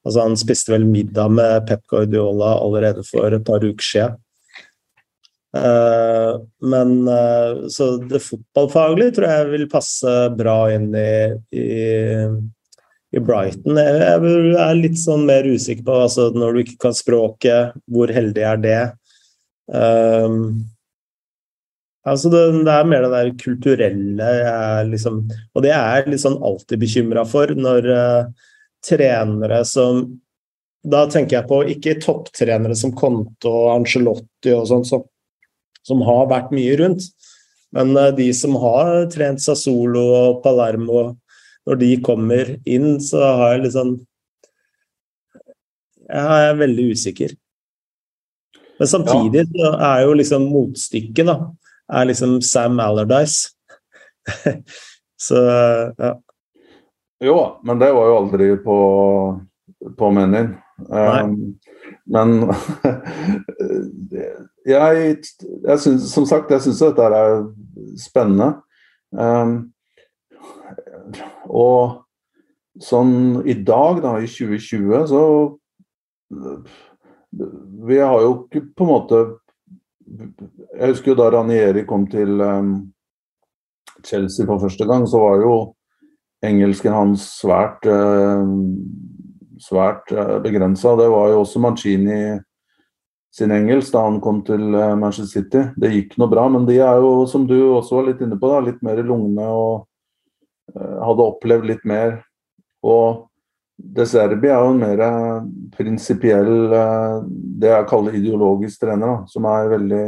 [0.05, 4.17] Altså, Han spiste vel middag med Pep Guardiola allerede for et par uker siden.
[5.49, 11.13] Uh, men uh, Så det fotballfaglige tror jeg vil passe bra inn i,
[11.57, 11.69] i,
[13.17, 13.79] i Brighton.
[13.81, 18.45] Jeg er litt sånn mer usikker på altså Når du ikke kan språket, hvor heldig
[18.45, 18.81] er det?
[19.73, 20.69] Um,
[22.09, 24.29] altså det, det, er mer det der kulturelle
[24.89, 25.21] liksom
[25.53, 27.87] Og det er jeg sånn alltid bekymra for når,
[28.85, 30.03] trenere som
[30.83, 35.03] Da tenker jeg på ikke topptrenere som Conte og Angelotti og sånn, som,
[35.85, 37.09] som har vært mye rundt,
[37.75, 41.17] men uh, de som har trent Sassolo og Palermo,
[41.67, 43.97] når de kommer inn, så har jeg liksom
[46.09, 47.35] Jeg er veldig usikker.
[48.79, 51.35] Men samtidig så er jo liksom motstykket, da,
[51.93, 53.49] er liksom Sam Allardyce.
[55.27, 55.43] så
[55.97, 56.13] ja.
[57.19, 58.77] Jo, men det var jo aldri på,
[59.97, 60.53] på menyen.
[60.87, 61.59] Um,
[62.07, 62.29] men
[64.73, 65.17] jeg,
[65.67, 67.41] jeg synes, som sagt, jeg syns dette er
[67.99, 68.53] spennende.
[69.11, 69.73] Um,
[71.49, 72.05] og
[72.79, 75.23] sånn i dag, da, i 2020, så
[76.29, 79.19] Vi har jo ikke på en måte
[80.79, 82.69] Jeg husker jo da Ranieri kom til um,
[84.05, 85.55] Chelsea for første gang, så var jo
[86.45, 88.47] engelsken hans svært uh,
[89.59, 90.93] svært uh, begrensa.
[90.95, 92.37] Det var jo også Mancini
[93.35, 95.65] sin engelsk da han kom til uh, Manchester City.
[95.75, 98.53] Det gikk noe bra, men de er jo, som du også var litt inne på,
[98.53, 99.83] da, litt mer lugne og
[100.77, 102.21] uh, hadde opplevd litt mer.
[102.87, 103.25] Og
[103.79, 105.01] De Serbi er jo en mer
[105.71, 106.71] prinsipiell,
[107.59, 110.01] det jeg kaller ideologisk trener, da, som er veldig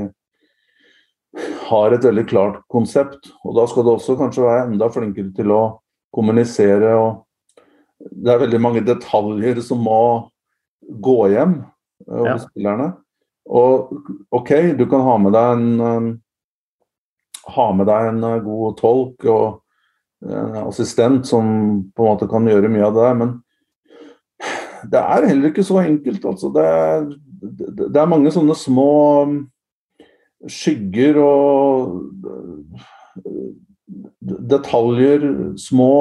[1.40, 3.32] har et veldig klart konsept.
[3.46, 5.62] Og da skal du også kanskje være enda flinkere til å
[6.14, 6.96] kommunisere.
[7.00, 7.24] og
[8.00, 10.02] Det er veldig mange detaljer som må
[10.82, 11.62] gå hjem
[12.10, 12.50] uh, hos ja.
[12.50, 12.90] spillerne.
[13.52, 13.96] Og
[14.36, 16.12] OK, du kan ha med deg en um,
[17.56, 19.62] ha med deg en uh, god tolk og
[20.22, 21.48] en assistent som
[21.96, 23.32] på en måte kan gjøre mye av det der, men
[24.92, 26.28] det er heller ikke så enkelt.
[26.30, 26.52] Altså.
[26.54, 27.08] Det, er,
[27.88, 28.92] det er mange sånne små
[30.50, 32.02] skygger og
[34.22, 35.26] detaljer,
[35.62, 35.94] små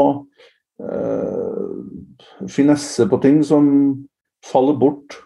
[0.81, 3.67] eh, finesse på ting som
[4.47, 5.19] faller bort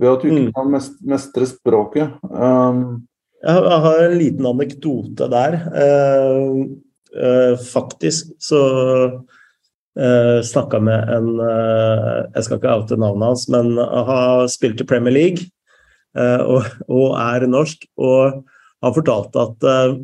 [0.00, 0.52] ved at du ikke mm.
[0.56, 0.74] kan
[1.12, 2.14] mestre språket.
[2.30, 3.02] Um,
[3.40, 5.56] jeg har en liten anekdote der.
[5.84, 6.56] Eh,
[7.16, 8.62] eh, faktisk så
[9.98, 14.88] eh, snakka med en uh, Jeg skal ikke oute navnet hans, men har spilt i
[14.88, 15.48] Premier League
[16.14, 17.84] og, og, er norsk.
[17.96, 18.40] Og
[18.84, 19.98] han fortalte at uh,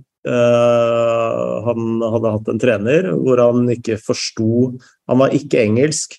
[1.67, 4.73] han hadde hatt en trener hvor han ikke forsto
[5.07, 6.17] Han var ikke engelsk,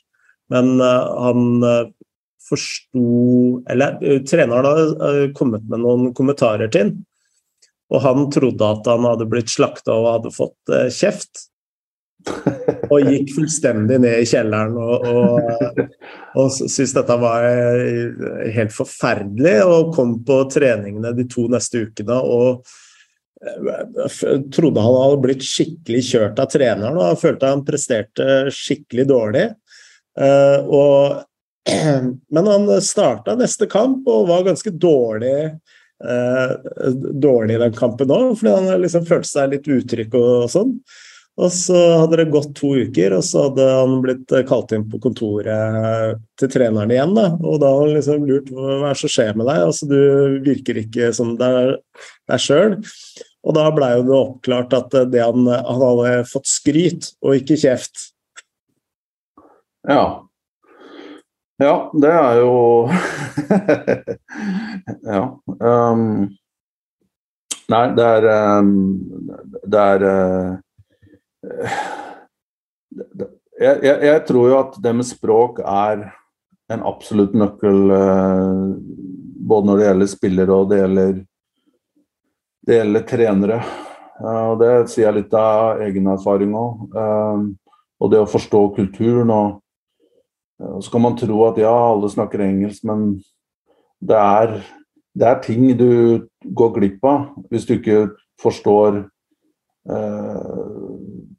[0.53, 1.89] men uh, han uh,
[2.47, 3.03] forsto
[3.67, 6.95] Eller treneren hadde kommet med noen kommentarer til ham.
[7.91, 11.45] Og han trodde at han hadde blitt slakta og hadde fått kjeft.
[12.93, 15.79] Og gikk fullstendig ned i kjelleren og, og,
[16.39, 17.47] og syntes dette var
[18.55, 19.55] helt forferdelig.
[19.67, 22.67] Og kom på treningene de to neste ukene og
[24.51, 29.47] trodde han hadde blitt skikkelig kjørt av treneren, og følte han presterte skikkelig dårlig.
[30.17, 31.23] Eh, og,
[32.33, 35.35] men han starta neste kamp og var ganske dårlig.
[35.97, 36.51] Eh,
[37.13, 40.73] dårlig i den kampen òg, fordi han liksom følte seg litt utrygg og, og sånn.
[41.37, 44.97] Og så hadde det gått to uker, og så hadde han blitt kalt inn på
[45.03, 47.13] kontoret til treneren igjen.
[47.13, 47.27] Da.
[47.37, 49.65] Og da har han liksom lurt hva er det som skjer med deg?
[49.67, 52.79] Altså, du virker ikke som deg sjøl.
[53.45, 58.09] Og da blei det oppklart at det han, han hadde fått skryt, og ikke kjeft.
[59.87, 60.25] Ja.
[61.61, 62.51] Ja, det er jo
[65.13, 65.23] Ja.
[65.57, 66.27] Um...
[67.67, 68.71] Nei, det er um...
[69.65, 70.55] Det er uh
[73.57, 76.07] jeg, jeg, jeg, tror jo at det med språk er
[76.73, 78.63] en absolutt nøkkel eh,
[79.47, 81.13] både når det gjelder spillere og det gjelder,
[82.67, 83.59] det gjelder trenere.
[84.19, 86.83] og Det sier jeg litt av egen erfaring òg.
[86.91, 87.45] Eh,
[87.97, 89.31] og det å forstå kulturen.
[89.31, 89.61] og,
[90.83, 93.21] Så kan man tro at ja, alle snakker engelsk, men
[94.01, 94.59] det er,
[95.17, 98.11] det er ting du går glipp av hvis du ikke
[98.41, 98.99] forstår
[99.89, 100.91] uh,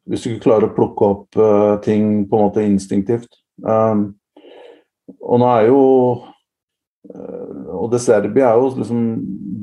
[0.09, 3.29] hvis du ikke klarer å plukke opp uh, ting på en måte instinktivt.
[3.63, 4.11] Um,
[5.25, 5.81] og nå er jo
[7.11, 9.01] uh, Og det Serbi er jo liksom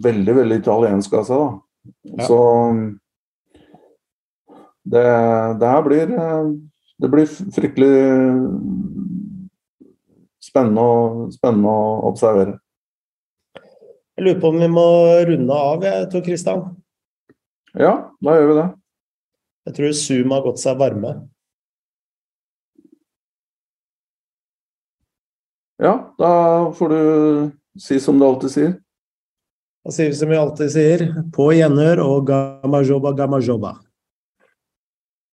[0.03, 1.49] veldig, veldig italiensk av seg, da.
[2.15, 2.27] Ja.
[2.27, 2.39] Så
[4.85, 5.05] det,
[5.61, 6.49] det, her blir uh,
[7.01, 7.93] Det blir fryktelig
[10.45, 12.59] spennende, spennende å observere.
[14.15, 14.87] Jeg lurer på om vi må
[15.27, 16.67] runde av, jeg, tror Kristian?
[17.75, 18.67] Ja, da gjør vi det.
[19.65, 21.15] Jeg tror Zoom har gått seg varme.
[25.81, 26.31] Ja, da
[26.71, 27.01] får du
[27.81, 28.75] si som du alltid sier.
[29.85, 31.03] Da sier vi som vi alltid sier,
[31.35, 33.75] på gjenhør og gamma joba, gamma joba.